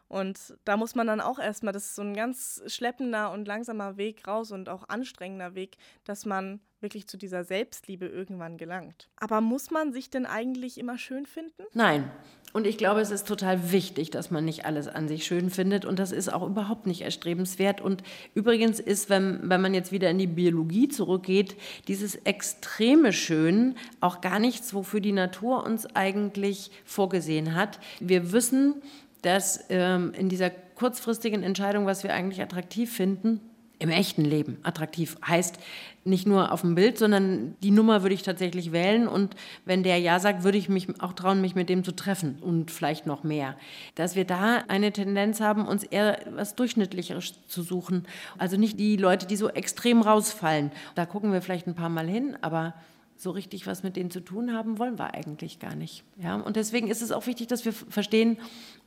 Und 0.10 0.58
da 0.66 0.76
muss 0.76 0.96
man 0.96 1.08
dann 1.08 1.22
auch 1.22 1.38
erstmal, 1.38 1.72
das 1.72 1.86
ist 1.86 1.96
so 1.96 2.02
ein 2.02 2.16
ganz 2.16 2.64
schleppender 2.66 3.32
und 3.32 3.48
langsamer 3.48 3.96
Weg 3.96 4.28
raus 4.28 4.52
und 4.52 4.68
auch 4.68 4.90
anstrengender 4.90 5.54
Weg, 5.54 5.78
dass 6.04 6.26
man 6.26 6.60
wirklich 6.82 7.08
zu 7.08 7.18
dieser 7.18 7.44
Selbstliebe 7.44 8.08
irgendwann 8.08 8.58
gelangt. 8.58 9.10
Aber 9.18 9.40
muss 9.40 9.70
man 9.70 9.94
sich 9.94 10.10
denn 10.10 10.26
eigentlich 10.26 10.80
immer 10.80 10.98
schön 10.98 11.26
finden? 11.26 11.64
Nein. 11.74 12.10
Und 12.52 12.66
ich 12.66 12.80
glaube, 12.80 13.02
es 13.02 13.12
ist 13.12 13.28
total 13.28 13.72
wichtig, 13.72 14.10
dass 14.10 14.32
man 14.32 14.44
nicht 14.44 14.66
alles 14.66 14.88
an 14.88 15.08
sich 15.08 15.26
schön 15.26 15.52
findet. 15.52 15.86
Und 15.86 16.00
das 16.00 16.12
ist 16.12 16.34
auch 16.34 16.48
überhaupt 16.48 16.88
nicht 16.88 17.02
erstrebenswert. 17.02 17.80
Und 17.80 18.02
übrigens 18.34 18.80
ist, 18.80 19.12
wenn, 19.12 19.48
wenn 19.48 19.62
man 19.62 19.76
jetzt 19.76 19.92
wieder 19.92 20.10
in 20.10 20.18
die 20.18 20.26
Biologie 20.26 20.88
zurückgeht, 20.88 21.56
dieses 21.88 22.16
extreme 22.16 23.14
Schön 23.14 23.76
auch 24.00 24.22
gar 24.22 24.40
nichts, 24.40 24.74
wofür 24.74 25.00
die 25.00 25.12
Natur 25.12 25.64
uns 25.64 25.86
eigentlich 25.96 26.72
vorgesehen 26.86 27.54
hat. 27.54 27.80
Wir 28.00 28.32
wissen, 28.32 28.82
dass 29.22 29.66
ähm, 29.70 30.14
in 30.18 30.30
dieser 30.30 30.50
kurzfristigen 30.50 31.44
Entscheidung, 31.44 31.86
was 31.86 32.04
wir 32.04 32.14
eigentlich 32.14 32.42
attraktiv 32.42 32.94
finden, 32.94 33.42
im 33.80 33.90
echten 33.90 34.26
Leben 34.26 34.58
attraktiv 34.64 35.18
heißt 35.26 35.58
nicht 36.04 36.28
nur 36.28 36.52
auf 36.52 36.62
dem 36.62 36.76
Bild, 36.76 36.98
sondern 36.98 37.56
die 37.62 37.72
Nummer 37.72 38.02
würde 38.02 38.16
ich 38.16 38.24
tatsächlich 38.24 38.72
wählen 38.72 39.08
und 39.08 39.36
wenn 39.66 39.84
der 39.84 40.00
Ja 40.00 40.20
sagt, 40.20 40.44
würde 40.44 40.58
ich 40.58 40.70
mich 40.70 40.88
auch 41.02 41.14
trauen, 41.14 41.42
mich 41.42 41.56
mit 41.56 41.70
dem 41.70 41.84
zu 41.84 41.96
treffen 41.96 42.38
und 42.42 42.72
vielleicht 42.72 43.06
noch 43.06 43.24
mehr. 43.24 43.56
Dass 43.96 44.16
wir 44.16 44.26
da 44.26 44.64
eine 44.68 44.92
Tendenz 44.92 45.40
haben, 45.40 45.68
uns 45.68 45.84
eher 45.84 46.20
was 46.32 46.56
Durchschnittlicheres 46.56 47.36
zu 47.48 47.62
suchen. 47.62 48.06
Also 48.38 48.58
nicht 48.58 48.80
die 48.80 48.98
Leute, 48.98 49.28
die 49.28 49.36
so 49.36 49.50
extrem 49.50 50.02
rausfallen. 50.02 50.72
Da 50.96 51.06
gucken 51.06 51.32
wir 51.32 51.42
vielleicht 51.42 51.68
ein 51.68 51.76
paar 51.76 51.90
Mal 51.90 52.08
hin, 52.08 52.38
aber 52.42 52.74
so 53.20 53.32
richtig 53.32 53.68
was 53.68 53.84
mit 53.84 53.98
denen 53.98 54.12
zu 54.12 54.22
tun 54.22 54.54
haben 54.54 54.80
wollen 54.80 54.98
wir 54.98 55.14
eigentlich 55.14 55.60
gar 55.60 55.76
nicht. 55.76 56.06
Ja? 56.18 56.36
Und 56.36 56.56
deswegen 56.56 56.88
ist 56.88 57.02
es 57.02 57.12
auch 57.12 57.28
wichtig, 57.28 57.48
dass 57.48 57.66
wir 57.66 57.74
verstehen, 57.74 58.38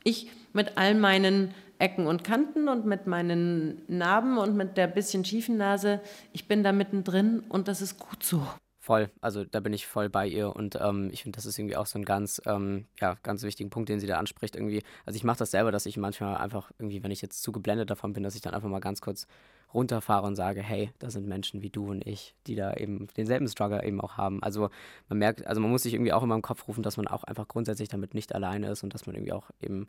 ich 0.03 0.31
mit 0.53 0.75
all 0.75 0.95
meinen 0.95 1.53
Ecken 1.77 2.07
und 2.07 2.23
Kanten 2.23 2.67
und 2.67 2.85
mit 2.85 3.05
meinen 3.05 3.83
Narben 3.87 4.39
und 4.39 4.55
mit 4.55 4.75
der 4.75 4.87
bisschen 4.87 5.23
schiefen 5.23 5.57
Nase, 5.57 6.01
ich 6.31 6.47
bin 6.47 6.63
da 6.63 6.71
mittendrin 6.71 7.41
und 7.47 7.67
das 7.67 7.81
ist 7.81 7.99
gut 7.99 8.23
so. 8.23 8.41
Voll, 8.83 9.09
also 9.21 9.45
da 9.45 9.61
bin 9.61 9.71
ich 9.71 9.87
voll 9.87 10.09
bei 10.09 10.27
ihr 10.27 10.53
und 10.53 10.75
ähm, 10.75 11.09
ich 11.13 11.23
finde, 11.23 11.37
das 11.37 11.45
ist 11.45 11.57
irgendwie 11.57 11.77
auch 11.77 11.85
so 11.85 11.97
ein 11.97 12.03
ganz, 12.03 12.41
ähm, 12.45 12.83
ja, 12.99 13.15
ganz 13.23 13.41
wichtigen 13.43 13.69
Punkt, 13.69 13.87
den 13.87 14.01
sie 14.01 14.07
da 14.07 14.17
anspricht 14.17 14.57
irgendwie. 14.57 14.83
Also 15.05 15.15
ich 15.15 15.23
mache 15.23 15.37
das 15.37 15.51
selber, 15.51 15.71
dass 15.71 15.85
ich 15.85 15.95
manchmal 15.95 16.35
einfach 16.35 16.69
irgendwie, 16.77 17.01
wenn 17.01 17.09
ich 17.09 17.21
jetzt 17.21 17.41
zu 17.43 17.53
geblendet 17.53 17.89
davon 17.89 18.11
bin, 18.11 18.23
dass 18.23 18.35
ich 18.35 18.41
dann 18.41 18.53
einfach 18.53 18.67
mal 18.67 18.81
ganz 18.81 18.99
kurz 18.99 19.25
runterfahre 19.73 20.27
und 20.27 20.35
sage, 20.35 20.61
hey, 20.61 20.91
da 20.99 21.09
sind 21.09 21.29
Menschen 21.29 21.61
wie 21.61 21.69
du 21.69 21.91
und 21.91 22.05
ich, 22.05 22.35
die 22.45 22.55
da 22.55 22.73
eben 22.73 23.07
denselben 23.15 23.47
Struggle 23.47 23.85
eben 23.85 24.01
auch 24.01 24.17
haben. 24.17 24.43
Also 24.43 24.69
man 25.07 25.17
merkt, 25.17 25.47
also 25.47 25.61
man 25.61 25.71
muss 25.71 25.83
sich 25.83 25.93
irgendwie 25.93 26.11
auch 26.11 26.23
immer 26.23 26.35
im 26.35 26.41
Kopf 26.41 26.67
rufen, 26.67 26.83
dass 26.83 26.97
man 26.97 27.07
auch 27.07 27.23
einfach 27.23 27.47
grundsätzlich 27.47 27.87
damit 27.87 28.13
nicht 28.13 28.35
alleine 28.35 28.67
ist 28.67 28.83
und 28.83 28.93
dass 28.93 29.05
man 29.05 29.15
irgendwie 29.15 29.31
auch 29.31 29.49
eben 29.61 29.87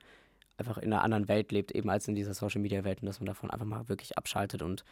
einfach 0.56 0.78
in 0.78 0.92
einer 0.92 1.02
anderen 1.02 1.26
Welt 1.26 1.50
lebt, 1.50 1.72
eben 1.72 1.90
als 1.90 2.06
in 2.06 2.14
dieser 2.14 2.32
Social 2.32 2.60
Media 2.60 2.84
Welt 2.84 3.02
und 3.02 3.06
dass 3.06 3.18
man 3.18 3.26
davon 3.26 3.50
einfach 3.50 3.66
mal 3.66 3.88
wirklich 3.88 4.16
abschaltet 4.16 4.62
und 4.62 4.84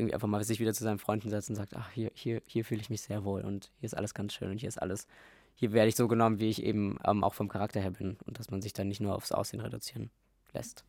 irgendwie 0.00 0.14
einfach 0.14 0.28
mal 0.28 0.42
sich 0.44 0.60
wieder 0.60 0.74
zu 0.74 0.84
seinen 0.84 0.98
Freunden 0.98 1.30
setzt 1.30 1.50
und 1.50 1.56
sagt, 1.56 1.76
ach, 1.76 1.90
hier, 1.90 2.10
hier, 2.14 2.42
hier 2.46 2.64
fühle 2.64 2.80
ich 2.80 2.90
mich 2.90 3.02
sehr 3.02 3.24
wohl 3.24 3.42
und 3.42 3.70
hier 3.78 3.86
ist 3.86 3.94
alles 3.96 4.14
ganz 4.14 4.34
schön 4.34 4.50
und 4.50 4.58
hier 4.58 4.68
ist 4.68 4.80
alles, 4.80 5.06
hier 5.54 5.72
werde 5.72 5.88
ich 5.88 5.96
so 5.96 6.08
genommen, 6.08 6.40
wie 6.40 6.48
ich 6.48 6.62
eben 6.62 6.98
ähm, 7.04 7.22
auch 7.22 7.34
vom 7.34 7.48
Charakter 7.48 7.80
her 7.80 7.92
bin 7.92 8.16
und 8.26 8.38
dass 8.38 8.50
man 8.50 8.62
sich 8.62 8.72
dann 8.72 8.88
nicht 8.88 9.00
nur 9.00 9.14
aufs 9.14 9.32
Aussehen 9.32 9.60
reduzieren 9.60 10.10
lässt 10.52 10.84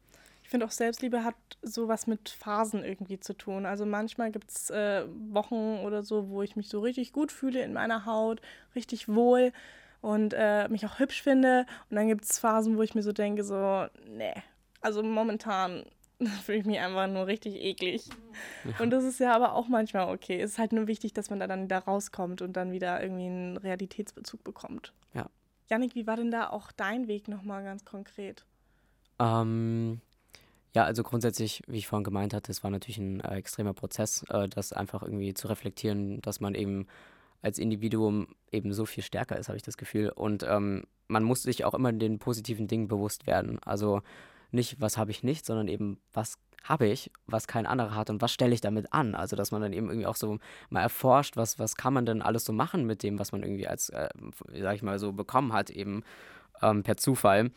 finde 0.52 0.65
auch 0.65 0.71
Selbstliebe 0.71 1.24
hat 1.24 1.36
sowas 1.62 2.08
mit 2.08 2.30
Phasen 2.30 2.84
irgendwie 2.84 3.19
zu 3.19 3.34
tun. 3.34 3.65
Also 3.65 3.86
manchmal 3.86 4.32
gibt 4.32 4.52
es 4.52 4.69
äh, 4.69 5.06
Wochen 5.30 5.80
oder 5.86 6.04
so, 6.04 6.30
wo 6.30 6.43
ich 6.43 6.58
mich 6.58 6.67
so 6.67 6.82
richtig 6.82 7.13
gut 7.13 7.32
fühle 7.32 7.63
in 7.63 7.71
meiner 7.71 8.06
Haut, 8.06 8.41
richtig 8.76 9.08
wohl 9.08 9.54
und 10.02 10.34
äh, 10.38 10.67
mich 10.67 10.86
auch 10.86 11.00
hübsch 11.00 11.24
finde. 11.24 11.65
Und 11.89 11.95
dann 11.95 12.10
gibt 12.10 12.26
es 12.26 12.38
Phasen, 12.38 12.78
wo 12.78 12.82
ich 12.82 12.93
mir 12.93 13.02
so 13.02 13.13
denke, 13.13 13.45
so, 13.45 13.88
nee, 14.10 14.34
also 14.82 15.02
momentan 15.02 15.86
fühle 16.43 16.60
ich 16.60 16.65
mich 16.65 16.79
einfach 16.79 17.07
nur 17.07 17.27
richtig 17.27 17.55
eklig. 17.55 18.10
Ja. 18.63 18.84
Und 18.84 18.91
das 18.91 19.03
ist 19.03 19.19
ja 19.19 19.36
aber 19.36 19.53
auch 19.53 19.67
manchmal 19.67 20.13
okay. 20.13 20.39
Es 20.39 20.51
ist 20.51 20.60
halt 20.60 20.73
nur 20.73 20.88
wichtig, 20.88 21.13
dass 21.13 21.29
man 21.29 21.39
da 21.39 21.47
dann 21.47 21.63
wieder 21.63 21.79
rauskommt 21.79 22.41
und 22.41 22.53
dann 22.53 22.71
wieder 22.71 23.01
irgendwie 23.01 23.25
einen 23.25 23.57
Realitätsbezug 23.57 24.43
bekommt. 24.43 24.93
Ja. 25.13 25.29
Janik, 25.69 25.95
wie 25.95 26.07
war 26.07 26.17
denn 26.17 26.31
da 26.31 26.49
auch 26.49 26.71
dein 26.71 27.07
Weg 27.07 27.27
nochmal 27.27 27.63
ganz 27.63 27.86
konkret? 27.86 28.45
Ähm, 29.19 30.01
ja, 30.73 30.84
also 30.86 31.03
grundsätzlich, 31.03 31.63
wie 31.67 31.77
ich 31.77 31.88
vorhin 31.88 32.03
gemeint 32.03 32.34
hatte, 32.34 32.51
es 32.51 32.63
war 32.63 32.71
natürlich 32.71 32.97
ein 32.97 33.19
äh, 33.21 33.36
extremer 33.36 33.73
Prozess, 33.73 34.23
äh, 34.29 34.47
das 34.47 34.73
einfach 34.73 35.03
irgendwie 35.03 35.34
zu 35.34 35.47
reflektieren, 35.47 36.21
dass 36.21 36.39
man 36.39 36.55
eben 36.55 36.88
als 37.41 37.57
Individuum 37.57 38.27
eben 38.51 38.73
so 38.73 38.86
viel 38.86 39.03
stärker 39.03 39.38
ist, 39.38 39.47
habe 39.47 39.57
ich 39.57 39.63
das 39.63 39.77
Gefühl. 39.77 40.10
Und 40.10 40.43
ähm, 40.43 40.84
man 41.07 41.23
muss 41.23 41.43
sich 41.43 41.65
auch 41.65 41.73
immer 41.73 41.91
den 41.91 42.19
positiven 42.19 42.67
Dingen 42.67 42.88
bewusst 42.88 43.27
werden. 43.27 43.60
Also 43.63 44.01
nicht, 44.53 44.81
was 44.81 44.97
habe 44.97 45.11
ich 45.11 45.23
nicht, 45.23 45.45
sondern 45.45 45.67
eben, 45.67 45.99
was 46.13 46.37
habe 46.63 46.87
ich, 46.87 47.11
was 47.25 47.47
kein 47.47 47.65
anderer 47.65 47.95
hat 47.95 48.09
und 48.09 48.21
was 48.21 48.31
stelle 48.31 48.53
ich 48.53 48.61
damit 48.61 48.93
an? 48.93 49.15
Also, 49.15 49.35
dass 49.35 49.51
man 49.51 49.61
dann 49.61 49.73
eben 49.73 49.87
irgendwie 49.89 50.05
auch 50.05 50.15
so 50.15 50.37
mal 50.69 50.81
erforscht, 50.81 51.37
was, 51.37 51.57
was 51.57 51.75
kann 51.75 51.93
man 51.93 52.05
denn 52.05 52.21
alles 52.21 52.45
so 52.45 52.53
machen 52.53 52.85
mit 52.85 53.03
dem, 53.03 53.17
was 53.19 53.31
man 53.31 53.43
irgendwie 53.43 53.67
als, 53.67 53.89
äh, 53.89 54.09
sag 54.59 54.75
ich 54.75 54.83
mal, 54.83 54.99
so 54.99 55.11
bekommen 55.11 55.53
hat, 55.53 55.69
eben 55.69 56.03
ähm, 56.61 56.83
per 56.83 56.97
Zufall. 56.97 57.51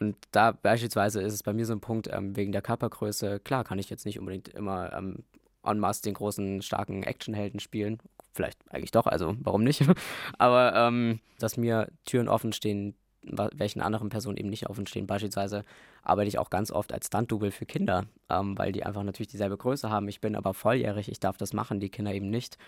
Und 0.00 0.16
da 0.32 0.50
beispielsweise 0.50 1.22
ist 1.22 1.34
es 1.34 1.42
bei 1.44 1.52
mir 1.52 1.66
so 1.66 1.72
ein 1.72 1.80
Punkt, 1.80 2.08
ähm, 2.12 2.36
wegen 2.36 2.50
der 2.50 2.62
Körpergröße, 2.62 3.38
klar 3.40 3.62
kann 3.62 3.78
ich 3.78 3.88
jetzt 3.88 4.04
nicht 4.04 4.18
unbedingt 4.18 4.48
immer 4.48 4.92
ähm, 4.92 5.22
en 5.64 5.78
masse 5.78 6.02
den 6.02 6.14
großen, 6.14 6.62
starken 6.62 7.04
Actionhelden 7.04 7.60
spielen. 7.60 7.98
Vielleicht 8.32 8.58
eigentlich 8.70 8.90
doch, 8.90 9.06
also 9.06 9.36
warum 9.40 9.62
nicht? 9.62 9.84
Aber 10.38 10.74
ähm, 10.74 11.20
dass 11.38 11.56
mir 11.56 11.88
Türen 12.04 12.28
offen 12.28 12.52
stehen, 12.52 12.96
welchen 13.22 13.80
anderen 13.80 14.08
Personen 14.08 14.36
eben 14.36 14.50
nicht 14.50 14.68
offen 14.68 14.86
stehen. 14.86 15.06
Beispielsweise 15.06 15.64
arbeite 16.02 16.28
ich 16.28 16.38
auch 16.38 16.50
ganz 16.50 16.70
oft 16.70 16.92
als 16.92 17.06
Stunt-Double 17.06 17.50
für 17.50 17.66
Kinder, 17.66 18.06
ähm, 18.28 18.58
weil 18.58 18.72
die 18.72 18.84
einfach 18.84 19.02
natürlich 19.02 19.28
dieselbe 19.28 19.56
Größe 19.56 19.90
haben. 19.90 20.08
Ich 20.08 20.20
bin 20.20 20.36
aber 20.36 20.54
volljährig, 20.54 21.10
ich 21.10 21.20
darf 21.20 21.36
das 21.36 21.52
machen, 21.52 21.80
die 21.80 21.90
Kinder 21.90 22.12
eben 22.12 22.30
nicht. 22.30 22.58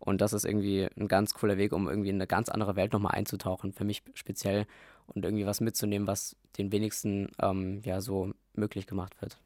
Und 0.00 0.22
das 0.22 0.32
ist 0.32 0.44
irgendwie 0.44 0.88
ein 0.98 1.08
ganz 1.08 1.34
cooler 1.34 1.58
Weg, 1.58 1.72
um 1.72 1.88
irgendwie 1.88 2.08
in 2.08 2.16
eine 2.16 2.26
ganz 2.26 2.48
andere 2.48 2.74
Welt 2.74 2.92
nochmal 2.92 3.14
einzutauchen, 3.14 3.72
für 3.72 3.84
mich 3.84 4.02
speziell 4.14 4.66
und 5.06 5.24
irgendwie 5.24 5.46
was 5.46 5.60
mitzunehmen, 5.60 6.08
was 6.08 6.36
den 6.56 6.72
wenigsten 6.72 7.28
ähm, 7.40 7.82
ja 7.84 8.00
so 8.00 8.32
möglich 8.54 8.86
gemacht 8.86 9.20
wird. 9.20 9.38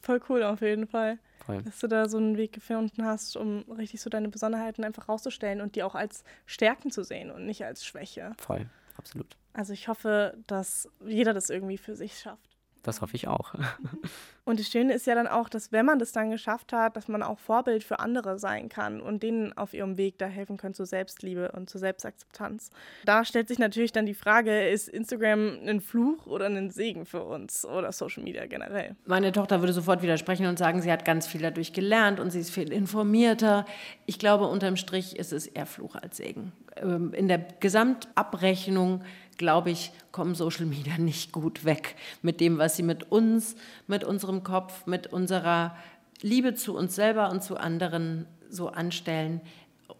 Voll 0.00 0.20
cool 0.28 0.42
auf 0.42 0.62
jeden 0.62 0.86
Fall. 0.86 1.18
Voll. 1.44 1.62
Dass 1.62 1.78
du 1.80 1.88
da 1.88 2.08
so 2.08 2.16
einen 2.16 2.36
Weg 2.36 2.52
gefunden 2.52 3.04
hast, 3.04 3.36
um 3.36 3.64
richtig 3.70 4.00
so 4.00 4.10
deine 4.10 4.28
Besonderheiten 4.28 4.84
einfach 4.84 5.08
rauszustellen 5.08 5.60
und 5.60 5.76
die 5.76 5.82
auch 5.82 5.94
als 5.94 6.24
Stärken 6.46 6.90
zu 6.90 7.04
sehen 7.04 7.30
und 7.30 7.46
nicht 7.46 7.64
als 7.64 7.84
Schwäche. 7.84 8.32
Voll, 8.38 8.68
absolut. 9.02 9.36
Also 9.52 9.72
ich 9.72 9.88
hoffe, 9.88 10.38
dass 10.46 10.88
jeder 11.04 11.34
das 11.34 11.50
irgendwie 11.50 11.78
für 11.78 11.94
sich 11.94 12.18
schafft. 12.18 12.51
Das 12.82 13.00
hoffe 13.00 13.14
ich 13.14 13.28
auch. 13.28 13.54
Und 14.44 14.58
das 14.58 14.66
Schöne 14.66 14.92
ist 14.92 15.06
ja 15.06 15.14
dann 15.14 15.28
auch, 15.28 15.48
dass 15.48 15.70
wenn 15.70 15.86
man 15.86 16.00
das 16.00 16.10
dann 16.10 16.30
geschafft 16.30 16.72
hat, 16.72 16.96
dass 16.96 17.06
man 17.06 17.22
auch 17.22 17.38
Vorbild 17.38 17.84
für 17.84 18.00
andere 18.00 18.40
sein 18.40 18.68
kann 18.68 19.00
und 19.00 19.22
denen 19.22 19.56
auf 19.56 19.72
ihrem 19.72 19.96
Weg 19.96 20.18
da 20.18 20.26
helfen 20.26 20.56
kann 20.56 20.74
zur 20.74 20.84
Selbstliebe 20.84 21.52
und 21.52 21.70
zur 21.70 21.78
Selbstakzeptanz. 21.80 22.70
Da 23.04 23.24
stellt 23.24 23.46
sich 23.46 23.60
natürlich 23.60 23.92
dann 23.92 24.04
die 24.04 24.14
Frage, 24.14 24.68
ist 24.68 24.88
Instagram 24.88 25.60
ein 25.64 25.80
Fluch 25.80 26.26
oder 26.26 26.46
ein 26.46 26.70
Segen 26.70 27.06
für 27.06 27.22
uns 27.22 27.64
oder 27.64 27.92
Social 27.92 28.24
Media 28.24 28.46
generell? 28.46 28.96
Meine 29.06 29.30
Tochter 29.30 29.60
würde 29.60 29.72
sofort 29.72 30.02
widersprechen 30.02 30.46
und 30.46 30.58
sagen, 30.58 30.82
sie 30.82 30.90
hat 30.90 31.04
ganz 31.04 31.28
viel 31.28 31.42
dadurch 31.42 31.72
gelernt 31.72 32.18
und 32.18 32.30
sie 32.30 32.40
ist 32.40 32.50
viel 32.50 32.72
informierter. 32.72 33.64
Ich 34.06 34.18
glaube, 34.18 34.48
unterm 34.48 34.76
Strich 34.76 35.16
ist 35.16 35.32
es 35.32 35.46
eher 35.46 35.66
Fluch 35.66 35.94
als 35.94 36.16
Segen. 36.16 36.50
Ähm, 36.76 37.14
in 37.14 37.28
der 37.28 37.38
Gesamtabrechnung 37.60 39.02
glaube 39.38 39.70
ich, 39.70 39.92
kommen 40.12 40.34
Social 40.34 40.66
Media 40.66 40.98
nicht 40.98 41.32
gut 41.32 41.64
weg 41.64 41.96
mit 42.22 42.40
dem, 42.40 42.58
was 42.58 42.76
sie 42.76 42.82
mit 42.82 43.10
uns, 43.10 43.56
mit 43.86 44.04
unserem 44.04 44.42
Kopf, 44.42 44.86
mit 44.86 45.06
unserer 45.08 45.76
Liebe 46.20 46.54
zu 46.54 46.76
uns 46.76 46.94
selber 46.94 47.30
und 47.30 47.42
zu 47.42 47.56
anderen 47.56 48.26
so 48.48 48.68
anstellen 48.68 49.40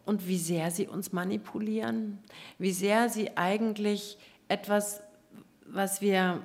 und 0.04 0.28
wie 0.28 0.38
sehr 0.38 0.70
sie 0.70 0.86
uns 0.86 1.12
manipulieren, 1.12 2.18
wie 2.58 2.72
sehr 2.72 3.08
sie 3.08 3.36
eigentlich 3.36 4.18
etwas, 4.48 5.02
was 5.66 6.00
wir 6.00 6.42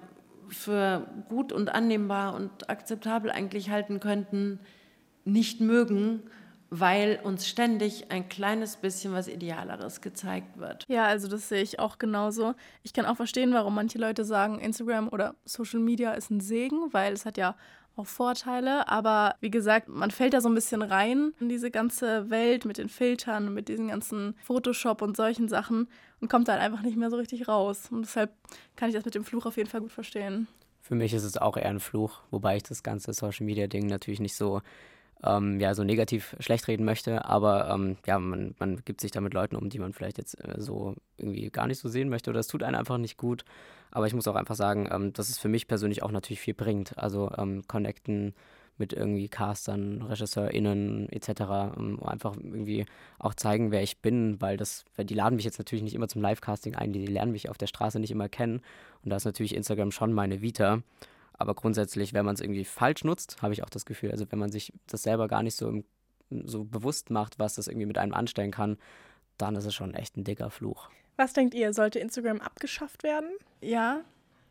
für 0.50 1.06
gut 1.28 1.52
und 1.52 1.70
annehmbar 1.70 2.34
und 2.34 2.70
akzeptabel 2.70 3.32
eigentlich 3.32 3.70
halten 3.70 4.00
könnten, 4.00 4.60
nicht 5.26 5.60
mögen 5.60 6.22
weil 6.70 7.20
uns 7.24 7.48
ständig 7.48 8.12
ein 8.12 8.30
kleines 8.30 8.78
bisschen 8.78 9.14
was 9.14 9.28
Idealeres 9.28 10.02
gezeigt 10.02 10.58
wird. 10.58 10.86
Ja, 10.88 11.06
also 11.06 11.28
das 11.28 11.50
sehe 11.50 11.62
ich 11.62 11.80
auch 11.80 11.98
genauso. 11.98 12.56
Ich 12.84 12.94
kann 12.94 13.06
auch 13.06 13.16
verstehen, 13.16 13.54
warum 13.54 13.76
manche 13.76 13.98
Leute 13.98 14.26
sagen, 14.26 14.60
Instagram 14.60 15.10
oder 15.10 15.36
Social 15.46 15.80
Media 15.80 16.14
ist 16.14 16.30
ein 16.30 16.42
Segen, 16.42 16.94
weil 16.94 17.14
es 17.14 17.26
hat 17.26 17.38
ja 17.38 17.56
auch 17.98 18.06
Vorteile, 18.06 18.88
aber 18.88 19.36
wie 19.40 19.50
gesagt, 19.50 19.88
man 19.88 20.12
fällt 20.12 20.34
da 20.34 20.42
so 20.42 20.50
ein 20.50 20.56
bisschen 20.56 20.82
rein 20.84 21.34
in 21.40 21.50
diese 21.50 21.72
ganze 21.72 22.30
Welt 22.30 22.64
mit 22.64 22.78
den 22.78 22.90
Filtern, 22.90 23.54
mit 23.54 23.70
diesen 23.70 23.88
ganzen 23.88 24.36
Photoshop 24.44 25.02
und 25.02 25.18
solchen 25.18 25.48
Sachen 25.48 25.88
und 26.22 26.30
kommt 26.30 26.48
dann 26.48 26.60
einfach 26.60 26.84
nicht 26.84 26.96
mehr 26.96 27.10
so 27.10 27.18
richtig 27.18 27.48
raus. 27.48 27.88
Und 27.90 28.04
deshalb 28.04 28.32
kann 28.76 28.90
ich 28.90 28.96
das 28.96 29.06
mit 29.06 29.16
dem 29.16 29.24
Fluch 29.24 29.46
auf 29.46 29.58
jeden 29.58 29.70
Fall 29.70 29.82
gut 29.82 29.92
verstehen. 29.92 30.48
Für 30.82 30.96
mich 30.96 31.14
ist 31.14 31.24
es 31.24 31.38
auch 31.38 31.58
eher 31.58 31.70
ein 31.70 31.80
Fluch, 31.80 32.22
wobei 32.30 32.58
ich 32.58 32.64
das 32.64 32.84
ganze 32.84 33.14
Social 33.14 33.46
Media 33.46 33.68
Ding 33.68 33.88
natürlich 33.88 34.20
nicht 34.20 34.36
so 34.36 34.62
ähm, 35.24 35.60
ja, 35.60 35.74
so 35.74 35.84
negativ 35.84 36.36
schlecht 36.40 36.68
reden 36.68 36.86
möchte, 36.86 37.26
aber 37.26 37.70
ähm, 37.70 37.98
ja, 38.06 38.20
man, 38.20 38.56
man 38.60 38.82
gibt 38.86 39.02
sich 39.02 39.12
da 39.12 39.22
mit 39.22 39.34
Leuten 39.34 39.56
um, 39.56 39.70
die 39.70 39.80
man 39.80 39.94
vielleicht 39.94 40.18
jetzt 40.18 40.36
äh, 40.44 40.56
so 40.62 40.96
irgendwie 41.18 41.50
gar 41.50 41.68
nicht 41.68 41.80
so 41.80 41.90
sehen 41.90 42.10
möchte 42.10 42.30
oder 42.30 42.40
es 42.40 42.48
tut 42.48 42.64
einem 42.64 42.78
einfach 42.78 42.98
nicht 42.98 43.18
gut. 43.18 43.44
Aber 43.90 44.06
ich 44.06 44.14
muss 44.14 44.28
auch 44.28 44.36
einfach 44.36 44.56
sagen, 44.56 44.88
ähm, 44.92 45.14
dass 45.14 45.30
es 45.30 45.40
für 45.40 45.48
mich 45.48 45.68
persönlich 45.68 46.04
auch 46.04 46.12
natürlich 46.12 46.42
viel 46.42 46.54
bringt. 46.54 46.98
Also 46.98 47.32
ähm, 47.38 47.64
connecten 47.68 48.36
mit 48.78 48.94
irgendwie 48.94 49.28
Castern, 49.28 50.04
RegisseurInnen 50.04 51.10
etc. 51.10 51.30
Ähm, 51.78 52.00
einfach 52.04 52.36
irgendwie 52.36 52.86
auch 53.18 53.34
zeigen, 53.34 53.72
wer 53.72 53.82
ich 53.82 54.00
bin, 54.00 54.40
weil 54.40 54.58
das, 54.58 54.86
weil 54.96 55.06
die 55.06 55.16
laden 55.16 55.36
mich 55.36 55.46
jetzt 55.46 55.58
natürlich 55.58 55.84
nicht 55.84 55.96
immer 55.96 56.08
zum 56.08 56.22
Live-Casting 56.22 56.76
ein, 56.76 56.94
die 56.94 57.06
lernen 57.06 57.32
mich 57.32 57.50
auf 57.50 57.58
der 57.58 57.68
Straße 57.68 58.00
nicht 58.00 58.12
immer 58.12 58.30
kennen. 58.30 58.62
Und 59.04 59.10
da 59.10 59.16
ist 59.16 59.26
natürlich 59.26 59.56
Instagram 59.56 59.92
schon 59.92 60.14
meine 60.14 60.42
Vita. 60.42 60.84
Aber 61.38 61.54
grundsätzlich, 61.56 62.14
wenn 62.14 62.26
man 62.26 62.36
es 62.36 62.42
irgendwie 62.42 62.66
falsch 62.66 63.04
nutzt, 63.04 63.42
habe 63.42 63.54
ich 63.54 63.64
auch 63.64 63.70
das 63.70 63.86
Gefühl, 63.86 64.12
also 64.12 64.26
wenn 64.32 64.40
man 64.40 64.52
sich 64.52 64.74
das 64.88 65.04
selber 65.04 65.28
gar 65.28 65.44
nicht 65.44 65.56
so, 65.56 65.70
im, 65.70 65.84
so 66.30 66.64
bewusst 66.64 67.10
macht, 67.10 67.40
was 67.40 67.56
das 67.56 67.68
irgendwie 67.68 67.86
mit 67.86 67.98
einem 67.98 68.14
anstellen 68.14 68.52
kann, 68.52 68.78
dann 69.38 69.56
ist 69.56 69.66
es 69.66 69.76
schon 69.76 69.94
echt 69.94 70.18
ein 70.18 70.24
dicker 70.24 70.50
Fluch. 70.50 70.90
Was 71.16 71.34
denkt 71.34 71.54
ihr, 71.54 71.74
sollte 71.74 72.00
Instagram 72.00 72.42
abgeschafft 72.42 73.04
werden? 73.04 73.30
Ja. 73.62 74.02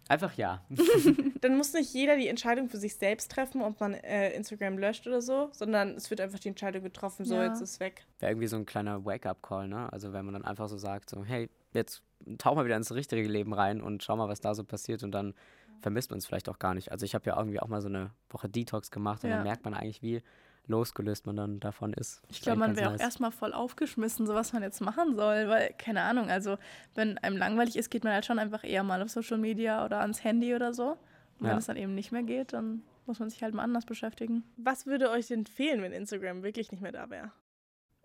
Einfach 0.09 0.34
ja. 0.34 0.64
Dann 1.41 1.57
muss 1.57 1.72
nicht 1.72 1.93
jeder 1.93 2.16
die 2.16 2.28
Entscheidung 2.28 2.68
für 2.68 2.78
sich 2.78 2.95
selbst 2.95 3.30
treffen, 3.32 3.62
ob 3.62 3.80
man 3.80 3.95
äh, 3.95 4.30
Instagram 4.34 4.78
löscht 4.78 5.07
oder 5.09 5.20
so, 5.20 5.49
sondern 5.53 5.97
es 5.97 6.11
wird 6.11 6.20
einfach 6.20 6.39
die 6.39 6.49
Entscheidung 6.49 6.82
getroffen, 6.84 7.24
so 7.24 7.34
Ja. 7.34 7.47
jetzt 7.47 7.61
ist 7.61 7.70
es 7.72 7.80
weg. 7.80 8.07
Wäre 8.20 8.30
irgendwie 8.32 8.47
so 8.47 8.57
ein 8.57 8.66
kleiner 8.66 9.05
Wake-up-Call, 9.05 9.66
ne? 9.66 9.93
Also 9.93 10.12
wenn 10.12 10.24
man 10.24 10.34
dann 10.34 10.45
einfach 10.45 10.68
so 10.68 10.76
sagt, 10.76 11.11
so, 11.11 11.24
hey, 11.24 11.49
jetzt 11.72 12.03
tauch 12.39 12.55
mal 12.55 12.64
wieder 12.64 12.76
ins 12.76 12.93
richtige 12.93 13.28
Leben 13.28 13.53
rein 13.53 13.80
und 13.80 14.05
schau 14.05 14.16
mal, 14.16 14.28
was 14.28 14.41
da 14.41 14.55
so 14.55 14.62
passiert 14.62 15.03
und 15.03 15.11
dann 15.11 15.34
vermisst 15.80 16.10
man 16.10 16.18
es 16.18 16.26
vielleicht 16.26 16.48
auch 16.48 16.58
gar 16.58 16.74
nicht. 16.74 16.92
Also 16.92 17.04
ich 17.04 17.14
habe 17.14 17.26
ja 17.26 17.36
irgendwie 17.36 17.60
auch 17.60 17.68
mal 17.68 17.80
so 17.80 17.88
eine 17.88 18.10
Woche 18.30 18.48
Detox 18.48 18.90
gemacht 18.90 19.24
und 19.24 19.30
Ja. 19.30 19.36
dann 19.36 19.44
merkt 19.44 19.64
man 19.64 19.74
eigentlich, 19.74 20.02
wie 20.02 20.22
losgelöst 20.66 21.26
man 21.26 21.36
dann 21.36 21.60
davon 21.60 21.92
ist. 21.92 22.22
Ich 22.28 22.40
glaube, 22.40 22.58
man 22.58 22.76
wäre 22.76 22.90
auch 22.94 22.98
erstmal 23.00 23.30
voll 23.30 23.52
aufgeschmissen, 23.52 24.26
so 24.26 24.34
was 24.34 24.52
man 24.52 24.62
jetzt 24.62 24.80
machen 24.80 25.14
soll, 25.14 25.48
weil, 25.48 25.72
keine 25.78 26.02
Ahnung, 26.02 26.28
also 26.28 26.58
wenn 26.94 27.18
einem 27.18 27.36
langweilig 27.36 27.76
ist, 27.76 27.88
geht 27.90 28.02
man 28.04 28.12
halt 28.14 28.24
schon 28.26 28.38
einfach 28.40 28.64
eher 28.64 28.82
mal 28.82 29.00
auf 29.02 29.10
Social 29.10 29.38
Media 29.38 29.84
oder 29.84 30.00
ans 30.00 30.24
Handy 30.24 30.54
oder 30.54 30.74
so. 30.74 30.90
Und 31.38 31.46
wenn 31.46 31.50
Ja. 31.50 31.56
es 31.58 31.66
dann 31.66 31.76
eben 31.76 31.94
nicht 31.94 32.10
mehr 32.12 32.24
geht, 32.24 32.52
dann 32.52 32.82
muss 33.06 33.20
man 33.20 33.30
sich 33.30 33.42
halt 33.44 33.54
mal 33.54 33.62
anders 33.62 33.84
beschäftigen. 33.86 34.42
Was 34.56 34.86
würde 34.86 35.10
euch 35.10 35.28
denn 35.28 35.46
fehlen, 35.46 35.82
wenn 35.82 35.92
Instagram 35.92 36.42
wirklich 36.42 36.72
nicht 36.72 36.80
mehr 36.80 36.92
da 36.92 37.08
wäre? 37.10 37.30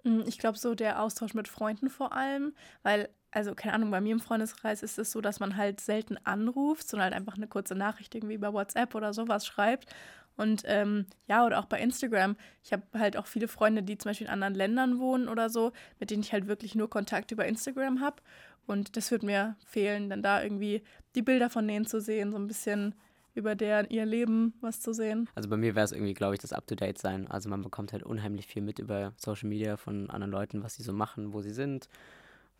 Mm, 0.04 0.22
Ich 0.28 0.38
glaube, 0.38 0.58
so 0.60 0.76
der 0.76 1.02
Austausch 1.02 1.34
mit 1.34 1.48
Freunden 1.48 1.90
vor 1.90 2.14
allem, 2.14 2.54
weil, 2.84 3.10
also 3.32 3.56
keine 3.56 3.74
Ahnung, 3.74 3.92
bei 3.92 4.02
mir 4.02 4.12
im 4.12 4.20
Freundeskreis 4.20 4.84
ist 4.84 5.00
es 5.00 5.12
so, 5.12 5.22
dass 5.22 5.40
man 5.40 5.56
halt 5.56 5.80
selten 5.80 6.18
anruft, 6.24 6.88
sondern 6.88 7.06
halt 7.06 7.16
einfach 7.16 7.36
eine 7.36 7.48
kurze 7.48 7.76
Nachricht 7.76 8.14
irgendwie 8.14 8.36
über 8.36 8.54
WhatsApp 8.54 8.94
oder 8.94 9.14
sowas 9.14 9.46
schreibt. 9.46 9.94
Und 10.38 10.64
ähm, 10.66 11.06
ja, 11.28 11.46
oder 11.46 11.60
auch 11.60 11.66
bei 11.66 11.80
Instagram. 11.80 12.36
Ich 12.64 12.74
habe 12.74 12.84
halt 12.98 13.18
auch 13.18 13.28
viele 13.28 13.48
Freunde, 13.48 13.84
die 13.84 13.98
zum 13.98 14.10
Beispiel 14.10 14.28
in 14.28 14.34
anderen 14.34 14.56
Ländern 14.56 15.00
wohnen 15.00 15.28
oder 15.28 15.50
so, 15.50 15.72
mit 16.00 16.10
denen 16.10 16.24
ich 16.24 16.34
halt 16.34 16.48
wirklich 16.48 16.76
nur 16.76 16.90
Kontakt 16.90 17.32
über 17.32 17.46
Instagram 17.46 18.02
habe. 18.02 18.18
Und 18.66 18.96
das 18.96 19.12
wird 19.12 19.24
mir 19.24 19.56
fehlen, 19.66 20.10
dann 20.10 20.22
da 20.22 20.42
irgendwie 20.42 20.84
die 21.16 21.22
Bilder 21.22 21.50
von 21.50 21.68
denen 21.68 21.86
zu 21.86 22.00
sehen, 22.00 22.32
so 22.32 22.38
ein 22.38 22.48
bisschen 22.48 22.96
über 23.34 23.56
deren 23.56 23.90
ihr 23.90 24.06
Leben 24.06 24.54
was 24.62 24.82
zu 24.82 24.94
sehen. 24.94 25.30
Also 25.36 25.50
bei 25.50 25.58
mir 25.58 25.76
wäre 25.76 25.86
es 25.86 25.92
irgendwie, 25.92 26.14
glaube 26.14 26.36
ich, 26.36 26.42
das 26.42 26.54
Up-to-Date 26.54 26.98
sein. 26.98 27.28
Also 27.28 27.50
man 27.50 27.62
bekommt 27.62 27.94
halt 27.94 28.04
unheimlich 28.04 28.48
viel 28.48 28.62
mit 28.62 28.80
über 28.80 29.14
Social 29.18 29.48
Media 29.48 29.78
von 29.78 30.10
anderen 30.10 30.32
Leuten, 30.32 30.64
was 30.64 30.76
sie 30.76 30.84
so 30.84 30.94
machen, 30.94 31.34
wo 31.34 31.42
sie 31.42 31.52
sind, 31.52 31.88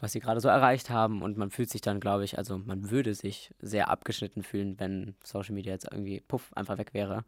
was 0.02 0.12
sie 0.12 0.20
gerade 0.20 0.42
so 0.42 0.50
erreicht 0.50 0.90
haben 0.90 1.22
und 1.22 1.38
man 1.38 1.52
fühlt 1.52 1.70
sich 1.70 1.82
dann, 1.82 2.00
glaube 2.00 2.26
ich, 2.26 2.38
also 2.38 2.58
man 2.58 2.90
würde 2.90 3.14
sich 3.14 3.54
sehr 3.60 3.90
abgeschnitten 3.90 4.44
fühlen, 4.44 4.80
wenn 4.80 5.16
Social 5.24 5.54
Media 5.54 5.72
jetzt 5.72 5.88
irgendwie 5.90 6.20
puff 6.22 6.52
einfach 6.54 6.78
weg 6.80 6.94
wäre. 6.94 7.24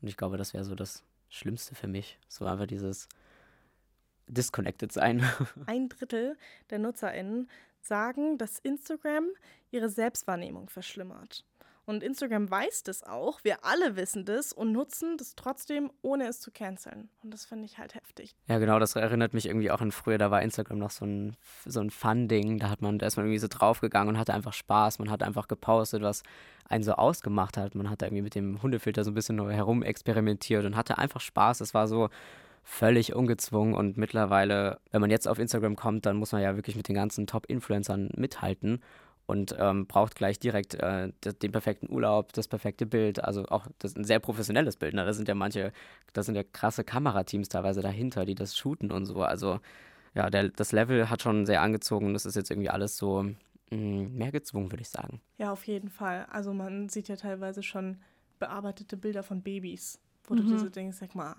Und 0.00 0.08
ich 0.08 0.16
glaube, 0.16 0.38
das 0.38 0.54
wäre 0.54 0.64
so 0.64 0.74
das 0.74 1.04
Schlimmste 1.28 1.74
für 1.74 1.88
mich. 1.88 2.18
So 2.28 2.46
einfach 2.46 2.66
dieses 2.66 3.08
Disconnected 4.28 4.92
sein. 4.92 5.22
Ein 5.66 5.90
Drittel 5.90 6.36
der 6.70 6.78
NutzerInnen 6.78 7.48
sagen, 7.82 8.38
dass 8.38 8.58
Instagram 8.58 9.26
ihre 9.70 9.90
Selbstwahrnehmung 9.90 10.70
verschlimmert. 10.70 11.44
Und 11.86 12.02
Instagram 12.02 12.50
weiß 12.50 12.82
das 12.82 13.04
auch, 13.04 13.44
wir 13.44 13.64
alle 13.64 13.94
wissen 13.94 14.24
das 14.24 14.52
und 14.52 14.72
nutzen 14.72 15.16
das 15.18 15.36
trotzdem, 15.36 15.92
ohne 16.02 16.26
es 16.26 16.40
zu 16.40 16.50
canceln. 16.50 17.08
Und 17.22 17.32
das 17.32 17.44
finde 17.44 17.64
ich 17.64 17.78
halt 17.78 17.94
heftig. 17.94 18.34
Ja, 18.48 18.58
genau, 18.58 18.80
das 18.80 18.96
erinnert 18.96 19.34
mich 19.34 19.46
irgendwie 19.46 19.70
auch 19.70 19.80
an 19.80 19.92
früher, 19.92 20.18
da 20.18 20.32
war 20.32 20.42
Instagram 20.42 20.78
noch 20.78 20.90
so 20.90 21.06
ein, 21.06 21.36
so 21.64 21.78
ein 21.80 21.90
Fun-Ding, 21.90 22.58
da 22.58 22.70
hat 22.70 22.82
man, 22.82 22.98
da 22.98 23.06
ist 23.06 23.16
man 23.16 23.26
irgendwie 23.26 23.38
so 23.38 23.46
draufgegangen 23.48 24.14
und 24.14 24.18
hatte 24.18 24.34
einfach 24.34 24.52
Spaß, 24.52 24.98
man 24.98 25.10
hat 25.10 25.22
einfach 25.22 25.46
gepostet, 25.46 26.02
was 26.02 26.24
einen 26.68 26.82
so 26.82 26.94
ausgemacht 26.94 27.56
hat. 27.56 27.76
Man 27.76 27.88
hat 27.88 28.02
da 28.02 28.06
irgendwie 28.06 28.22
mit 28.22 28.34
dem 28.34 28.60
Hundefilter 28.60 29.04
so 29.04 29.12
ein 29.12 29.14
bisschen 29.14 29.48
herum 29.48 29.84
experimentiert 29.84 30.64
und 30.64 30.74
hatte 30.74 30.98
einfach 30.98 31.20
Spaß. 31.20 31.60
Es 31.60 31.72
war 31.72 31.86
so 31.86 32.08
völlig 32.64 33.14
ungezwungen 33.14 33.74
und 33.74 33.96
mittlerweile, 33.96 34.80
wenn 34.90 35.00
man 35.00 35.10
jetzt 35.10 35.28
auf 35.28 35.38
Instagram 35.38 35.76
kommt, 35.76 36.04
dann 36.04 36.16
muss 36.16 36.32
man 36.32 36.42
ja 36.42 36.56
wirklich 36.56 36.74
mit 36.74 36.88
den 36.88 36.96
ganzen 36.96 37.28
Top-Influencern 37.28 38.10
mithalten 38.16 38.82
und 39.26 39.54
ähm, 39.58 39.86
braucht 39.86 40.14
gleich 40.14 40.38
direkt 40.38 40.74
äh, 40.74 41.12
den 41.24 41.52
perfekten 41.52 41.90
Urlaub, 41.92 42.32
das 42.32 42.48
perfekte 42.48 42.86
Bild, 42.86 43.22
also 43.22 43.44
auch 43.46 43.66
das 43.78 43.92
ist 43.92 43.98
ein 43.98 44.04
sehr 44.04 44.20
professionelles 44.20 44.76
Bild. 44.76 44.94
Ne? 44.94 45.04
Da 45.04 45.12
sind 45.12 45.28
ja 45.28 45.34
manche, 45.34 45.72
da 46.12 46.22
sind 46.22 46.34
ja 46.36 46.42
krasse 46.44 46.84
Kamerateams 46.84 47.48
teilweise 47.48 47.80
dahinter, 47.82 48.24
die 48.24 48.34
das 48.34 48.56
shooten 48.56 48.90
und 48.92 49.06
so. 49.06 49.22
Also 49.22 49.60
ja, 50.14 50.30
der, 50.30 50.48
das 50.48 50.72
Level 50.72 51.10
hat 51.10 51.22
schon 51.22 51.44
sehr 51.44 51.60
angezogen. 51.60 52.12
Das 52.14 52.24
ist 52.24 52.36
jetzt 52.36 52.50
irgendwie 52.50 52.70
alles 52.70 52.96
so 52.96 53.22
mh, 53.70 54.08
mehr 54.10 54.32
gezwungen, 54.32 54.70
würde 54.72 54.82
ich 54.82 54.88
sagen. 54.88 55.20
Ja, 55.38 55.52
auf 55.52 55.66
jeden 55.66 55.90
Fall. 55.90 56.26
Also 56.30 56.54
man 56.54 56.88
sieht 56.88 57.08
ja 57.08 57.16
teilweise 57.16 57.62
schon 57.62 57.98
bearbeitete 58.38 58.96
Bilder 58.96 59.22
von 59.22 59.42
Babys, 59.42 59.98
wo 60.24 60.34
Mhm. 60.34 60.38
du 60.38 60.44
dir 60.44 60.58
so 60.58 60.70
denkst, 60.70 60.96
sag 60.98 61.14
mal, 61.14 61.34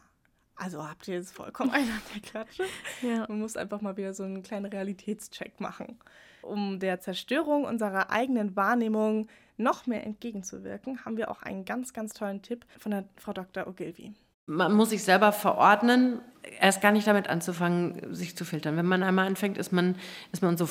also 0.58 0.88
habt 0.88 1.08
ihr 1.08 1.16
jetzt 1.16 1.34
vollkommen 1.34 1.72
einen 1.74 1.90
an 1.90 2.02
der 2.14 2.22
Klatsche? 2.22 2.64
Ja. 3.02 3.26
Man 3.28 3.40
muss 3.40 3.56
einfach 3.56 3.82
mal 3.82 3.96
wieder 3.98 4.14
so 4.14 4.24
einen 4.24 4.44
kleinen 4.44 4.66
Realitätscheck 4.66 5.60
machen. 5.62 6.00
Um 6.42 6.80
der 6.80 7.00
Zerstörung 7.00 7.66
unserer 7.66 8.10
eigenen 8.10 8.56
Wahrnehmung 8.56 9.28
noch 9.58 9.88
mehr 9.88 10.06
entgegenzuwirken, 10.06 11.04
haben 11.04 11.18
wir 11.18 11.32
auch 11.32 11.42
einen 11.42 11.66
ganz, 11.66 11.94
ganz 11.94 12.14
tollen 12.14 12.42
Tipp 12.42 12.66
von 12.78 12.92
der 12.92 13.06
Frau 13.18 13.34
Dr. 13.34 13.68
Ogilvy. 13.68 14.14
Man 14.46 14.74
muss 14.74 14.92
sich 14.92 15.04
selber 15.04 15.34
verordnen, 15.34 16.22
erst 16.62 16.82
gar 16.82 16.92
nicht 16.92 17.06
damit 17.06 17.28
anzufangen, 17.28 18.14
sich 18.16 18.38
zu 18.38 18.46
filtern. 18.46 18.78
Wenn 18.78 18.86
man 18.86 19.04
einmal 19.04 19.28
anfängt, 19.28 19.58
ist 19.58 19.74
man, 19.74 19.96
ist 20.32 20.42
man 20.42 20.56
so 20.56 20.70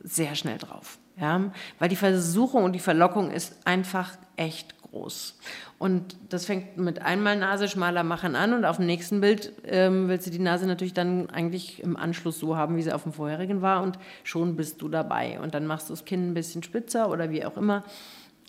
sehr 0.00 0.34
schnell 0.34 0.56
drauf. 0.56 0.98
Ja? 1.20 1.52
Weil 1.78 1.88
die 1.88 1.96
Versuchung 1.96 2.64
und 2.64 2.72
die 2.72 2.78
Verlockung 2.78 3.30
ist 3.30 3.66
einfach 3.66 4.16
echt 4.36 4.74
groß. 4.90 5.38
Und 5.78 6.16
das 6.28 6.44
fängt 6.44 6.76
mit 6.76 7.02
einmal 7.02 7.36
Nase 7.36 7.68
schmaler 7.68 8.02
machen 8.02 8.34
an 8.34 8.52
und 8.52 8.64
auf 8.64 8.76
dem 8.76 8.86
nächsten 8.86 9.20
Bild 9.20 9.52
ähm, 9.64 10.08
willst 10.08 10.26
du 10.26 10.30
die 10.30 10.38
Nase 10.38 10.66
natürlich 10.66 10.94
dann 10.94 11.30
eigentlich 11.30 11.82
im 11.82 11.96
Anschluss 11.96 12.38
so 12.38 12.56
haben, 12.56 12.76
wie 12.76 12.82
sie 12.82 12.92
auf 12.92 13.02
dem 13.02 13.12
vorherigen 13.12 13.62
war 13.62 13.82
und 13.82 13.98
schon 14.24 14.56
bist 14.56 14.82
du 14.82 14.88
dabei. 14.88 15.40
Und 15.40 15.54
dann 15.54 15.66
machst 15.66 15.88
du 15.88 15.92
das 15.92 16.04
Kinn 16.04 16.30
ein 16.30 16.34
bisschen 16.34 16.62
spitzer 16.62 17.10
oder 17.10 17.30
wie 17.30 17.44
auch 17.44 17.56
immer 17.56 17.84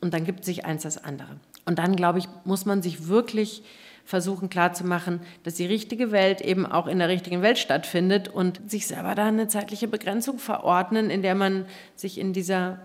und 0.01 0.13
dann 0.13 0.25
gibt 0.25 0.45
sich 0.45 0.65
eins 0.65 0.83
das 0.83 1.03
andere. 1.03 1.37
Und 1.65 1.79
dann, 1.79 1.95
glaube 1.95 2.19
ich, 2.19 2.27
muss 2.45 2.65
man 2.65 2.81
sich 2.81 3.07
wirklich 3.07 3.63
versuchen 4.05 4.49
klarzumachen, 4.49 5.19
dass 5.43 5.55
die 5.55 5.67
richtige 5.67 6.11
Welt 6.11 6.41
eben 6.41 6.65
auch 6.65 6.87
in 6.87 6.97
der 6.97 7.09
richtigen 7.09 7.43
Welt 7.43 7.59
stattfindet 7.59 8.27
und 8.27 8.59
sich 8.69 8.87
selber 8.87 9.13
da 9.13 9.27
eine 9.27 9.47
zeitliche 9.47 9.87
Begrenzung 9.87 10.39
verordnen, 10.39 11.11
in 11.11 11.21
der 11.21 11.35
man 11.35 11.65
sich 11.95 12.17
in 12.17 12.33
dieser 12.33 12.79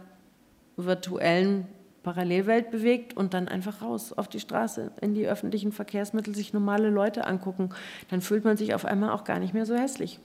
virtuellen 0.77 1.67
Parallelwelt 2.05 2.71
bewegt 2.71 3.17
und 3.17 3.35
dann 3.35 3.49
einfach 3.49 3.83
raus 3.83 4.13
auf 4.13 4.29
die 4.29 4.39
Straße, 4.39 4.93
in 5.01 5.15
die 5.15 5.27
öffentlichen 5.27 5.73
Verkehrsmittel, 5.73 6.35
sich 6.37 6.53
normale 6.53 6.91
Leute 6.91 7.27
angucken. 7.27 7.71
Dann 8.11 8.21
fühlt 8.21 8.45
man 8.45 8.57
sich 8.57 8.75
auf 8.75 8.85
einmal 8.85 9.11
auch 9.11 9.25
gar 9.25 9.41
nicht 9.41 9.55
mehr 9.55 9.67
so 9.67 9.75
hässlich. 9.75 10.21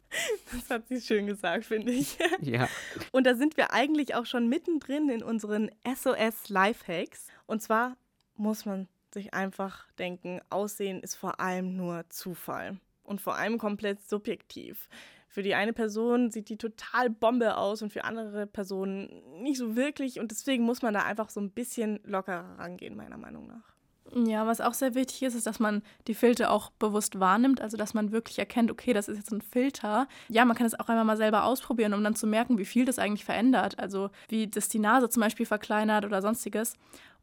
Das 0.51 0.69
hat 0.69 0.87
sie 0.87 1.01
schön 1.01 1.25
gesagt, 1.25 1.65
finde 1.65 1.91
ich. 1.91 2.19
Ja. 2.41 2.67
Und 3.11 3.25
da 3.25 3.35
sind 3.35 3.57
wir 3.57 3.73
eigentlich 3.73 4.15
auch 4.15 4.25
schon 4.25 4.47
mittendrin 4.47 5.09
in 5.09 5.23
unseren 5.23 5.71
SOS 5.85 6.49
Lifehacks. 6.49 7.27
Und 7.47 7.61
zwar 7.61 7.97
muss 8.35 8.65
man 8.65 8.87
sich 9.13 9.33
einfach 9.33 9.91
denken, 9.93 10.41
Aussehen 10.49 11.01
ist 11.01 11.15
vor 11.15 11.39
allem 11.39 11.75
nur 11.75 12.05
Zufall 12.09 12.77
und 13.03 13.21
vor 13.21 13.35
allem 13.35 13.57
komplett 13.57 14.07
subjektiv. 14.07 14.87
Für 15.29 15.43
die 15.43 15.53
eine 15.53 15.73
Person 15.73 16.31
sieht 16.31 16.49
die 16.49 16.57
total 16.57 17.11
Bombe 17.11 17.55
aus 17.55 17.83
und 17.83 17.93
für 17.93 18.03
andere 18.03 18.47
Personen 18.47 19.21
nicht 19.41 19.59
so 19.59 19.75
wirklich. 19.75 20.19
Und 20.19 20.31
deswegen 20.31 20.63
muss 20.63 20.81
man 20.81 20.93
da 20.93 21.03
einfach 21.03 21.29
so 21.29 21.39
ein 21.39 21.51
bisschen 21.51 21.99
lockerer 22.03 22.57
rangehen, 22.57 22.95
meiner 22.95 23.17
Meinung 23.17 23.45
nach. 23.45 23.75
Ja, 24.15 24.47
was 24.47 24.59
auch 24.59 24.73
sehr 24.73 24.95
wichtig 24.95 25.21
ist, 25.21 25.35
ist, 25.35 25.45
dass 25.45 25.59
man 25.59 25.83
die 26.07 26.15
Filter 26.15 26.51
auch 26.51 26.71
bewusst 26.71 27.19
wahrnimmt, 27.19 27.61
also 27.61 27.77
dass 27.77 27.93
man 27.93 28.11
wirklich 28.11 28.39
erkennt, 28.39 28.71
okay, 28.71 28.91
das 28.91 29.07
ist 29.07 29.17
jetzt 29.17 29.31
ein 29.31 29.41
Filter. 29.41 30.07
Ja, 30.29 30.45
man 30.45 30.57
kann 30.57 30.65
es 30.65 30.79
auch 30.79 30.89
einmal 30.89 31.05
mal 31.05 31.17
selber 31.17 31.43
ausprobieren, 31.43 31.93
um 31.93 32.03
dann 32.03 32.15
zu 32.15 32.25
merken, 32.25 32.57
wie 32.57 32.65
viel 32.65 32.85
das 32.85 32.97
eigentlich 32.97 33.25
verändert. 33.25 33.77
Also 33.77 34.09
wie 34.27 34.47
das 34.47 34.67
die 34.67 34.79
Nase 34.79 35.09
zum 35.09 35.21
Beispiel 35.21 35.45
verkleinert 35.45 36.05
oder 36.05 36.23
sonstiges. 36.23 36.73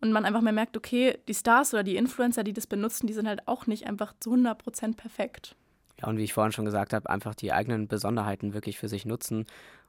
Und 0.00 0.12
man 0.12 0.24
einfach 0.24 0.42
mal 0.42 0.52
merkt, 0.52 0.76
okay, 0.76 1.18
die 1.26 1.34
Stars 1.34 1.74
oder 1.74 1.82
die 1.82 1.96
Influencer, 1.96 2.44
die 2.44 2.52
das 2.52 2.68
benutzen, 2.68 3.06
die 3.06 3.14
sind 3.14 3.26
halt 3.26 3.48
auch 3.48 3.66
nicht 3.66 3.86
einfach 3.88 4.14
zu 4.20 4.34
100% 4.34 4.94
perfekt. 4.94 5.56
Ja, 6.00 6.08
und 6.08 6.18
wie 6.18 6.24
ich 6.24 6.34
vorhin 6.34 6.52
schon 6.52 6.64
gesagt 6.66 6.92
habe, 6.92 7.08
einfach 7.08 7.34
die 7.34 7.52
eigenen 7.52 7.88
Besonderheiten 7.88 8.52
wirklich 8.52 8.78
für 8.78 8.88
sich 8.88 9.06
nutzen 9.06 9.46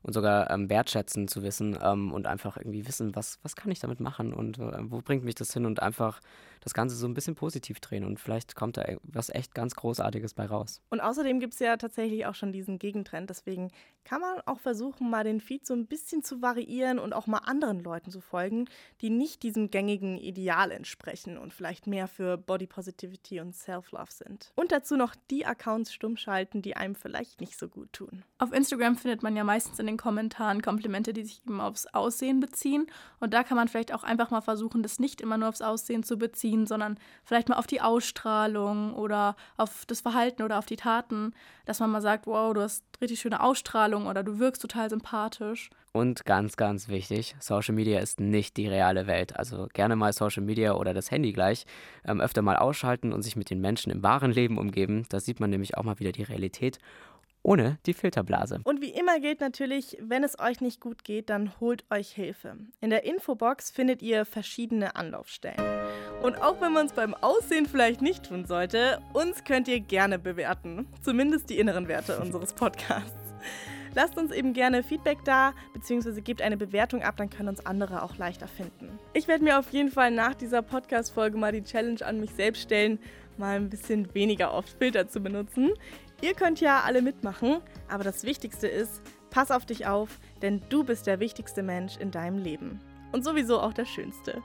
und 0.08 0.14
sogar 0.14 0.50
ähm, 0.50 0.70
wertschätzen 0.70 1.28
zu 1.28 1.44
wissen 1.44 1.78
ähm, 1.82 2.14
und 2.14 2.28
einfach 2.28 2.56
irgendwie 2.56 2.88
wissen, 2.88 3.14
was, 3.14 3.40
was 3.44 3.58
kann 3.58 3.72
ich 3.72 3.80
damit 3.80 4.00
machen 4.00 4.34
und 4.34 4.58
äh, 4.58 4.78
wo 4.90 5.02
bringt 5.02 5.26
mich 5.26 5.36
das 5.36 5.52
hin 5.54 5.66
und 5.66 5.82
einfach 5.82 6.22
das 6.62 6.74
Ganze 6.74 6.96
so 6.96 7.08
ein 7.08 7.14
bisschen 7.14 7.36
positiv 7.36 7.80
drehen 7.82 8.06
und 8.06 8.20
vielleicht 8.20 8.56
kommt 8.56 8.78
da 8.78 8.84
e-, 8.84 8.98
was 9.04 9.30
echt 9.30 9.54
ganz 9.54 9.76
Großartiges 9.76 10.34
bei 10.34 10.46
raus. 10.46 10.82
Und 10.90 11.02
außerdem 11.02 11.40
gibt 11.40 11.54
es 11.54 11.60
ja 11.60 11.76
tatsächlich 11.76 12.26
auch 12.26 12.36
schon 12.36 12.54
diesen 12.54 12.80
Gegentrend, 12.80 13.30
deswegen 13.30 13.70
kann 14.06 14.22
man 14.22 14.40
auch 14.46 14.62
versuchen, 14.62 15.10
mal 15.10 15.26
den 15.26 15.42
Feed 15.42 15.66
so 15.66 15.74
ein 15.74 15.88
bisschen 15.88 16.24
zu 16.24 16.42
variieren 16.42 17.00
und 17.00 17.12
auch 17.12 17.28
mal 17.28 17.40
anderen 17.40 17.82
Leuten 17.82 18.10
zu 18.10 18.22
folgen, 18.22 18.66
die 19.02 19.10
nicht 19.10 19.44
diesem 19.44 19.70
gängigen 19.70 20.18
Ideal 20.18 20.72
entsprechen 20.72 21.38
und 21.38 21.54
vielleicht 21.54 21.86
mehr 21.86 22.08
für 22.08 22.38
Body 22.38 22.68
Positivity 22.68 23.42
und 23.42 23.54
Self-Love 23.54 24.12
sind. 24.12 24.54
Und 24.56 24.72
dazu 24.72 24.96
noch 24.96 25.16
die 25.30 25.46
Accounts 25.46 25.92
stumm 25.94 26.16
schalten, 26.16 26.62
die 26.62 26.78
einem 26.78 26.96
vielleicht 26.96 27.42
nicht 27.42 27.60
so 27.60 27.68
gut 27.68 27.92
tun. 27.92 28.24
Auf 28.38 28.54
Instagram 28.54 28.96
findet 28.96 29.24
man 29.24 29.36
ja 29.36 29.44
meistens 29.44 29.80
in 29.80 29.88
den 29.98 30.02
Kommentaren 30.02 30.62
Komplimente, 30.62 31.14
die 31.14 31.24
sich 31.24 31.42
eben 31.46 31.60
aufs 31.60 31.88
Aussehen 31.88 32.40
beziehen. 32.40 32.88
Und 33.20 33.34
da 33.34 33.44
kann 33.44 33.58
man 33.58 33.68
vielleicht 33.68 33.94
auch 33.94 34.04
einfach 34.04 34.30
mal 34.30 34.42
versuchen, 34.42 34.84
das 34.84 35.00
nicht 35.00 35.22
immer 35.22 35.38
nur 35.38 35.50
aufs 35.50 35.62
Aussehen 35.62 36.04
zu 36.04 36.18
beziehen, 36.18 36.68
sondern 36.68 37.00
vielleicht 37.24 37.50
mal 37.50 37.58
auf 37.58 37.68
die 37.68 37.82
Ausstrahlung 37.82 38.94
oder 38.94 39.36
auf 39.58 39.86
das 39.88 40.02
Verhalten 40.02 40.44
oder 40.44 40.60
auf 40.60 40.66
die 40.66 40.76
Taten, 40.76 41.34
dass 41.66 41.80
man 41.80 41.90
mal 41.90 42.02
sagt, 42.02 42.28
wow, 42.28 42.54
du 42.54 42.62
hast 42.62 42.84
richtig 43.02 43.20
schöne 43.20 43.42
Ausstrahlung 43.42 44.08
oder 44.08 44.24
du 44.24 44.40
wirkst 44.40 44.62
total 44.62 44.90
sympathisch. 44.90 45.70
Und 45.94 46.26
ganz, 46.26 46.58
ganz 46.58 46.90
wichtig, 46.90 47.36
Social 47.40 47.74
Media 47.74 48.00
ist 48.00 48.20
nicht 48.20 48.56
die 48.58 48.68
reale 48.68 49.08
Welt. 49.08 49.36
Also 49.36 49.68
gerne 49.74 49.96
mal 49.96 50.14
Social 50.14 50.44
Media 50.44 50.74
oder 50.74 50.94
das 50.94 51.10
Handy 51.10 51.34
gleich 51.34 51.66
ähm, 52.06 52.22
öfter 52.22 52.44
mal 52.44 52.58
ausschalten 52.58 53.14
und 53.14 53.24
sich 53.24 53.36
mit 53.36 53.50
den 53.50 53.62
Menschen 53.62 53.92
im 53.92 54.04
wahren 54.04 54.32
Leben 54.32 54.60
umgeben. 54.60 55.08
Da 55.10 55.20
sieht 55.20 55.40
man 55.40 55.50
nämlich 55.50 55.76
auch 55.76 55.84
mal 55.84 55.98
wieder 56.00 56.12
die 56.12 56.24
Realität 56.24 56.78
ohne 57.48 57.80
die 57.86 57.94
Filterblase. 57.94 58.60
Und 58.66 58.82
wie 58.82 58.90
immer 58.90 59.22
gilt 59.22 59.40
natürlich, 59.40 59.98
wenn 60.02 60.24
es 60.26 60.38
euch 60.38 60.60
nicht 60.60 60.82
gut 60.82 61.06
geht, 61.06 61.30
dann 61.30 61.58
holt 61.62 61.86
euch 61.90 62.10
Hilfe. 62.10 62.58
In 62.82 62.90
der 62.90 63.06
Infobox 63.06 63.72
findet 63.72 64.02
ihr 64.02 64.26
verschiedene 64.26 64.98
Anlaufstellen. 64.98 65.58
Und 66.22 66.42
auch 66.42 66.60
wenn 66.60 66.74
man 66.74 66.88
es 66.88 66.94
beim 66.94 67.14
Aussehen 67.14 67.66
vielleicht 67.66 68.02
nicht 68.02 68.26
tun 68.26 68.46
sollte, 68.46 69.02
uns 69.14 69.46
könnt 69.46 69.70
ihr 69.70 69.80
gerne 69.80 70.20
bewerten. 70.20 70.88
Zumindest 71.02 71.50
die 71.50 71.58
inneren 71.58 71.88
Werte 71.88 72.20
unseres 72.22 72.54
Podcasts. 72.54 73.16
Lasst 73.96 74.18
uns 74.18 74.34
eben 74.34 74.52
gerne 74.54 74.84
Feedback 74.84 75.20
da, 75.24 75.54
beziehungsweise 75.74 76.22
gebt 76.22 76.42
eine 76.42 76.58
Bewertung 76.58 77.02
ab, 77.02 77.16
dann 77.18 77.30
können 77.30 77.50
uns 77.50 77.66
andere 77.66 78.04
auch 78.04 78.18
leichter 78.18 78.48
finden. 78.48 79.00
Ich 79.14 79.28
werde 79.28 79.44
mir 79.44 79.58
auf 79.58 79.72
jeden 79.72 79.90
Fall 79.90 80.12
nach 80.12 80.36
dieser 80.36 80.62
Podcast-Folge 80.62 81.38
mal 81.38 81.54
die 81.54 81.64
Challenge 81.64 82.06
an 82.06 82.20
mich 82.20 82.32
selbst 82.32 82.62
stellen, 82.62 83.00
mal 83.38 83.56
ein 83.56 83.70
bisschen 83.70 84.14
weniger 84.14 84.54
oft 84.54 84.70
Filter 84.78 85.08
zu 85.08 85.20
benutzen. 85.22 85.72
Ihr 86.22 86.34
könnt 86.34 86.60
ja 86.60 86.82
alle 86.82 87.04
mitmachen, 87.04 87.62
aber 87.88 88.04
das 88.04 88.24
Wichtigste 88.24 88.68
ist, 88.68 89.02
pass 89.30 89.52
auf 89.52 89.66
dich 89.66 89.86
auf, 89.86 90.20
denn 90.42 90.62
du 90.70 90.84
bist 90.84 91.06
der 91.06 91.20
wichtigste 91.20 91.62
Mensch 91.62 91.98
in 91.98 92.10
deinem 92.10 92.40
Leben. 92.40 92.80
Und 93.12 93.24
sowieso 93.24 93.60
auch 93.60 93.74
der 93.74 93.86
schönste. 93.86 94.42